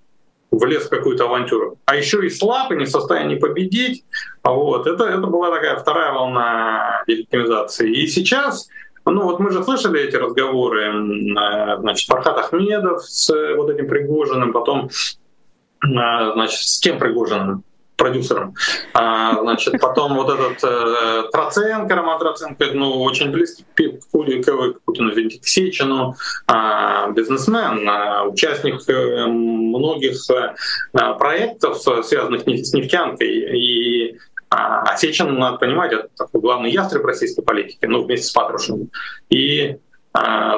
влез 0.52 0.86
в 0.86 0.90
какую-то 0.90 1.26
авантюру, 1.26 1.78
а 1.86 1.96
еще 1.96 2.26
и 2.26 2.30
слаб 2.30 2.72
и 2.72 2.76
не 2.76 2.86
в 2.86 2.90
состоянии 2.90 3.36
победить. 3.36 4.06
Вот. 4.44 4.88
Это, 4.88 5.04
это 5.06 5.28
была 5.28 5.52
такая 5.52 5.78
вторая 5.78 6.14
волна 6.14 7.04
делегитимизации. 7.08 7.92
И 7.92 8.08
сейчас 8.08 8.68
ну 9.12 9.24
вот 9.24 9.40
мы 9.40 9.52
же 9.52 9.64
слышали 9.64 10.02
эти 10.02 10.16
разговоры, 10.16 10.84
э, 10.84 11.78
значит, 11.80 12.08
Фархат 12.10 12.38
Ахмедов 12.38 13.04
с 13.04 13.30
вот 13.56 13.70
этим 13.70 13.88
Пригожиным, 13.88 14.52
потом, 14.52 14.88
э, 14.88 16.32
значит, 16.34 16.60
с 16.60 16.80
тем 16.80 17.00
Пригожиным, 17.00 17.64
продюсером. 17.98 18.54
А, 18.94 19.42
значит, 19.42 19.82
потом 19.82 20.16
вот 20.16 20.30
этот 20.30 20.64
э, 20.64 21.24
Троценко, 21.32 21.96
Роман 21.96 22.20
Троценко, 22.20 22.66
ну, 22.74 23.02
очень 23.02 23.32
близкий 23.32 23.64
к, 23.64 24.00
к 24.00 24.82
Путину, 24.86 25.12
Сечину, 25.42 26.16
э, 26.48 27.12
бизнесмен, 27.14 27.90
э, 27.90 28.28
участник 28.28 28.88
э, 28.88 29.26
многих 29.26 30.18
э, 30.30 31.14
проектов, 31.18 31.82
связанных 32.06 32.44
с 32.44 32.74
нефтянкой. 32.74 33.60
И 33.60 34.18
а 34.50 34.96
Сечин, 34.96 35.38
надо 35.38 35.58
понимать, 35.58 35.92
это 35.92 36.08
такой 36.16 36.40
главный 36.40 36.72
ястреб 36.72 37.04
российской 37.04 37.42
политики, 37.42 37.86
ну, 37.86 38.04
вместе 38.04 38.28
с 38.28 38.32
Патрушевым. 38.32 38.90
И 39.30 39.78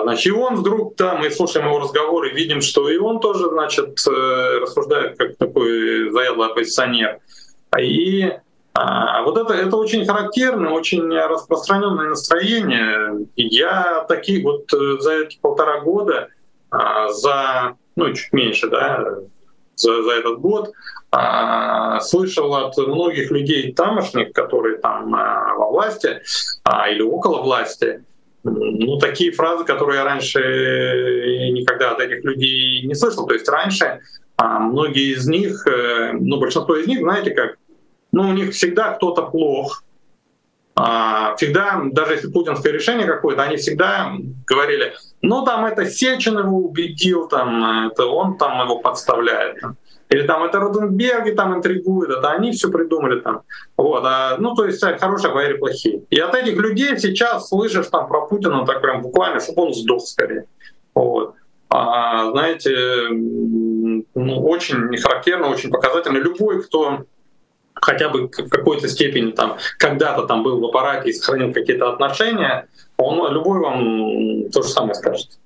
Значит, 0.03 0.27
и 0.27 0.31
он 0.31 0.55
вдруг, 0.55 0.95
да, 0.95 1.15
мы 1.15 1.29
слушаем 1.29 1.67
его 1.67 1.79
разговоры, 1.79 2.31
видим, 2.31 2.61
что 2.61 2.89
и 2.89 2.97
он 2.97 3.19
тоже, 3.19 3.49
значит, 3.49 3.99
э, 4.07 4.59
рассуждает 4.61 5.17
как 5.17 5.35
такой 5.37 6.11
заядлый 6.11 6.47
оппозиционер. 6.47 7.19
И 7.77 8.31
а, 8.73 9.23
вот 9.23 9.37
это, 9.37 9.53
это 9.53 9.75
очень 9.75 10.05
характерно, 10.05 10.71
очень 10.71 11.11
распространенное 11.11 12.09
настроение. 12.09 13.27
Я 13.35 14.05
такие 14.07 14.43
вот 14.43 14.71
э, 14.73 14.97
за 14.99 15.13
эти 15.23 15.37
полтора 15.39 15.81
года, 15.81 16.29
а, 16.71 17.09
за, 17.09 17.75
ну, 17.95 18.13
чуть 18.13 18.31
меньше, 18.31 18.69
да, 18.69 19.03
за, 19.75 20.03
за 20.03 20.11
этот 20.11 20.39
год, 20.39 20.71
а, 21.11 21.99
слышал 22.01 22.53
от 22.55 22.77
многих 22.77 23.31
людей 23.31 23.73
тамошних, 23.73 24.31
которые 24.33 24.77
там 24.77 25.13
а, 25.15 25.55
во 25.55 25.71
власти 25.71 26.21
а, 26.63 26.89
или 26.89 27.01
около 27.01 27.41
власти, 27.41 28.03
ну, 28.43 28.97
такие 28.99 29.31
фразы, 29.31 29.65
которые 29.65 29.97
я 29.97 30.05
раньше 30.05 30.39
никогда 31.51 31.91
от 31.91 31.99
этих 31.99 32.23
людей 32.23 32.85
не 32.85 32.95
слышал. 32.95 33.27
То 33.27 33.33
есть 33.33 33.49
раньше 33.49 33.99
а 34.39 34.57
многие 34.59 35.13
из 35.13 35.27
них, 35.27 35.67
э, 35.67 36.13
ну, 36.13 36.39
большинство 36.39 36.77
из 36.77 36.87
них, 36.87 36.99
знаете 36.99 37.31
как, 37.31 37.57
ну, 38.13 38.29
у 38.29 38.31
них 38.31 38.53
всегда 38.53 38.93
кто-то 38.93 39.23
плох, 39.23 39.83
а, 40.75 41.35
всегда, 41.35 41.81
даже 41.91 42.13
если 42.13 42.31
путинское 42.31 42.71
решение 42.71 43.05
какое-то, 43.05 43.43
они 43.43 43.57
всегда 43.57 44.13
говорили, 44.47 44.93
ну 45.21 45.43
там 45.43 45.65
это 45.65 45.85
Сечин 45.85 46.39
его 46.39 46.57
убедил, 46.57 47.27
там 47.27 47.87
это 47.89 48.05
он 48.05 48.37
там 48.37 48.63
его 48.63 48.79
подставляет. 48.79 49.57
Или 50.07 50.25
там 50.25 50.45
это 50.45 50.59
Роденберги 50.59 51.31
там 51.31 51.57
интригуют, 51.57 52.09
это 52.09 52.31
они 52.31 52.53
все 52.53 52.71
придумали 52.71 53.19
там. 53.19 53.41
Вот, 53.75 54.03
а, 54.05 54.37
ну, 54.39 54.55
то 54.55 54.63
есть 54.63 54.81
хорошие 55.01 55.33
бояре 55.33 55.55
плохие. 55.55 56.03
И 56.09 56.17
от 56.17 56.33
этих 56.33 56.55
людей 56.55 56.97
сейчас 56.97 57.49
слышишь 57.49 57.87
там 57.87 58.07
про 58.07 58.25
Путина 58.25 58.65
так 58.65 58.81
прям 58.81 59.01
буквально, 59.01 59.41
чтобы 59.41 59.63
он 59.63 59.73
сдох 59.73 60.03
скорее. 60.03 60.45
Вот. 60.95 61.35
А, 61.69 62.31
знаете, 62.31 62.73
ну, 63.11 64.45
очень 64.45 64.97
характерно, 64.97 65.47
очень 65.47 65.69
показательно. 65.69 66.17
Любой, 66.17 66.63
кто 66.63 67.05
хотя 67.75 68.09
бы 68.09 68.27
в 68.27 68.49
какой-то 68.49 68.87
степени 68.87 69.31
там 69.31 69.57
когда-то 69.77 70.23
там 70.23 70.43
был 70.43 70.59
в 70.59 70.65
аппарате 70.65 71.09
и 71.09 71.13
сохранил 71.13 71.53
какие-то 71.53 71.91
отношения, 71.91 72.67
он 72.97 73.31
любой 73.31 73.59
вам 73.59 74.49
то 74.49 74.61
же 74.61 74.69
самое 74.69 74.95
скажет. 74.95 75.39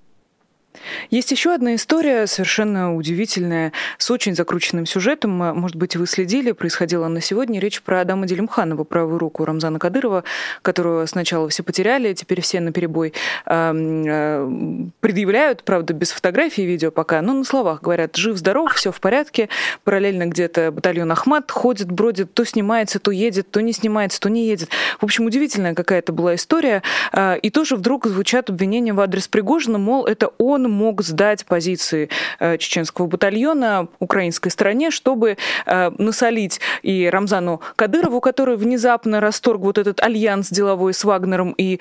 Есть 1.10 1.32
еще 1.32 1.54
одна 1.54 1.76
история, 1.76 2.28
совершенно 2.28 2.96
удивительная, 2.96 3.72
с 3.98 4.10
очень 4.12 4.36
закрученным 4.36 4.86
сюжетом. 4.86 5.32
Может 5.32 5.78
быть, 5.78 5.96
вы 5.96 6.08
следили, 6.08 6.52
происходила 6.52 7.08
на 7.08 7.22
сегодня. 7.22 7.60
Речь 7.60 7.82
про 7.82 8.02
Адама 8.02 8.26
Делимханова, 8.26 8.84
правую 8.84 9.20
руку 9.20 9.46
Рамзана 9.46 9.80
Кадырова, 9.80 10.24
которую 10.62 11.08
сначала 11.08 11.50
все 11.50 11.64
потеряли, 11.64 12.14
теперь 12.14 12.42
все 12.42 12.60
на 12.60 12.72
перебой 12.72 13.14
э, 13.46 14.90
предъявляют, 15.00 15.64
правда, 15.64 15.94
без 15.94 16.12
фотографий 16.12 16.64
и 16.64 16.66
видео 16.66 16.92
пока, 16.92 17.22
но 17.22 17.34
на 17.34 17.44
словах 17.44 17.82
говорят, 17.82 18.16
жив-здоров, 18.16 18.74
все 18.74 18.92
в 18.92 19.00
порядке. 19.00 19.50
Параллельно 19.84 20.26
где-то 20.26 20.72
батальон 20.72 21.12
Ахмат 21.12 21.52
ходит, 21.52 21.92
бродит, 21.92 22.34
то 22.34 22.46
снимается, 22.46 23.00
то 23.00 23.12
едет, 23.12 23.52
то 23.52 23.62
не 23.62 23.74
снимается, 23.74 24.20
то 24.20 24.30
не 24.30 24.48
едет. 24.48 24.70
В 25.00 25.04
общем, 25.04 25.26
удивительная 25.26 25.76
какая-то 25.76 26.14
была 26.14 26.36
история. 26.36 26.82
А, 27.12 27.36
и 27.36 27.50
тоже 27.50 27.76
вдруг 27.76 28.08
звучат 28.08 28.50
обвинения 28.50 28.94
в 28.94 29.00
адрес 29.00 29.28
Пригожина, 29.28 29.78
мол, 29.78 30.06
это 30.06 30.30
он 30.38 30.62
мог 30.69 31.02
сдать 31.02 31.45
позиции 31.45 32.10
э, 32.39 32.58
чеченского 32.58 33.08
батальона 33.08 33.88
украинской 33.99 34.49
стороне, 34.49 34.91
чтобы 34.91 35.38
э, 35.65 35.91
насолить 35.97 36.60
и 36.82 37.10
Рамзану 37.10 37.62
Кадырову, 37.76 38.21
который 38.21 38.56
внезапно 38.56 39.19
расторг 39.19 39.62
вот 39.62 39.78
этот 39.78 40.02
альянс 40.02 40.49
деловой 40.49 40.93
с 40.93 41.04
Вагнером 41.04 41.54
и 41.58 41.80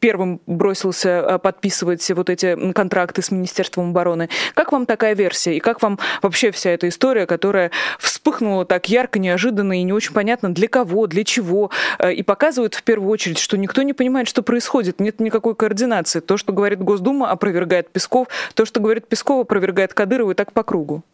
первым 0.00 0.40
бросился 0.46 1.08
э, 1.08 1.38
подписывать 1.38 2.08
вот 2.10 2.30
эти 2.30 2.72
контракты 2.72 3.22
с 3.22 3.30
Министерством 3.30 3.90
обороны. 3.90 4.28
Как 4.54 4.72
вам 4.72 4.86
такая 4.86 5.14
версия? 5.14 5.56
И 5.56 5.60
как 5.60 5.82
вам 5.82 5.98
вообще 6.22 6.50
вся 6.50 6.70
эта 6.70 6.88
история, 6.88 7.26
которая 7.26 7.70
вспыхнула 7.98 8.64
так 8.64 8.88
ярко, 8.88 9.18
неожиданно 9.18 9.80
и 9.80 9.82
не 9.82 9.92
очень 9.92 10.12
понятно 10.12 10.52
для 10.52 10.68
кого, 10.68 11.06
для 11.06 11.24
чего, 11.24 11.70
и 12.12 12.22
показывает 12.22 12.74
в 12.74 12.82
первую 12.82 13.10
очередь, 13.10 13.38
что 13.38 13.56
никто 13.56 13.82
не 13.82 13.92
понимает, 13.92 14.28
что 14.28 14.42
происходит, 14.42 15.00
нет 15.00 15.20
никакой 15.20 15.54
координации. 15.54 16.20
То, 16.20 16.36
что 16.36 16.52
говорит 16.52 16.80
Госдума, 16.80 17.30
опровергает 17.30 17.90
Песков, 17.90 18.17
то, 18.54 18.64
что 18.64 18.80
говорит 18.80 19.06
Пескова, 19.06 19.42
опровергает 19.42 19.94
Кадырова 19.94 20.32
и 20.32 20.34
так 20.34 20.52
по 20.52 20.62
кругу. 20.62 21.04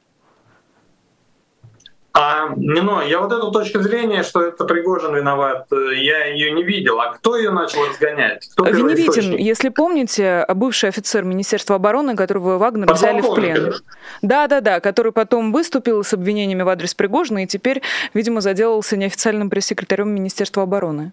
А, 2.16 2.50
ну, 2.56 3.00
я 3.02 3.18
вот 3.18 3.32
эту 3.32 3.50
точку 3.50 3.80
зрения, 3.80 4.22
что 4.22 4.40
это 4.40 4.64
Пригожин 4.64 5.16
виноват, 5.16 5.66
э, 5.72 5.96
я 5.96 6.26
ее 6.26 6.52
не 6.52 6.62
видел. 6.62 7.00
А 7.00 7.12
кто 7.12 7.36
ее 7.36 7.50
начал 7.50 7.84
разгонять? 7.88 8.48
Кто 8.52 8.66
Веневитин, 8.66 9.36
если 9.36 9.68
помните, 9.68 10.46
бывший 10.54 10.90
офицер 10.90 11.24
Министерства 11.24 11.74
обороны, 11.74 12.14
которого 12.14 12.56
Вагнер 12.56 12.92
взяли 12.92 13.20
в 13.20 13.34
плен. 13.34 13.74
Да, 14.22 14.46
да, 14.46 14.60
да, 14.60 14.78
который 14.78 15.10
потом 15.10 15.52
выступил 15.52 16.04
с 16.04 16.14
обвинениями 16.14 16.62
в 16.62 16.68
адрес 16.68 16.94
Пригожина 16.94 17.42
и 17.42 17.46
теперь, 17.48 17.82
видимо, 18.14 18.40
заделался 18.40 18.96
неофициальным 18.96 19.50
пресс-секретарем 19.50 20.08
Министерства 20.08 20.62
обороны. 20.62 21.12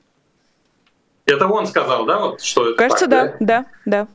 Это 1.25 1.47
он 1.47 1.65
сказал, 1.65 2.05
да, 2.05 2.19
вот 2.19 2.41
что 2.43 2.67
это? 2.67 2.77
Кажется, 2.77 3.07
так, 3.07 3.37
да, 3.39 3.65
да, 3.85 4.05
да. 4.05 4.07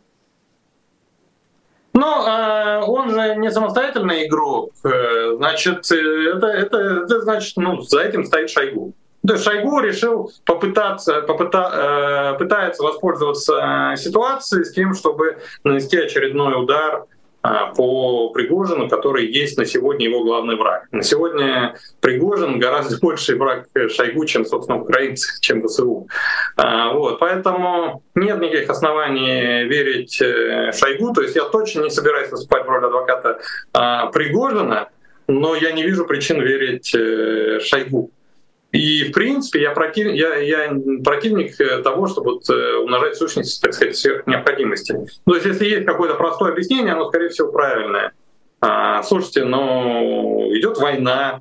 Но 1.96 2.26
э, 2.28 2.82
он 2.84 3.10
же 3.10 3.36
не 3.36 3.50
самостоятельный 3.50 4.26
игрок, 4.26 4.72
э, 4.84 5.36
значит, 5.36 5.90
это, 5.90 6.46
это, 6.46 6.76
это 6.76 7.20
значит, 7.22 7.56
ну, 7.56 7.80
за 7.80 8.02
этим 8.02 8.26
стоит 8.26 8.50
Шойгу. 8.50 8.92
То 9.26 9.32
есть 9.32 9.44
Шойгу 9.44 9.80
решил 9.80 10.30
попытаться, 10.44 11.22
попыта, 11.22 12.34
э, 12.34 12.38
пытается 12.38 12.82
воспользоваться 12.82 13.92
э, 13.94 13.96
ситуацией 13.96 14.64
с 14.64 14.72
тем, 14.72 14.92
чтобы 14.92 15.38
нанести 15.64 15.96
очередной 15.96 16.62
удар 16.62 17.06
по 17.76 18.30
Пригожину, 18.30 18.88
который 18.88 19.26
есть 19.26 19.58
на 19.58 19.64
сегодня 19.64 20.06
его 20.06 20.22
главный 20.24 20.56
враг. 20.56 20.86
На 20.92 21.02
сегодня 21.02 21.76
Пригожин 22.00 22.58
гораздо 22.58 22.98
больший 23.02 23.36
враг 23.36 23.66
Шойгу, 23.74 24.24
чем, 24.24 24.44
собственно, 24.44 24.80
украинцы, 24.80 25.40
чем 25.40 25.66
ВСУ. 25.66 26.08
А, 26.56 26.92
вот, 26.92 27.18
поэтому 27.18 28.02
нет 28.14 28.40
никаких 28.40 28.70
оснований 28.70 29.64
верить 29.64 30.20
э, 30.20 30.72
Шойгу. 30.72 31.12
То 31.12 31.22
есть 31.22 31.36
я 31.36 31.44
точно 31.44 31.82
не 31.82 31.90
собираюсь 31.90 32.30
выступать 32.30 32.64
в 32.66 32.68
роли 32.68 32.86
адвоката 32.86 33.38
а, 33.72 34.06
Пригожина, 34.06 34.88
но 35.28 35.54
я 35.54 35.72
не 35.72 35.82
вижу 35.82 36.06
причин 36.06 36.40
верить 36.40 36.94
э, 36.94 37.60
Шойгу. 37.60 38.10
И, 38.76 39.04
в 39.04 39.12
принципе, 39.12 39.62
я, 39.62 39.70
против, 39.70 40.12
я, 40.12 40.36
я 40.36 40.76
противник 41.02 41.58
э, 41.60 41.82
того, 41.82 42.06
чтобы 42.06 42.34
вот, 42.34 42.50
э, 42.50 42.76
умножать 42.76 43.16
сущность, 43.16 43.62
так 43.62 43.72
сказать, 43.72 43.96
сверх 43.96 44.26
необходимости. 44.26 44.92
То 45.24 45.34
есть, 45.34 45.46
если 45.46 45.64
есть 45.64 45.86
какое-то 45.86 46.14
простое 46.16 46.52
объяснение, 46.52 46.92
оно, 46.92 47.08
скорее 47.08 47.30
всего, 47.30 47.50
правильное. 47.50 48.12
А, 48.60 49.02
слушайте, 49.02 49.44
ну, 49.44 50.50
идет 50.52 50.76
война, 50.78 51.40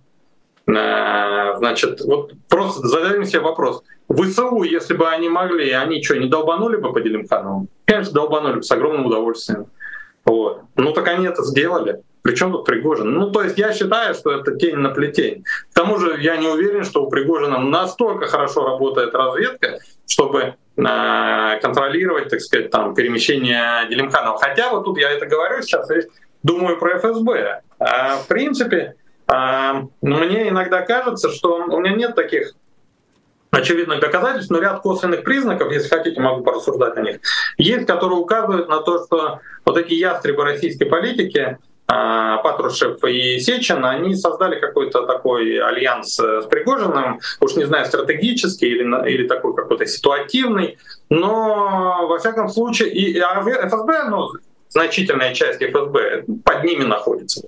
а, 0.68 1.58
значит, 1.58 2.02
вот 2.02 2.32
просто 2.48 2.88
задаем 2.88 3.26
себе 3.26 3.42
вопрос. 3.42 3.84
ВСУ, 4.10 4.64
если 4.64 4.94
бы 4.94 5.10
они 5.10 5.28
могли, 5.28 5.72
они 5.72 6.02
что, 6.02 6.16
не 6.18 6.30
долбанули 6.30 6.78
бы 6.78 6.94
по 6.94 7.02
Делимханову? 7.02 7.68
Конечно, 7.86 8.14
долбанули 8.14 8.56
бы 8.56 8.64
с 8.64 8.72
огромным 8.72 9.08
удовольствием. 9.08 9.68
Вот. 10.24 10.62
Ну 10.76 10.94
так 10.94 11.08
они 11.08 11.28
это 11.28 11.44
сделали. 11.44 12.02
Причем 12.26 12.52
тут 12.52 12.66
Пригожин? 12.66 13.14
Ну, 13.14 13.30
то 13.30 13.44
есть 13.44 13.56
я 13.60 13.72
считаю, 13.72 14.16
что 14.16 14.32
это 14.32 14.56
тень 14.56 14.78
на 14.78 14.90
плетень. 14.90 15.44
К 15.72 15.76
тому 15.76 16.00
же 16.00 16.20
я 16.20 16.38
не 16.38 16.48
уверен, 16.48 16.84
что 16.84 17.04
у 17.04 17.08
Пригожина 17.08 17.60
настолько 17.60 18.26
хорошо 18.26 18.66
работает 18.66 19.14
разведка, 19.14 19.78
чтобы 20.08 20.56
э, 20.76 21.60
контролировать, 21.62 22.30
так 22.30 22.42
сказать, 22.42 22.72
там, 22.72 22.96
перемещение 22.96 23.88
Делимханова. 23.92 24.40
Хотя 24.40 24.72
вот 24.72 24.86
тут 24.86 24.98
я 24.98 25.12
это 25.12 25.28
говорю 25.28 25.62
сейчас, 25.62 25.88
думаю 26.42 26.80
про 26.80 26.98
ФСБ. 26.98 27.62
А, 27.78 28.16
в 28.16 28.26
принципе, 28.26 28.96
а, 29.28 29.84
мне 30.02 30.50
иногда 30.50 30.82
кажется, 30.82 31.30
что 31.30 31.58
у 31.58 31.80
меня 31.80 31.96
нет 31.96 32.16
таких 32.16 32.54
очевидных 33.52 34.00
доказательств, 34.00 34.50
но 34.50 34.60
ряд 34.60 34.82
косвенных 34.82 35.24
признаков, 35.24 35.72
если 35.72 35.90
хотите, 35.90 36.20
могу 36.20 36.44
порассуждать 36.44 36.98
о 36.98 37.02
них, 37.02 37.20
есть, 37.60 37.86
которые 37.86 38.18
указывают 38.18 38.68
на 38.68 38.82
то, 38.82 39.06
что 39.06 39.42
вот 39.64 39.78
эти 39.78 39.94
ястребы 39.94 40.44
российской 40.44 40.86
политики 40.86 41.60
Патрушев 41.88 43.04
и 43.04 43.40
Сечин, 43.40 43.86
они 43.86 44.16
создали 44.16 44.60
какой-то 44.60 45.06
такой 45.06 45.60
альянс 45.60 46.20
э, 46.20 46.42
с 46.42 46.46
Пригожиным, 46.46 47.20
уж 47.42 47.56
не 47.56 47.66
знаю, 47.66 47.86
стратегический 47.86 48.68
или, 48.68 49.10
или 49.10 49.28
такой 49.28 49.56
какой-то 49.56 49.86
ситуативный, 49.86 50.78
но 51.10 52.08
во 52.08 52.18
всяком 52.18 52.50
случае, 52.50 52.90
и 52.90 53.20
а 53.20 53.40
ФСБ, 53.42 54.10
ну, 54.10 54.30
значительная 54.70 55.34
часть 55.34 55.62
ФСБ 55.62 56.26
под 56.44 56.64
ними 56.64 56.84
находится. 56.84 57.42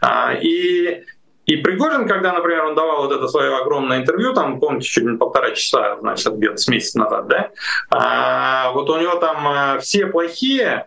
А, 0.00 0.34
и 0.34 1.04
и 1.46 1.56
Пригожин, 1.56 2.06
когда, 2.06 2.32
например, 2.32 2.66
он 2.66 2.74
давал 2.76 3.08
вот 3.08 3.12
это 3.12 3.26
свое 3.26 3.56
огромное 3.56 3.98
интервью, 3.98 4.32
там, 4.34 4.60
помните, 4.60 4.88
чуть 4.88 5.04
не 5.04 5.16
полтора 5.16 5.50
часа, 5.50 5.96
значит, 5.98 6.34
где-то 6.34 6.58
с 6.58 6.68
месяца 6.68 6.98
назад, 7.00 7.26
да, 7.26 7.50
а, 7.90 8.70
вот 8.70 8.88
у 8.88 8.96
него 8.98 9.16
там 9.16 9.48
э, 9.48 9.80
все 9.80 10.06
плохие, 10.06 10.86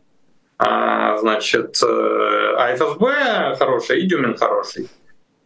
а, 0.58 1.18
значит, 1.18 1.78
э, 1.84 2.56
а 2.58 2.76
ФСБ 2.76 3.56
хороший 3.58 4.02
и 4.02 4.08
Дюмин 4.08 4.38
хороший. 4.38 4.90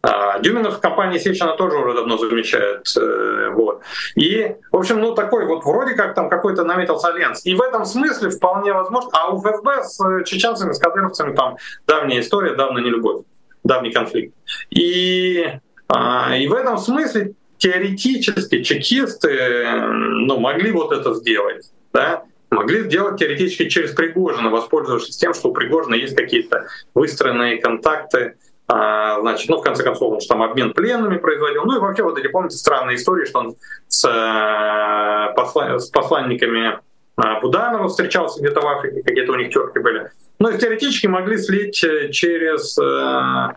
А 0.00 0.38
Дюминов 0.38 0.76
в 0.76 0.80
компании 0.80 1.18
Сечина 1.18 1.56
тоже 1.56 1.76
уже 1.76 1.94
давно 1.94 2.18
замечают. 2.18 2.86
Э, 2.96 3.50
вот. 3.52 3.82
И, 4.14 4.54
в 4.70 4.76
общем, 4.76 5.00
ну 5.00 5.14
такой 5.14 5.46
вот 5.46 5.64
вроде 5.64 5.94
как 5.94 6.14
там 6.14 6.28
какой-то 6.28 6.64
наметился 6.64 7.08
альянс. 7.08 7.44
И 7.44 7.54
в 7.54 7.60
этом 7.60 7.84
смысле 7.84 8.30
вполне 8.30 8.72
возможно, 8.72 9.10
а 9.12 9.30
у 9.30 9.40
ФСБ 9.40 9.82
с 9.82 10.24
чеченцами, 10.24 10.72
с 10.72 10.78
кадыровцами 10.78 11.34
там 11.34 11.56
давняя 11.86 12.20
история, 12.20 12.54
давно 12.54 12.78
не 12.78 12.90
любовь, 12.90 13.24
давний 13.64 13.90
конфликт. 13.90 14.34
И, 14.70 15.44
а, 15.88 16.36
и 16.36 16.46
в 16.46 16.54
этом 16.54 16.78
смысле 16.78 17.32
теоретически 17.58 18.62
чекисты 18.62 19.68
ну, 19.80 20.38
могли 20.38 20.70
вот 20.70 20.92
это 20.92 21.14
сделать. 21.14 21.72
Да? 21.92 22.22
Могли 22.50 22.82
сделать 22.82 23.18
теоретически 23.18 23.68
через 23.68 23.92
Пригожина, 23.92 24.50
воспользовавшись 24.50 25.16
тем, 25.16 25.34
что 25.34 25.48
у 25.48 25.52
Пригожина 25.52 25.94
есть 25.94 26.16
какие-то 26.16 26.66
выстроенные 26.94 27.60
контакты, 27.60 28.36
а, 28.70 29.20
значит, 29.20 29.48
ну, 29.48 29.56
в 29.56 29.62
конце 29.62 29.82
концов, 29.82 30.12
он 30.12 30.20
же 30.20 30.28
там 30.28 30.42
обмен 30.42 30.74
пленными 30.74 31.16
производил. 31.16 31.64
Ну 31.64 31.76
и 31.76 31.80
вообще 31.80 32.02
вот 32.02 32.18
эти, 32.18 32.28
помните, 32.28 32.58
странные 32.58 32.96
истории, 32.96 33.24
что 33.24 33.38
он 33.40 33.56
с, 33.88 34.04
э, 34.06 35.78
с 35.78 35.86
посланниками 35.86 36.78
а, 37.16 37.40
Буданова 37.40 37.88
встречался 37.88 38.40
где-то 38.40 38.60
в 38.60 38.66
Африке, 38.66 39.02
какие-то 39.02 39.32
у 39.32 39.36
них 39.36 39.52
терки 39.52 39.78
были. 39.78 40.10
Ну 40.38 40.50
и 40.50 40.58
теоретически 40.58 41.06
могли 41.06 41.38
слить 41.38 41.82
э, 41.82 42.10
через 42.10 42.78
э, 42.78 43.54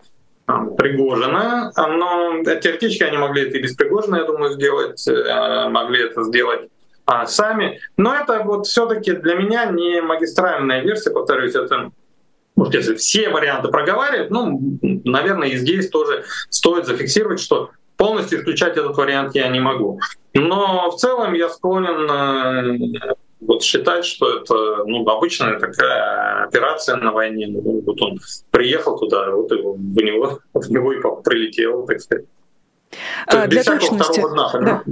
Пригожина, 0.77 1.73
но 1.75 2.43
теоретически 2.43 3.03
они 3.03 3.17
могли 3.17 3.43
это 3.43 3.57
и 3.57 3.61
без 3.61 3.75
Пригожина, 3.75 4.17
я 4.17 4.23
думаю, 4.23 4.53
сделать, 4.53 5.05
могли 5.69 6.03
это 6.05 6.23
сделать 6.23 6.70
а, 7.11 7.27
сами. 7.27 7.79
Но 7.97 8.15
это 8.15 8.41
вот 8.43 8.67
все-таки 8.67 9.11
для 9.11 9.35
меня 9.35 9.65
не 9.65 10.01
магистральная 10.01 10.81
версия, 10.81 11.11
повторюсь, 11.11 11.55
это 11.55 11.91
может, 12.55 12.73
если 12.73 12.95
все 12.95 13.29
варианты 13.29 13.67
проговаривать, 13.67 14.29
ну, 14.29 14.59
наверное, 14.81 15.49
и 15.49 15.57
здесь 15.57 15.89
тоже 15.89 16.23
стоит 16.49 16.85
зафиксировать, 16.85 17.41
что 17.41 17.71
полностью 17.97 18.39
исключать 18.39 18.77
этот 18.77 18.95
вариант 18.95 19.35
я 19.35 19.49
не 19.49 19.59
могу. 19.59 19.99
Но 20.33 20.89
в 20.89 20.95
целом 20.95 21.33
я 21.33 21.49
склонен 21.49 22.09
э, 22.09 23.15
вот 23.41 23.61
считать, 23.61 24.05
что 24.05 24.37
это 24.37 24.83
ну, 24.85 25.05
обычная 25.09 25.59
такая 25.59 26.45
операция 26.45 26.95
на 26.95 27.11
войне. 27.11 27.47
Ну, 27.47 27.81
вот 27.85 28.01
он 28.01 28.19
приехал 28.51 28.97
туда, 28.97 29.31
вот 29.31 29.51
его, 29.51 29.73
в 29.73 29.97
него, 29.97 30.39
в 30.53 30.71
него 30.71 30.93
и 30.93 31.01
прилетел, 31.23 31.85
так 31.85 31.99
сказать. 31.99 32.25
А, 33.27 33.47
для 33.47 33.63
точности, 33.63 34.21
да. 34.33 34.83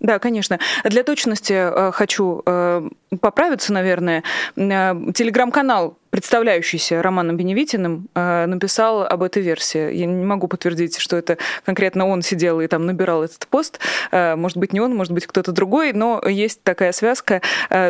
Да, 0.00 0.18
конечно. 0.18 0.58
Для 0.84 1.02
точности 1.02 1.52
э, 1.52 1.92
хочу 1.92 2.42
поправиться, 3.20 3.72
наверное. 3.72 4.22
Э, 4.56 4.94
телеграм-канал 5.14 5.98
представляющийся 6.10 7.02
Романом 7.02 7.36
Беневитиным, 7.36 8.08
э, 8.14 8.46
написал 8.46 9.02
об 9.02 9.22
этой 9.22 9.42
версии. 9.42 9.92
Я 9.92 10.06
не 10.06 10.24
могу 10.24 10.48
подтвердить, 10.48 10.98
что 10.98 11.16
это 11.16 11.36
конкретно 11.66 12.06
он 12.06 12.22
сидел 12.22 12.60
и 12.60 12.66
там 12.66 12.86
набирал 12.86 13.24
этот 13.24 13.46
пост. 13.48 13.78
Э, 14.10 14.34
может 14.34 14.56
быть, 14.56 14.72
не 14.72 14.80
он, 14.80 14.96
может 14.96 15.12
быть, 15.12 15.26
кто-то 15.26 15.52
другой, 15.52 15.92
но 15.92 16.22
есть 16.26 16.62
такая 16.62 16.92
связка. 16.92 17.42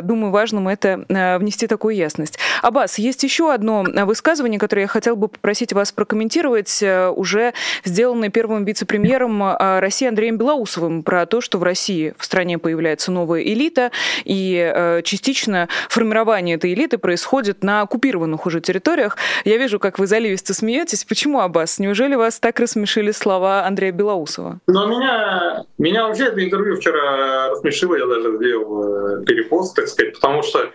Думаю, 0.03 0.33
важным 0.33 0.69
это 0.69 1.05
внести 1.39 1.67
такую 1.67 1.95
ясность. 1.95 2.39
Аббас, 2.63 2.99
есть 2.99 3.23
еще 3.23 3.53
одно 3.53 3.85
высказывание, 4.05 4.59
которое 4.59 4.83
я 4.83 4.89
хотел 4.89 5.15
бы 5.15 5.29
попросить 5.29 5.73
вас 5.73 5.93
прокомментировать, 5.93 6.83
уже 7.15 7.55
сделанное 7.85 8.31
первым 8.31 8.65
вице-премьером 8.65 9.57
России 9.79 10.09
Андреем 10.09 10.39
Белоусовым 10.39 11.03
про 11.03 11.27
то, 11.27 11.41
что 11.41 11.59
в 11.59 11.63
России 11.63 12.15
в 12.19 12.25
стране 12.25 12.59
появляется 12.59 13.13
новая 13.13 13.43
элита, 13.43 13.91
и 14.25 15.01
частично 15.09 15.69
формирование 15.89 16.57
этой 16.57 16.75
элиты 16.75 16.99
происходит 16.99 17.65
на 17.65 17.81
оккупированных 17.81 18.45
уже 18.47 18.61
территориях. 18.61 19.17
Я 19.45 19.57
вижу, 19.57 19.81
как 19.81 19.99
вы 19.99 20.07
заливисто 20.07 20.55
смеетесь. 20.55 21.05
Почему, 21.05 21.41
Аббас? 21.41 21.79
Неужели 21.79 22.15
вас 22.15 22.39
так 22.39 22.61
рассмешили 22.61 23.11
слова 23.11 23.65
Андрея 23.65 23.93
Белоусова? 23.93 24.59
Ну, 24.67 24.89
меня, 24.89 25.65
меня 25.79 26.07
вообще 26.07 26.25
это 26.25 26.45
интервью 26.45 26.77
вчера 26.77 27.51
рассмешило. 27.51 27.97
Я 27.97 28.07
даже 28.07 28.37
сделал 28.37 29.21
э, 29.21 29.25
перепост, 29.25 29.75
так 29.75 29.89
сказать, 29.89 30.15
потому 30.15 30.43
что 30.43 30.71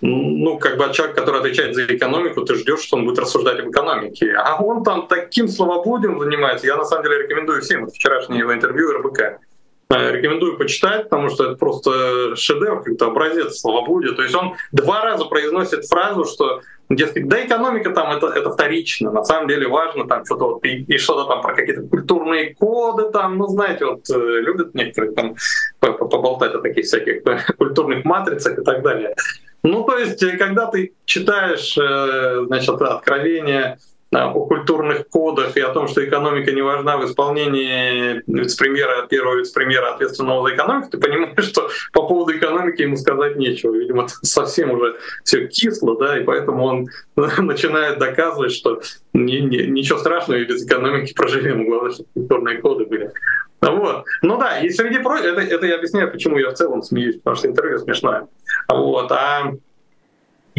ну, 0.00 0.58
как 0.58 0.76
бы 0.76 0.92
человек, 0.92 1.16
который 1.16 1.40
отвечает 1.40 1.74
за 1.74 1.86
экономику, 1.86 2.42
ты 2.42 2.54
ждешь, 2.56 2.80
что 2.80 2.96
он 2.96 3.06
будет 3.06 3.18
рассуждать 3.18 3.60
об 3.60 3.70
экономике. 3.70 4.34
А 4.36 4.62
он 4.62 4.82
там 4.84 5.06
таким 5.06 5.48
словоблудием 5.48 6.20
занимается. 6.20 6.66
Я 6.66 6.76
на 6.76 6.84
самом 6.84 7.04
деле 7.04 7.22
рекомендую 7.22 7.62
всем. 7.62 7.84
Вот 7.84 7.94
вчерашнее 7.94 8.40
его 8.40 8.52
интервью 8.52 8.92
РБК. 8.92 9.40
Рекомендую 9.88 10.58
почитать, 10.58 11.04
потому 11.04 11.28
что 11.28 11.44
это 11.44 11.54
просто 11.54 12.34
шедевр, 12.34 12.82
как-то 12.82 13.06
образец 13.06 13.60
словоблудия. 13.60 14.14
То 14.14 14.22
есть 14.22 14.34
он 14.34 14.54
два 14.72 15.02
раза 15.02 15.26
произносит 15.26 15.86
фразу, 15.86 16.24
что 16.24 16.60
дескать, 16.88 17.28
да 17.28 17.44
экономика 17.44 17.90
там 17.90 18.10
это, 18.10 18.26
это 18.28 18.50
вторично, 18.50 19.10
на 19.10 19.24
самом 19.24 19.48
деле 19.48 19.68
важно 19.68 20.06
там 20.06 20.24
что-то 20.24 20.54
вот 20.54 20.64
и, 20.64 20.82
и 20.82 20.98
что-то 20.98 21.28
там 21.28 21.42
про 21.42 21.54
какие-то 21.54 21.82
культурные 21.82 22.54
коды 22.54 23.10
там, 23.10 23.38
ну 23.38 23.46
знаете, 23.48 23.84
вот 23.86 24.08
э, 24.10 24.40
любят 24.40 24.74
некоторые 24.74 25.12
там 25.12 25.36
поболтать 25.80 26.54
о 26.54 26.60
таких 26.60 26.84
всяких 26.84 27.22
культурных 27.58 28.04
матрицах 28.04 28.58
и 28.58 28.64
так 28.64 28.82
далее. 28.82 29.14
Ну 29.62 29.84
то 29.84 29.98
есть, 29.98 30.22
э, 30.22 30.36
когда 30.36 30.66
ты 30.66 30.94
читаешь, 31.04 31.76
э, 31.76 32.44
значит, 32.46 32.80
откровение 32.80 33.78
о 34.12 34.46
культурных 34.46 35.08
кодах 35.08 35.56
и 35.56 35.60
о 35.60 35.70
том, 35.70 35.88
что 35.88 36.04
экономика 36.04 36.52
не 36.52 36.62
важна 36.62 36.96
в 36.96 37.04
исполнении 37.04 38.22
вице-премьера, 38.26 39.06
первого 39.08 39.38
вице-премьера, 39.38 39.94
ответственного 39.94 40.48
за 40.48 40.54
экономику, 40.54 40.90
ты 40.90 40.98
понимаешь, 40.98 41.44
что 41.44 41.68
по 41.92 42.06
поводу 42.06 42.36
экономики 42.36 42.82
ему 42.82 42.96
сказать 42.96 43.36
нечего. 43.36 43.74
Видимо, 43.74 44.06
совсем 44.22 44.70
уже 44.70 44.96
все 45.24 45.48
кисло, 45.48 45.98
да, 45.98 46.18
и 46.18 46.24
поэтому 46.24 46.64
он 46.64 46.86
начинает 47.38 47.98
доказывать, 47.98 48.52
что 48.52 48.80
ни, 49.12 49.36
ни, 49.36 49.62
ничего 49.62 49.98
страшного, 49.98 50.38
и 50.38 50.44
без 50.44 50.64
экономики 50.64 51.12
проживем. 51.14 51.66
Главное, 51.66 51.92
чтобы 51.92 52.08
культурные 52.14 52.58
коды 52.58 52.86
были. 52.86 53.12
Вот. 53.60 54.04
Ну 54.22 54.38
да, 54.38 54.60
и 54.60 54.70
среди 54.70 54.98
прочего, 54.98 55.28
это, 55.28 55.40
это 55.40 55.66
я 55.66 55.76
объясняю, 55.76 56.10
почему 56.10 56.38
я 56.38 56.50
в 56.50 56.54
целом 56.54 56.82
смеюсь, 56.82 57.16
потому 57.16 57.36
что 57.36 57.48
интервью 57.48 57.78
смешное. 57.78 58.28
Вот. 58.68 59.10
А, 59.10 59.52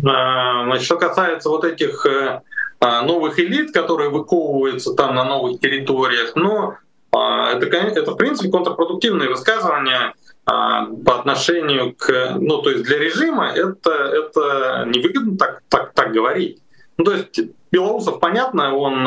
а 0.03 0.65
значит, 0.65 0.85
что 0.85 0.97
касается 0.97 1.49
вот 1.49 1.63
этих 1.63 2.05
э, 2.05 2.41
новых 2.79 3.39
элит, 3.39 3.71
которые 3.71 4.09
выковываются 4.09 4.93
там 4.93 5.15
на 5.15 5.23
новых 5.23 5.59
территориях. 5.59 6.35
Но 6.35 6.77
а, 7.11 7.51
это, 7.53 7.65
это 7.65 8.11
в 8.11 8.15
принципе 8.15 8.49
контрпродуктивные 8.49 9.29
высказывания 9.29 10.13
а, 10.45 10.85
по 10.85 11.19
отношению 11.19 11.95
к, 11.95 12.35
ну 12.39 12.61
то 12.61 12.71
есть 12.71 12.83
для 12.83 12.99
режима 12.99 13.47
это 13.47 13.91
это 13.91 14.85
невыгодно 14.87 15.37
так 15.37 15.61
так 15.69 15.93
так 15.93 16.11
говорить. 16.11 16.61
Ну 16.97 17.05
то 17.05 17.13
есть 17.13 17.39
Белоусов, 17.71 18.19
понятно, 18.19 18.75
он 18.75 19.05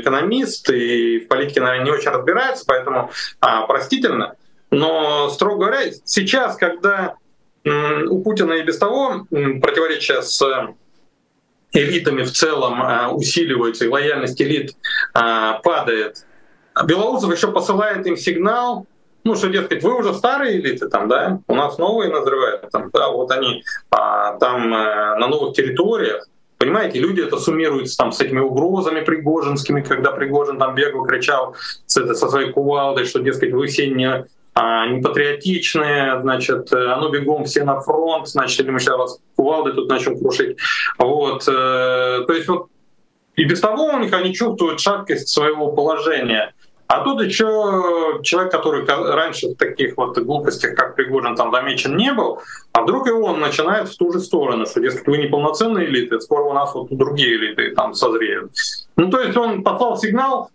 экономист 0.00 0.70
и 0.70 1.20
в 1.20 1.28
политике, 1.28 1.60
наверное, 1.60 1.84
не 1.84 1.90
очень 1.90 2.10
разбирается, 2.10 2.64
поэтому 2.66 3.10
а, 3.40 3.66
простительно. 3.66 4.34
Но, 4.70 5.28
строго 5.30 5.66
говоря, 5.66 5.90
сейчас, 6.04 6.56
когда 6.56 7.14
у 7.64 8.22
Путина 8.22 8.54
и 8.54 8.62
без 8.62 8.76
того 8.76 9.26
противоречия 9.30 10.20
с 10.20 10.42
элитами 11.74 12.22
в 12.22 12.32
целом 12.32 12.80
а, 12.82 13.10
усиливается, 13.10 13.84
и 13.84 13.88
лояльность 13.88 14.40
элит 14.40 14.76
а, 15.12 15.60
падает. 15.62 16.24
Белоусов 16.86 17.32
еще 17.32 17.52
посылает 17.52 18.06
им 18.06 18.16
сигнал, 18.16 18.86
ну, 19.24 19.34
что, 19.36 19.48
дескать, 19.48 19.82
вы 19.82 19.98
уже 19.98 20.14
старые 20.14 20.60
элиты 20.60 20.88
там, 20.88 21.08
да, 21.08 21.40
у 21.46 21.54
нас 21.54 21.78
новые 21.78 22.10
назревают, 22.10 22.70
там, 22.70 22.90
да, 22.92 23.10
вот 23.10 23.30
они 23.30 23.62
а, 23.90 24.38
там 24.38 24.72
а, 24.72 25.16
на 25.16 25.26
новых 25.26 25.54
территориях, 25.54 26.28
Понимаете, 26.56 26.98
люди 26.98 27.20
это 27.20 27.36
суммируются 27.36 27.98
там 27.98 28.10
с 28.10 28.20
этими 28.20 28.40
угрозами 28.40 29.00
пригожинскими, 29.00 29.82
когда 29.82 30.12
Пригожин 30.12 30.58
там 30.58 30.74
бегал, 30.74 31.04
кричал 31.04 31.54
со 31.86 32.14
своей 32.14 32.52
кувалдой, 32.52 33.04
что, 33.04 33.18
дескать, 33.18 33.52
вы 33.52 33.66
все 33.66 33.90
не 33.90 34.24
непатриотичные, 34.56 36.20
значит, 36.20 36.72
э, 36.72 36.92
а 36.92 36.96
ну 37.00 37.10
бегом 37.10 37.44
все 37.44 37.64
на 37.64 37.80
фронт, 37.80 38.28
значит, 38.28 38.60
или 38.60 38.70
мы 38.70 38.78
сейчас 38.78 38.96
вас 38.96 39.18
кувалды 39.36 39.72
тут 39.72 39.88
начнем 39.88 40.18
крушить. 40.18 40.56
Вот, 40.98 41.42
э, 41.48 42.24
то 42.26 42.32
есть 42.32 42.48
вот 42.48 42.68
и 43.36 43.44
без 43.44 43.60
того 43.60 43.86
у 43.86 43.98
них 43.98 44.12
они 44.12 44.32
чувствуют 44.32 44.80
шаткость 44.80 45.28
своего 45.28 45.72
положения. 45.72 46.54
А 46.86 47.02
тут 47.02 47.22
еще 47.22 48.20
человек, 48.22 48.52
который 48.52 48.84
раньше 48.86 49.48
в 49.48 49.54
таких 49.54 49.96
вот 49.96 50.16
глупостях, 50.18 50.74
как 50.74 50.94
Пригожин, 50.94 51.34
там 51.34 51.50
замечен 51.50 51.96
не 51.96 52.12
был, 52.12 52.40
а 52.72 52.82
вдруг 52.82 53.08
и 53.08 53.10
он 53.10 53.40
начинает 53.40 53.88
в 53.88 53.96
ту 53.96 54.12
же 54.12 54.20
сторону, 54.20 54.66
что, 54.66 54.80
дескать, 54.80 55.06
вы 55.06 55.18
не 55.18 55.26
полноценные 55.26 55.86
элиты, 55.86 56.20
скоро 56.20 56.42
у 56.44 56.52
нас 56.52 56.74
вот 56.74 56.88
другие 56.90 57.36
элиты 57.36 57.74
там 57.74 57.94
созреют. 57.94 58.52
Ну, 58.96 59.10
то 59.10 59.20
есть 59.20 59.36
он 59.36 59.64
послал 59.64 59.96
сигнал, 59.96 60.50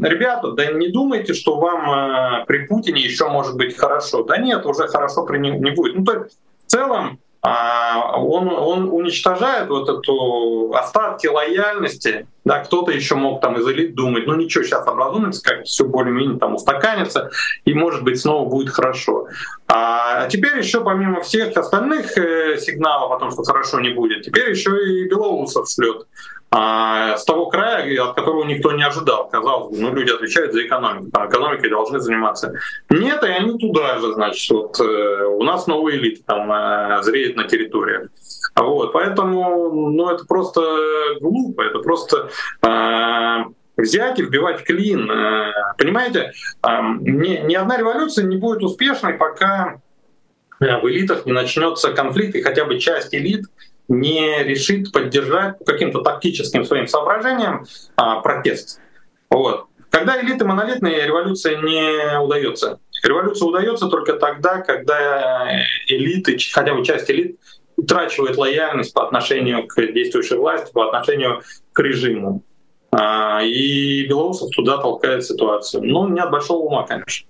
ребята, 0.00 0.52
да 0.52 0.72
не 0.72 0.88
думайте, 0.88 1.34
что 1.34 1.58
вам 1.58 1.90
э, 1.90 2.44
при 2.46 2.66
Путине 2.66 3.00
еще 3.00 3.28
может 3.28 3.56
быть 3.56 3.76
хорошо. 3.76 4.22
Да 4.24 4.38
нет, 4.38 4.64
уже 4.66 4.86
хорошо 4.88 5.24
при 5.24 5.38
не 5.38 5.70
будет. 5.70 5.96
Ну, 5.96 6.04
то 6.04 6.12
есть 6.14 6.38
в 6.66 6.70
целом 6.70 7.18
а, 7.46 8.16
он, 8.16 8.48
он 8.48 8.88
уничтожает 8.88 9.68
вот 9.68 9.86
эту 9.86 10.72
остатки 10.74 11.26
лояльности. 11.26 12.26
Да, 12.42 12.60
кто-то 12.60 12.90
еще 12.90 13.16
мог 13.16 13.42
там 13.42 13.58
из 13.58 13.68
элит 13.68 13.94
думать, 13.94 14.26
ну 14.26 14.34
ничего, 14.34 14.64
сейчас 14.64 14.86
образумится, 14.88 15.42
как 15.42 15.64
все 15.64 15.84
более-менее 15.84 16.38
там 16.38 16.54
устаканится, 16.54 17.30
и 17.66 17.74
может 17.74 18.02
быть 18.02 18.18
снова 18.18 18.48
будет 18.48 18.70
хорошо. 18.70 19.28
А, 19.68 20.24
а 20.24 20.28
теперь 20.28 20.56
еще 20.56 20.82
помимо 20.82 21.20
всех 21.20 21.54
остальных 21.54 22.16
э, 22.16 22.56
сигналов 22.58 23.12
о 23.12 23.18
том, 23.18 23.30
что 23.30 23.42
хорошо 23.42 23.78
не 23.80 23.90
будет, 23.90 24.24
теперь 24.24 24.50
еще 24.50 24.70
и 24.70 25.08
Белоусов 25.08 25.68
шлет 25.68 26.06
а, 26.56 27.16
с 27.16 27.24
того 27.24 27.46
края, 27.46 28.00
от 28.00 28.14
которого 28.14 28.44
никто 28.44 28.70
не 28.70 28.84
ожидал. 28.84 29.28
Казалось 29.28 29.76
бы, 29.76 29.82
ну 29.82 29.92
люди 29.92 30.12
отвечают 30.12 30.52
за 30.52 30.64
экономику, 30.64 31.10
там 31.10 31.28
экономикой 31.28 31.68
должны 31.68 31.98
заниматься. 31.98 32.54
Нет, 32.90 33.24
и 33.24 33.26
они 33.26 33.58
туда 33.58 33.98
же, 33.98 34.12
значит, 34.12 34.48
вот 34.52 34.78
э, 34.78 35.24
у 35.26 35.42
нас 35.42 35.66
новые 35.66 35.98
элиты 35.98 36.22
там 36.24 36.52
э, 36.52 37.02
зреют 37.02 37.34
на 37.36 37.48
территории. 37.48 38.08
Вот, 38.54 38.92
поэтому, 38.92 39.90
ну 39.90 40.08
это 40.10 40.24
просто 40.26 40.60
глупо, 41.20 41.62
это 41.62 41.80
просто 41.80 42.30
э, 42.62 43.44
взять 43.76 44.20
и 44.20 44.22
вбивать 44.22 44.62
клин. 44.62 45.10
Понимаете, 45.76 46.34
э, 46.62 46.68
ни 47.00 47.54
одна 47.54 47.78
революция 47.78 48.26
не 48.26 48.36
будет 48.36 48.62
успешной, 48.62 49.14
пока 49.14 49.80
в 50.60 50.88
элитах 50.88 51.26
не 51.26 51.32
начнется 51.32 51.92
конфликт, 51.92 52.36
и 52.36 52.42
хотя 52.42 52.64
бы 52.64 52.78
часть 52.78 53.12
элит 53.12 53.46
не 53.88 54.42
решит 54.42 54.92
поддержать 54.92 55.58
по 55.58 55.64
каким-то 55.64 56.00
тактическим 56.00 56.64
своим 56.64 56.86
соображениям 56.86 57.66
а, 57.96 58.20
протест. 58.20 58.80
Вот. 59.30 59.66
Когда 59.90 60.20
элиты 60.20 60.44
монолитные, 60.44 61.06
революция 61.06 61.60
не 61.60 62.18
удается. 62.18 62.80
Революция 63.02 63.46
удается 63.46 63.88
только 63.88 64.14
тогда, 64.14 64.60
когда 64.60 65.60
элиты, 65.86 66.36
хотя 66.52 66.74
бы 66.74 66.84
часть 66.84 67.10
элит, 67.10 67.38
утрачивает 67.76 68.36
лояльность 68.36 68.94
по 68.94 69.04
отношению 69.06 69.66
к 69.66 69.76
действующей 69.92 70.36
власти, 70.36 70.72
по 70.72 70.86
отношению 70.86 71.42
к 71.72 71.80
режиму. 71.80 72.42
А, 72.90 73.42
и 73.42 74.06
Белоусов 74.06 74.50
туда 74.50 74.78
толкает 74.78 75.24
ситуацию. 75.24 75.82
Ну, 75.84 76.08
не 76.08 76.20
от 76.20 76.30
большого 76.30 76.64
ума, 76.66 76.86
конечно. 76.86 77.28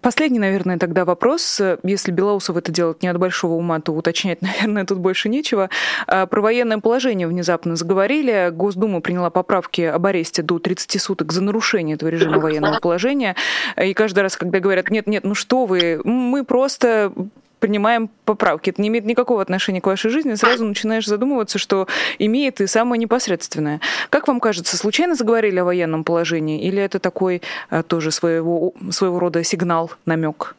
Последний, 0.00 0.38
наверное, 0.38 0.78
тогда 0.78 1.04
вопрос. 1.04 1.60
Если 1.82 2.12
Белоусов 2.12 2.56
это 2.56 2.72
делает 2.72 3.02
не 3.02 3.08
от 3.08 3.18
большого 3.18 3.54
ума, 3.54 3.80
то 3.80 3.92
уточнять, 3.92 4.42
наверное, 4.42 4.84
тут 4.84 4.98
больше 4.98 5.28
нечего. 5.28 5.70
А, 6.06 6.26
про 6.26 6.40
военное 6.40 6.78
положение 6.78 7.26
внезапно 7.26 7.76
заговорили. 7.76 8.50
Госдума 8.52 9.00
приняла 9.00 9.30
поправки 9.30 9.82
об 9.82 10.06
аресте 10.06 10.42
до 10.42 10.58
30 10.58 11.00
суток 11.00 11.32
за 11.32 11.42
нарушение 11.42 11.96
этого 11.96 12.08
режима 12.08 12.38
военного 12.38 12.78
положения. 12.80 13.36
И 13.82 13.94
каждый 13.94 14.20
раз, 14.20 14.36
когда 14.36 14.60
говорят, 14.60 14.90
нет, 14.90 15.06
нет, 15.06 15.24
ну 15.24 15.34
что 15.34 15.66
вы, 15.66 16.00
мы 16.04 16.44
просто 16.44 17.12
принимаем 17.58 18.10
поправки. 18.24 18.70
Это 18.70 18.80
не 18.80 18.88
имеет 18.88 19.04
никакого 19.04 19.42
отношения 19.42 19.80
к 19.80 19.86
вашей 19.86 20.10
жизни. 20.10 20.34
Сразу 20.34 20.64
начинаешь 20.64 21.06
задумываться, 21.06 21.58
что 21.58 21.86
имеет 22.18 22.60
и 22.60 22.66
самое 22.66 22.98
непосредственное. 22.98 23.80
Как 24.10 24.28
вам 24.28 24.40
кажется, 24.40 24.76
случайно 24.76 25.14
заговорили 25.14 25.58
о 25.58 25.64
военном 25.64 26.04
положении? 26.04 26.62
Или 26.62 26.82
это 26.82 26.98
такой 26.98 27.42
а, 27.70 27.82
тоже 27.82 28.10
своего, 28.10 28.72
своего 28.90 29.18
рода 29.18 29.42
сигнал, 29.44 29.92
намек? 30.06 30.54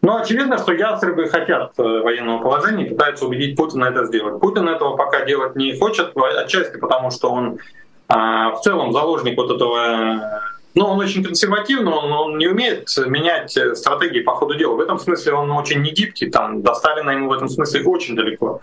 Ну, 0.00 0.16
очевидно, 0.16 0.58
что 0.58 0.72
ястребы 0.72 1.28
хотят 1.28 1.72
э, 1.76 1.82
военного 1.82 2.40
положения 2.40 2.86
и 2.86 2.90
пытаются 2.90 3.26
убедить 3.26 3.56
Путина 3.56 3.86
это 3.86 4.06
сделать. 4.06 4.40
Путин 4.40 4.68
этого 4.68 4.96
пока 4.96 5.24
делать 5.24 5.56
не 5.56 5.76
хочет, 5.76 6.12
отчасти 6.16 6.76
потому, 6.76 7.10
что 7.10 7.30
он 7.30 7.58
а, 8.06 8.52
в 8.52 8.60
целом 8.60 8.92
заложник 8.92 9.36
вот 9.36 9.50
этого 9.50 10.42
но 10.78 10.86
ну, 10.86 10.92
он 10.92 11.00
очень 11.00 11.24
консервативный, 11.24 11.92
он, 11.92 12.12
он 12.12 12.38
не 12.38 12.46
умеет 12.46 12.88
менять 13.06 13.56
э, 13.56 13.74
стратегии 13.74 14.20
по 14.20 14.36
ходу 14.36 14.54
дела. 14.54 14.74
В 14.74 14.80
этом 14.80 15.00
смысле 15.00 15.32
он 15.32 15.50
очень 15.50 15.82
не 15.82 15.90
гибкий, 15.90 16.30
там 16.30 16.62
до 16.62 16.72
Сталина 16.74 17.10
ему 17.10 17.28
в 17.28 17.32
этом 17.32 17.48
смысле 17.48 17.82
очень 17.82 18.14
далеко. 18.14 18.60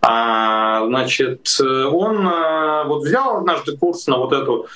А, 0.00 0.86
значит, 0.86 1.46
он 1.60 2.26
э, 2.26 2.84
вот 2.86 3.02
взял 3.02 3.36
однажды 3.36 3.76
курс 3.76 4.06
на 4.06 4.16
вот 4.16 4.32
эту 4.32 4.66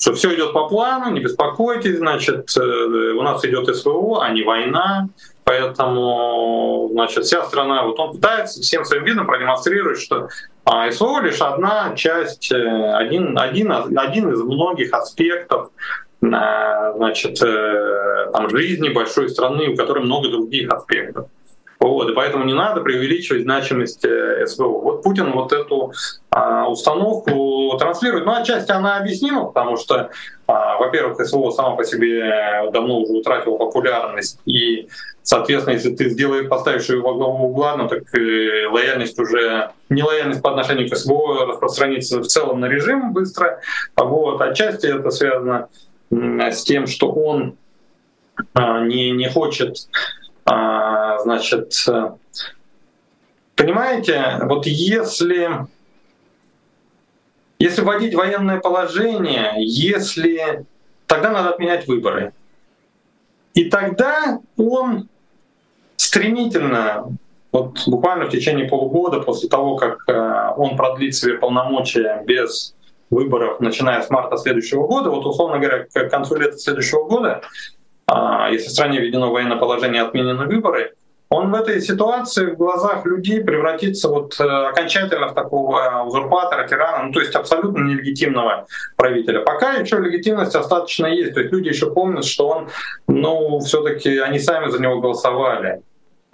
что 0.00 0.14
все 0.14 0.34
идет 0.34 0.52
по 0.52 0.66
плану, 0.66 1.12
не 1.12 1.20
беспокойтесь, 1.20 1.98
значит, 1.98 2.50
э, 2.56 2.60
у 2.60 3.22
нас 3.22 3.44
идет 3.44 3.74
СВО, 3.76 4.24
а 4.24 4.30
не 4.30 4.42
война, 4.42 5.06
поэтому, 5.44 6.88
значит, 6.90 7.24
вся 7.24 7.44
страна, 7.44 7.84
вот 7.84 8.00
он 8.00 8.14
пытается 8.14 8.60
всем 8.62 8.84
своим 8.84 9.04
видом 9.04 9.28
продемонстрировать, 9.28 10.00
что 10.00 10.28
а 10.64 10.90
СВО 10.90 11.20
лишь 11.20 11.40
одна 11.40 11.94
часть, 11.94 12.50
один, 12.50 13.38
один, 13.38 13.72
один 13.72 14.32
из 14.32 14.42
многих 14.42 14.92
аспектов 14.92 15.70
значит, 16.22 17.42
э, 17.42 18.30
там, 18.32 18.48
жизни 18.48 18.88
большой 18.90 19.28
страны, 19.28 19.70
у 19.70 19.76
которой 19.76 20.04
много 20.04 20.28
других 20.28 20.72
аспектов. 20.72 21.26
Вот, 21.80 22.08
и 22.08 22.14
поэтому 22.14 22.44
не 22.44 22.54
надо 22.54 22.80
преувеличивать 22.80 23.42
значимость 23.42 24.04
э, 24.04 24.46
СВО. 24.46 24.80
Вот 24.80 25.02
Путин 25.02 25.32
вот 25.32 25.52
эту 25.52 25.92
а, 26.30 26.68
установку 26.68 27.76
транслирует. 27.76 28.24
Ну, 28.24 28.32
отчасти 28.32 28.70
она 28.70 28.98
объяснима, 28.98 29.46
потому 29.46 29.76
что, 29.76 30.10
а, 30.46 30.78
во-первых, 30.78 31.20
СВО 31.26 31.50
сама 31.50 31.74
по 31.74 31.82
себе 31.82 32.70
давно 32.72 33.00
уже 33.00 33.14
утратила 33.14 33.56
популярность, 33.56 34.38
и, 34.46 34.86
соответственно, 35.24 35.74
если 35.74 35.92
ты 35.92 36.08
сделаешь, 36.08 36.48
поставишь 36.48 36.88
ее 36.88 37.00
во 37.00 37.14
главу 37.14 37.48
угла, 37.48 37.76
ну, 37.76 37.88
так 37.88 38.02
э, 38.14 38.68
лояльность 38.70 39.18
уже, 39.18 39.72
нелояльность 39.88 40.40
по 40.40 40.50
отношению 40.50 40.88
к 40.88 40.96
СВО 40.96 41.46
распространится 41.46 42.20
в 42.20 42.26
целом 42.28 42.60
на 42.60 42.66
режим 42.66 43.12
быстро. 43.12 43.58
Вот, 43.96 44.40
отчасти 44.40 44.86
это 44.86 45.10
связано 45.10 45.66
тем, 46.64 46.86
что 46.86 47.10
он 47.10 47.56
а, 48.54 48.84
не, 48.84 49.10
не 49.10 49.28
хочет 49.28 49.88
а, 50.44 51.18
значит, 51.20 51.74
понимаете, 53.54 54.38
вот 54.42 54.66
если, 54.66 55.66
если 57.58 57.82
вводить 57.82 58.14
военное 58.14 58.58
положение, 58.58 59.54
если 59.58 60.66
тогда 61.06 61.30
надо 61.30 61.50
отменять 61.50 61.86
выборы. 61.86 62.32
И 63.54 63.64
тогда 63.64 64.40
он 64.56 65.08
стремительно, 65.96 67.06
вот 67.52 67.86
буквально 67.86 68.26
в 68.26 68.30
течение 68.30 68.66
полугода 68.66 69.20
после 69.20 69.48
того, 69.48 69.76
как 69.76 70.08
э, 70.08 70.54
он 70.56 70.76
продлит 70.76 71.14
свои 71.14 71.36
полномочия 71.36 72.22
без 72.26 72.74
выборов, 73.12 73.60
начиная 73.60 74.02
с 74.02 74.10
марта 74.10 74.36
следующего 74.36 74.86
года, 74.86 75.10
вот 75.10 75.24
условно 75.26 75.58
говоря, 75.58 75.84
к 75.84 76.08
концу 76.08 76.36
лета 76.36 76.58
следующего 76.58 77.04
года, 77.04 77.42
а, 78.06 78.50
если 78.50 78.68
в 78.68 78.72
стране 78.72 79.00
введено 79.00 79.30
военное 79.30 79.58
положение, 79.58 80.02
отменены 80.02 80.46
выборы, 80.46 80.94
он 81.28 81.50
в 81.50 81.54
этой 81.54 81.80
ситуации 81.80 82.50
в 82.50 82.56
глазах 82.56 83.06
людей 83.06 83.42
превратится 83.42 84.08
вот 84.08 84.38
э, 84.38 84.44
окончательно 84.44 85.28
в 85.28 85.34
такого 85.34 85.78
э, 85.78 86.02
узурпатора, 86.04 86.68
тирана, 86.68 87.04
ну 87.04 87.12
то 87.12 87.20
есть 87.20 87.34
абсолютно 87.34 87.82
нелегитимного 87.84 88.66
правителя. 88.96 89.40
Пока 89.40 89.72
еще 89.72 89.98
легитимность 89.98 90.52
достаточно 90.52 91.06
есть, 91.06 91.32
то 91.32 91.40
есть 91.40 91.50
люди 91.50 91.68
еще 91.68 91.90
помнят, 91.90 92.26
что 92.26 92.48
он, 92.48 92.68
ну 93.08 93.60
все-таки 93.60 94.18
они 94.18 94.38
сами 94.38 94.68
за 94.68 94.78
него 94.78 95.00
голосовали. 95.00 95.80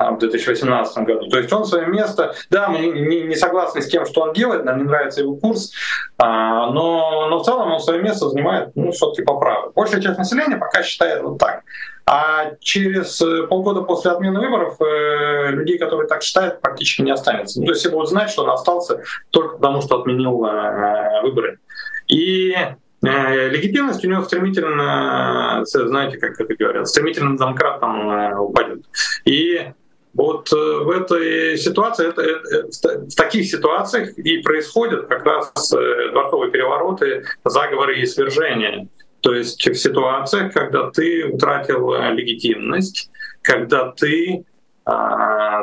А, 0.00 0.12
в 0.12 0.18
2018 0.18 0.98
году. 0.98 1.28
То 1.28 1.38
есть 1.38 1.52
он 1.52 1.64
свое 1.64 1.88
место, 1.88 2.32
да, 2.50 2.68
мы 2.68 2.78
не, 2.78 3.22
не 3.22 3.34
согласны 3.34 3.82
с 3.82 3.88
тем, 3.88 4.06
что 4.06 4.20
он 4.20 4.32
делает, 4.32 4.64
нам 4.64 4.78
не 4.78 4.84
нравится 4.84 5.22
его 5.22 5.34
курс, 5.34 5.72
а, 6.18 6.70
но, 6.70 7.26
но 7.28 7.40
в 7.40 7.44
целом 7.44 7.72
он 7.72 7.80
свое 7.80 8.00
место 8.00 8.28
занимает, 8.28 8.70
ну, 8.76 8.92
все-таки 8.92 9.22
по 9.22 9.36
праву. 9.40 9.72
Большая 9.74 10.00
часть 10.00 10.16
населения 10.16 10.56
пока 10.56 10.84
считает 10.84 11.24
вот 11.24 11.38
так. 11.38 11.62
А 12.06 12.52
через 12.60 13.20
э, 13.20 13.48
полгода 13.48 13.82
после 13.82 14.12
отмены 14.12 14.38
выборов 14.38 14.80
э, 14.80 15.50
людей, 15.50 15.78
которые 15.78 16.06
так 16.06 16.22
считают, 16.22 16.60
практически 16.60 17.02
не 17.02 17.10
останется. 17.10 17.58
Ну, 17.58 17.66
то 17.66 17.72
есть 17.72 17.80
все 17.80 17.90
будут 17.90 18.08
знать, 18.08 18.30
что 18.30 18.44
он 18.44 18.50
остался 18.50 19.02
только 19.30 19.56
потому, 19.56 19.82
что 19.82 19.98
отменил 19.98 20.44
э, 20.46 21.22
выборы. 21.22 21.58
И 22.06 22.54
э, 22.54 23.48
легитимность 23.48 24.04
у 24.04 24.08
него 24.08 24.22
стремительно, 24.22 25.62
знаете, 25.64 26.18
как 26.18 26.40
это 26.40 26.54
говорят, 26.54 26.88
стремительно 26.88 27.36
домкрат 27.36 27.80
там 27.80 28.40
упадет. 28.40 28.84
И 29.24 29.72
вот 30.18 30.52
э, 30.52 30.56
в 30.56 30.90
этой 30.90 31.56
ситуации, 31.56 32.08
это, 32.08 32.22
это, 32.22 32.66
в 33.02 33.14
таких 33.14 33.46
ситуациях 33.46 34.18
и 34.18 34.38
происходят 34.38 35.06
как 35.06 35.24
раз 35.24 35.72
э, 35.72 36.10
дворцовые 36.10 36.50
перевороты, 36.50 37.24
заговоры 37.44 38.00
и 38.00 38.04
свержения. 38.04 38.88
То 39.20 39.32
есть 39.32 39.64
в 39.64 39.74
ситуациях, 39.76 40.52
когда 40.52 40.90
ты 40.90 41.24
утратил 41.24 41.94
э, 41.94 42.12
легитимность, 42.14 43.10
когда 43.42 43.92
ты 43.92 44.44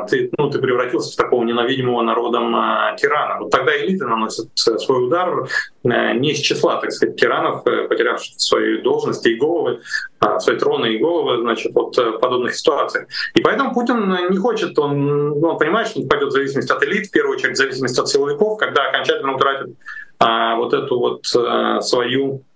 ты, 0.08 0.30
ну, 0.38 0.50
ты 0.50 0.58
превратился 0.58 1.12
в 1.12 1.16
такого 1.16 1.44
ненавидимого 1.44 2.02
народом 2.02 2.54
а, 2.54 2.96
тирана. 2.96 3.40
Вот 3.40 3.50
тогда 3.50 3.76
элиты 3.76 4.06
наносят 4.06 4.48
свой 4.54 5.06
удар 5.06 5.48
э, 5.84 6.12
не 6.14 6.30
из 6.30 6.38
числа, 6.38 6.80
так 6.80 6.92
сказать, 6.92 7.16
тиранов, 7.16 7.66
э, 7.66 7.88
потерявших 7.88 8.40
свои 8.40 8.78
должности 8.82 9.28
и 9.28 9.34
головы, 9.36 9.80
а, 10.20 10.38
свои 10.38 10.56
троны 10.56 10.94
и 10.94 10.98
головы, 10.98 11.40
значит, 11.40 11.72
вот 11.74 11.96
подобных 12.20 12.54
ситуациях. 12.54 13.08
И 13.34 13.40
поэтому 13.40 13.74
Путин 13.74 14.30
не 14.30 14.36
хочет, 14.36 14.78
он, 14.78 15.30
ну, 15.40 15.48
он 15.48 15.58
понимает, 15.58 15.88
что 15.88 16.00
он 16.00 16.08
пойдет 16.08 16.28
в 16.28 16.32
зависимость 16.32 16.70
от 16.70 16.82
элит, 16.84 17.06
в 17.06 17.10
первую 17.10 17.36
очередь 17.36 17.54
в 17.54 17.58
зависимость 17.58 17.98
от 17.98 18.08
силовиков, 18.08 18.58
когда 18.58 18.88
окончательно 18.88 19.34
утратит 19.34 19.74
а, 20.18 20.56
вот 20.56 20.72
эту 20.72 20.98
вот 20.98 21.26
а, 21.36 21.80
свою 21.80 22.42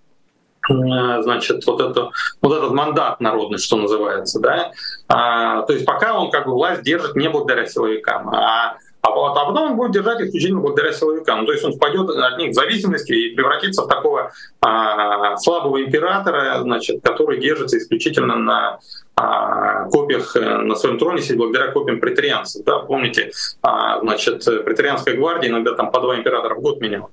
значит, 0.69 1.65
вот, 1.65 1.81
это, 1.81 2.11
вот 2.41 2.57
этот 2.57 2.71
мандат 2.71 3.19
народный, 3.19 3.57
что 3.57 3.77
называется, 3.77 4.39
да, 4.39 4.71
а, 5.07 5.63
то 5.63 5.73
есть 5.73 5.85
пока 5.85 6.13
он 6.13 6.29
как 6.29 6.45
бы 6.45 6.53
власть 6.53 6.83
держит 6.83 7.15
не 7.15 7.29
благодаря 7.29 7.65
силовикам, 7.65 8.29
а 8.29 8.77
а, 9.03 9.09
а 9.09 9.45
потом 9.45 9.71
он 9.71 9.77
будет 9.77 9.91
держать 9.91 10.21
исключительно 10.21 10.61
благодаря 10.61 10.93
силовикам. 10.93 11.39
Ну, 11.39 11.45
то 11.45 11.53
есть 11.53 11.63
он 11.65 11.73
впадет 11.73 12.09
от 12.09 12.37
них 12.37 12.51
в 12.51 12.53
зависимости 12.53 13.11
и 13.11 13.35
превратится 13.35 13.83
в 13.83 13.87
такого 13.87 14.31
а, 14.61 15.37
слабого 15.37 15.83
императора, 15.83 16.59
значит, 16.61 17.01
который 17.03 17.39
держится 17.39 17.77
исключительно 17.77 18.35
на 18.35 18.79
а, 19.15 19.85
копиях 19.89 20.35
э, 20.35 20.57
на 20.57 20.75
своем 20.75 20.97
троне 20.97 21.21
сидит 21.21 21.37
благодаря 21.37 21.71
копиям 21.71 21.99
претарианцев. 21.99 22.63
Да? 22.63 22.79
Помните, 22.79 23.31
а, 23.63 23.99
значит, 24.01 24.45
претарианская 24.45 25.15
гвардия 25.15 25.49
иногда 25.49 25.73
там 25.73 25.91
по 25.91 25.99
два 25.99 26.15
императора 26.17 26.55
в 26.55 26.61
год 26.61 26.79
меняла. 26.79 27.09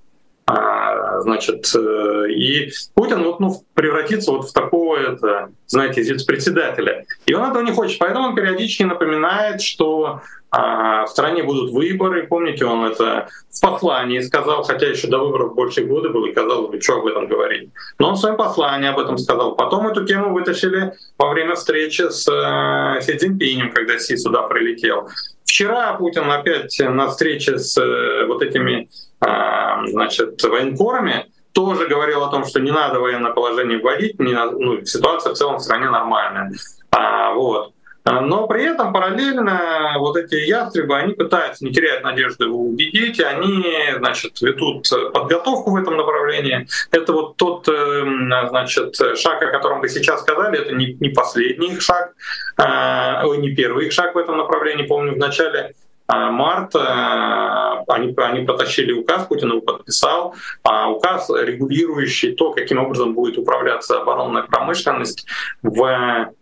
А, 0.50 1.20
значит, 1.20 1.70
э, 1.74 2.30
и 2.30 2.70
Путин 2.94 3.22
вот, 3.22 3.38
ну, 3.38 3.62
превратится 3.74 4.32
вот 4.32 4.48
в 4.48 4.52
такого, 4.54 4.96
это, 4.96 5.50
знаете, 5.66 6.02
председателя. 6.26 7.04
И 7.26 7.34
он 7.34 7.50
этого 7.50 7.62
не 7.62 7.72
хочет, 7.72 7.98
поэтому 7.98 8.28
он 8.28 8.34
периодически 8.34 8.84
напоминает, 8.84 9.60
что 9.60 10.22
а, 10.50 11.04
в 11.04 11.10
стране 11.10 11.42
будут 11.42 11.70
выборы. 11.70 12.26
Помните, 12.26 12.64
он 12.64 12.86
это 12.86 13.28
в 13.50 13.60
послании 13.60 14.20
сказал, 14.20 14.62
хотя 14.62 14.86
еще 14.86 15.08
до 15.08 15.18
выборов 15.18 15.54
больше 15.54 15.84
года 15.84 16.08
было, 16.08 16.24
и 16.24 16.32
казалось 16.32 16.70
бы, 16.70 16.80
что 16.80 16.94
об 16.94 17.06
этом 17.06 17.28
говорить. 17.28 17.68
Но 17.98 18.08
он 18.08 18.14
в 18.14 18.18
своем 18.18 18.38
послании 18.38 18.88
об 18.88 18.98
этом 18.98 19.18
сказал. 19.18 19.54
Потом 19.54 19.86
эту 19.86 20.06
тему 20.06 20.32
вытащили 20.32 20.94
во 21.18 21.28
время 21.28 21.56
встречи 21.56 22.08
с 22.08 22.26
э, 22.26 23.02
Си 23.02 23.18
Цзиньпинем, 23.18 23.70
когда 23.70 23.98
Си 23.98 24.16
сюда 24.16 24.44
прилетел. 24.44 25.10
Вчера 25.44 25.92
Путин 25.94 26.30
опять 26.30 26.78
на 26.80 27.08
встрече 27.08 27.58
с 27.58 27.76
э, 27.76 28.24
вот 28.26 28.42
этими 28.42 28.88
а, 29.20 29.47
значит, 29.86 30.42
военкорами 30.42 31.26
тоже 31.52 31.86
говорил 31.86 32.22
о 32.22 32.30
том, 32.30 32.44
что 32.44 32.60
не 32.60 32.70
надо 32.70 33.00
военное 33.00 33.32
положение 33.32 33.78
вводить, 33.78 34.18
не 34.20 34.32
надо, 34.32 34.58
ну, 34.58 34.84
ситуация 34.84 35.34
в 35.34 35.36
целом 35.36 35.56
в 35.56 35.62
стране 35.62 35.90
нормальная. 35.90 36.52
А, 36.90 37.32
вот. 37.32 37.72
Но 38.04 38.46
при 38.46 38.64
этом 38.64 38.92
параллельно 38.92 39.96
вот 39.98 40.16
эти 40.16 40.36
ястребы, 40.36 40.96
они 40.96 41.14
пытаются 41.14 41.64
не 41.64 41.72
терять 41.72 42.02
надежды 42.02 42.46
убедить, 42.46 43.20
они, 43.20 43.64
значит, 43.98 44.40
ведут 44.40 44.88
подготовку 45.12 45.72
в 45.72 45.76
этом 45.76 45.96
направлении. 45.96 46.66
Это 46.90 47.12
вот 47.12 47.36
тот, 47.36 47.68
эм, 47.68 48.32
значит, 48.48 48.96
шаг, 48.96 49.42
о 49.42 49.50
котором 49.50 49.80
вы 49.80 49.88
сейчас 49.88 50.22
сказали, 50.22 50.60
это 50.60 50.74
не, 50.74 50.96
не 51.00 51.10
последний 51.10 51.72
их 51.72 51.82
шаг, 51.82 52.12
э, 52.56 53.36
не 53.36 53.54
первый 53.54 53.86
их 53.86 53.92
шаг 53.92 54.14
в 54.14 54.18
этом 54.18 54.38
направлении. 54.38 54.86
Помню, 54.86 55.14
в 55.14 55.18
начале 55.18 55.74
марта 56.08 57.84
они, 57.88 58.14
они 58.16 58.46
протащили 58.46 58.92
указ, 58.92 59.26
Путин 59.26 59.50
его 59.50 59.60
подписал, 59.60 60.34
а 60.62 60.90
указ, 60.90 61.30
регулирующий 61.30 62.34
то, 62.34 62.52
каким 62.52 62.78
образом 62.78 63.14
будет 63.14 63.38
управляться 63.38 64.00
оборонная 64.00 64.42
промышленность 64.42 65.26
в 65.62 66.32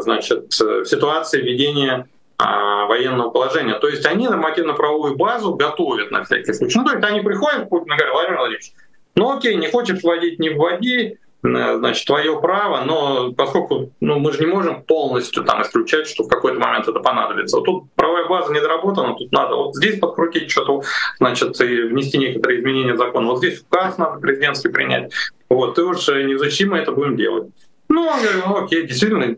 значит, 0.00 0.52
в 0.52 0.84
ситуации 0.84 1.40
ведения 1.40 2.06
а, 2.40 2.86
военного 2.86 3.30
положения. 3.30 3.74
То 3.74 3.88
есть 3.88 4.06
они 4.06 4.28
нормативно-правовую 4.28 5.16
базу 5.16 5.54
готовят 5.54 6.12
на 6.12 6.22
всякий 6.22 6.52
случай. 6.52 6.78
Ну, 6.78 6.84
то 6.84 6.92
есть 6.92 7.04
они 7.04 7.20
приходят 7.20 7.66
и 7.66 7.68
говорят, 7.68 8.12
Владимир 8.12 8.38
Владимирович, 8.38 8.72
ну 9.16 9.36
окей, 9.36 9.56
не 9.56 9.68
хочешь 9.68 10.02
вводить, 10.02 10.38
не 10.38 10.50
вводи, 10.50 11.18
значит, 11.42 12.06
твое 12.06 12.40
право, 12.40 12.84
но 12.84 13.32
поскольку 13.32 13.92
ну, 14.00 14.18
мы 14.18 14.32
же 14.32 14.40
не 14.40 14.46
можем 14.46 14.82
полностью 14.82 15.44
там 15.44 15.62
исключать, 15.62 16.08
что 16.08 16.24
в 16.24 16.28
какой-то 16.28 16.58
момент 16.58 16.88
это 16.88 17.00
понадобится. 17.00 17.56
Вот 17.56 17.64
тут 17.64 17.92
правовая 17.94 18.26
база 18.26 18.52
не 18.52 18.60
доработана, 18.60 19.14
тут 19.14 19.30
надо 19.32 19.54
вот 19.54 19.76
здесь 19.76 19.98
подкрутить 19.98 20.50
что-то, 20.50 20.82
значит, 21.18 21.60
и 21.60 21.82
внести 21.82 22.18
некоторые 22.18 22.60
изменения 22.60 22.94
в 22.94 22.98
закон. 22.98 23.26
Вот 23.26 23.38
здесь 23.38 23.60
указ 23.60 23.98
надо 23.98 24.20
президентский 24.20 24.68
принять. 24.68 25.12
Вот, 25.48 25.76
ты 25.76 25.84
уж 25.84 26.08
не 26.08 26.36
зачем 26.38 26.70
мы 26.70 26.78
это 26.78 26.92
будем 26.92 27.16
делать. 27.16 27.50
Ну, 27.88 28.02
он 28.02 28.20
говорит, 28.20 28.42
ну 28.46 28.64
окей, 28.64 28.86
действительно, 28.86 29.36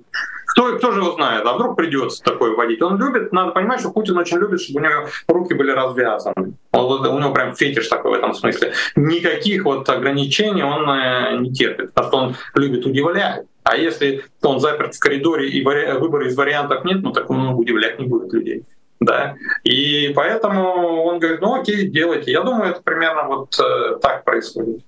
кто, 0.50 0.76
кто 0.76 0.90
же 0.90 1.00
его 1.00 1.12
знает, 1.12 1.46
а 1.46 1.54
вдруг 1.54 1.76
придется 1.76 2.22
такое 2.24 2.50
вводить. 2.54 2.82
Он 2.82 2.98
любит, 2.98 3.32
надо 3.32 3.52
понимать, 3.52 3.80
что 3.80 3.90
Путин 3.90 4.18
очень 4.18 4.38
любит, 4.38 4.60
чтобы 4.60 4.80
у 4.80 4.82
него 4.82 5.06
руки 5.28 5.54
были 5.54 5.70
развязаны. 5.70 6.54
Он, 6.72 7.06
у 7.06 7.18
него 7.20 7.32
прям 7.32 7.54
фетиш 7.54 7.86
такой 7.86 8.10
в 8.10 8.14
этом 8.14 8.34
смысле. 8.34 8.72
Никаких 8.96 9.64
вот 9.64 9.88
ограничений 9.88 10.64
он 10.64 10.90
э, 10.90 11.38
не 11.38 11.52
терпит, 11.52 11.94
потому 11.94 12.08
что 12.08 12.16
он 12.16 12.34
любит 12.60 12.84
удивлять. 12.84 13.44
А 13.62 13.76
если 13.76 14.24
он 14.42 14.58
заперт 14.58 14.94
в 14.96 14.98
коридоре 14.98 15.48
и 15.48 15.62
выбора 15.62 16.26
из 16.26 16.36
вариантов 16.36 16.84
нет, 16.84 17.00
ну 17.00 17.12
так 17.12 17.30
он 17.30 17.54
удивлять 17.54 18.00
не 18.00 18.06
будет 18.06 18.32
людей. 18.32 18.64
Да? 18.98 19.36
И 19.62 20.12
поэтому 20.16 21.04
он 21.04 21.20
говорит, 21.20 21.40
ну 21.40 21.60
окей, 21.60 21.88
делайте. 21.88 22.32
Я 22.32 22.42
думаю, 22.42 22.72
это 22.72 22.82
примерно 22.82 23.24
вот 23.28 23.56
э, 23.60 23.98
так 24.02 24.24
происходит. 24.24 24.80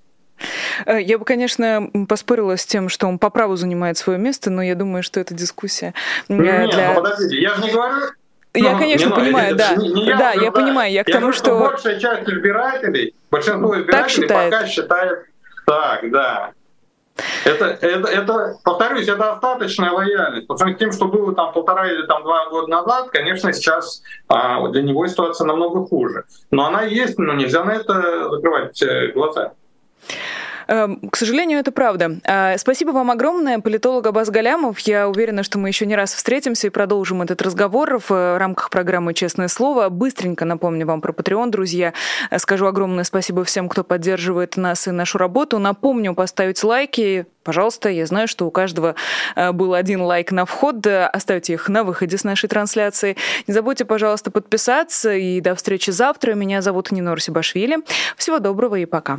Э, 0.87 1.01
я 1.01 1.19
бы, 1.19 1.25
конечно, 1.25 1.89
поспорила 2.09 2.57
с 2.57 2.67
тем, 2.67 2.89
что 2.89 3.07
он 3.07 3.19
по 3.19 3.31
праву 3.31 3.57
занимает 3.57 3.99
свое 3.99 4.19
место, 4.19 4.51
но 4.51 4.63
я 4.63 4.75
думаю, 4.75 5.03
что 5.03 5.21
это 5.21 5.35
дискуссия 5.35 5.95
э, 6.29 6.35
Нет, 6.35 6.71
для... 6.71 6.89
ну 6.89 6.95
подождите, 7.03 7.41
я 7.41 7.55
же 7.55 7.63
не 7.63 7.71
говорю, 7.71 8.07
я, 8.55 8.73
ну, 8.73 8.79
конечно, 8.79 9.09
не, 9.09 9.15
понимаю, 9.15 9.57
да. 9.57 9.75
Не, 9.77 9.89
не 9.89 10.15
да, 10.15 10.33
я, 10.33 10.43
я 10.43 10.53
понимаю, 10.53 10.93
я 10.93 11.05
к 11.05 11.11
тому, 11.11 11.33
что... 11.33 11.59
Большая 11.59 11.99
часть 11.99 12.29
избирателей, 12.29 13.15
большинство 13.31 13.81
избирателей 13.81 14.29
пока 14.29 14.67
считает 14.67 15.27
так, 15.65 16.11
да. 16.11 16.53
Это, 17.45 17.79
это, 17.81 18.09
это, 18.09 18.57
повторюсь, 18.65 19.07
это 19.07 19.19
достаточная 19.19 19.91
лояльность. 19.91 20.47
По 20.47 20.57
сравнению 20.57 20.79
с 20.79 20.81
тем, 20.81 20.93
что 20.93 21.07
было 21.07 21.35
там 21.35 21.53
полтора 21.53 21.91
или 21.91 22.07
там 22.07 22.23
два 22.23 22.49
года 22.49 22.69
назад, 22.69 23.11
конечно, 23.11 23.53
сейчас 23.53 24.03
а, 24.29 24.67
для 24.69 24.83
него 24.83 25.07
ситуация 25.07 25.47
намного 25.47 25.85
хуже. 25.87 26.25
Но 26.51 26.67
она 26.67 26.83
есть, 26.83 27.19
но 27.19 27.35
нельзя 27.35 27.65
на 27.65 27.73
это 27.73 28.31
закрывать 28.31 28.81
э, 28.83 29.13
глаза. 29.13 29.53
Эм, 30.69 31.01
к 31.11 31.17
сожалению, 31.17 31.59
это 31.59 31.73
правда. 31.73 32.19
А, 32.25 32.57
спасибо 32.59 32.91
вам 32.91 33.11
огромное, 33.11 33.59
политолог 33.59 34.07
Абаз 34.07 34.31
Галямов. 34.31 34.79
Я 34.81 35.09
уверена, 35.09 35.43
что 35.43 35.59
мы 35.59 35.69
еще 35.69 35.87
не 35.87 35.97
раз 35.97 36.15
встретимся 36.15 36.69
и 36.69 36.71
продолжим 36.71 37.23
этот 37.23 37.43
разговор 37.43 37.99
в 37.99 38.11
э, 38.11 38.39
рамках 38.39 38.71
программы 38.71 39.15
«Честное 39.15 39.49
слово». 39.49 39.89
Быстренько 39.89 40.45
напомню 40.45 40.87
вам 40.87 41.01
про 41.01 41.13
Patreon, 41.13 41.51
друзья. 41.51 41.93
Скажу 42.37 42.67
огромное 42.67 43.05
спасибо 43.05 43.45
всем, 43.45 43.69
кто 43.69 43.85
поддерживает 43.85 44.57
нас 44.57 44.87
и 44.87 44.91
нашу 44.91 45.19
работу. 45.19 45.59
Напомню, 45.59 46.15
поставить 46.15 46.63
лайки, 46.63 47.27
Пожалуйста, 47.45 47.89
я 47.89 48.07
знаю, 48.07 48.29
что 48.29 48.47
у 48.47 48.53
каждого 48.53 48.95
э, 49.35 49.51
был 49.51 49.75
один 49.75 50.01
лайк 50.03 50.31
на 50.31 50.47
вход. 50.47 50.87
Оставьте 50.87 51.55
их 51.55 51.69
на 51.69 51.83
выходе 51.83 52.17
с 52.17 52.23
нашей 52.23 52.49
трансляции. 52.49 53.17
Не 53.49 53.53
забудьте, 53.53 53.85
пожалуйста, 53.85 54.31
подписаться. 54.31 55.13
И 55.13 55.41
до 55.41 55.57
встречи 55.57 55.91
завтра. 55.91 56.35
Меня 56.35 56.63
зовут 56.63 56.93
Нинор 56.93 57.21
Сибашвили. 57.21 57.79
Всего 58.17 58.39
доброго 58.39 58.77
и 58.77 58.87
пока. 58.87 59.19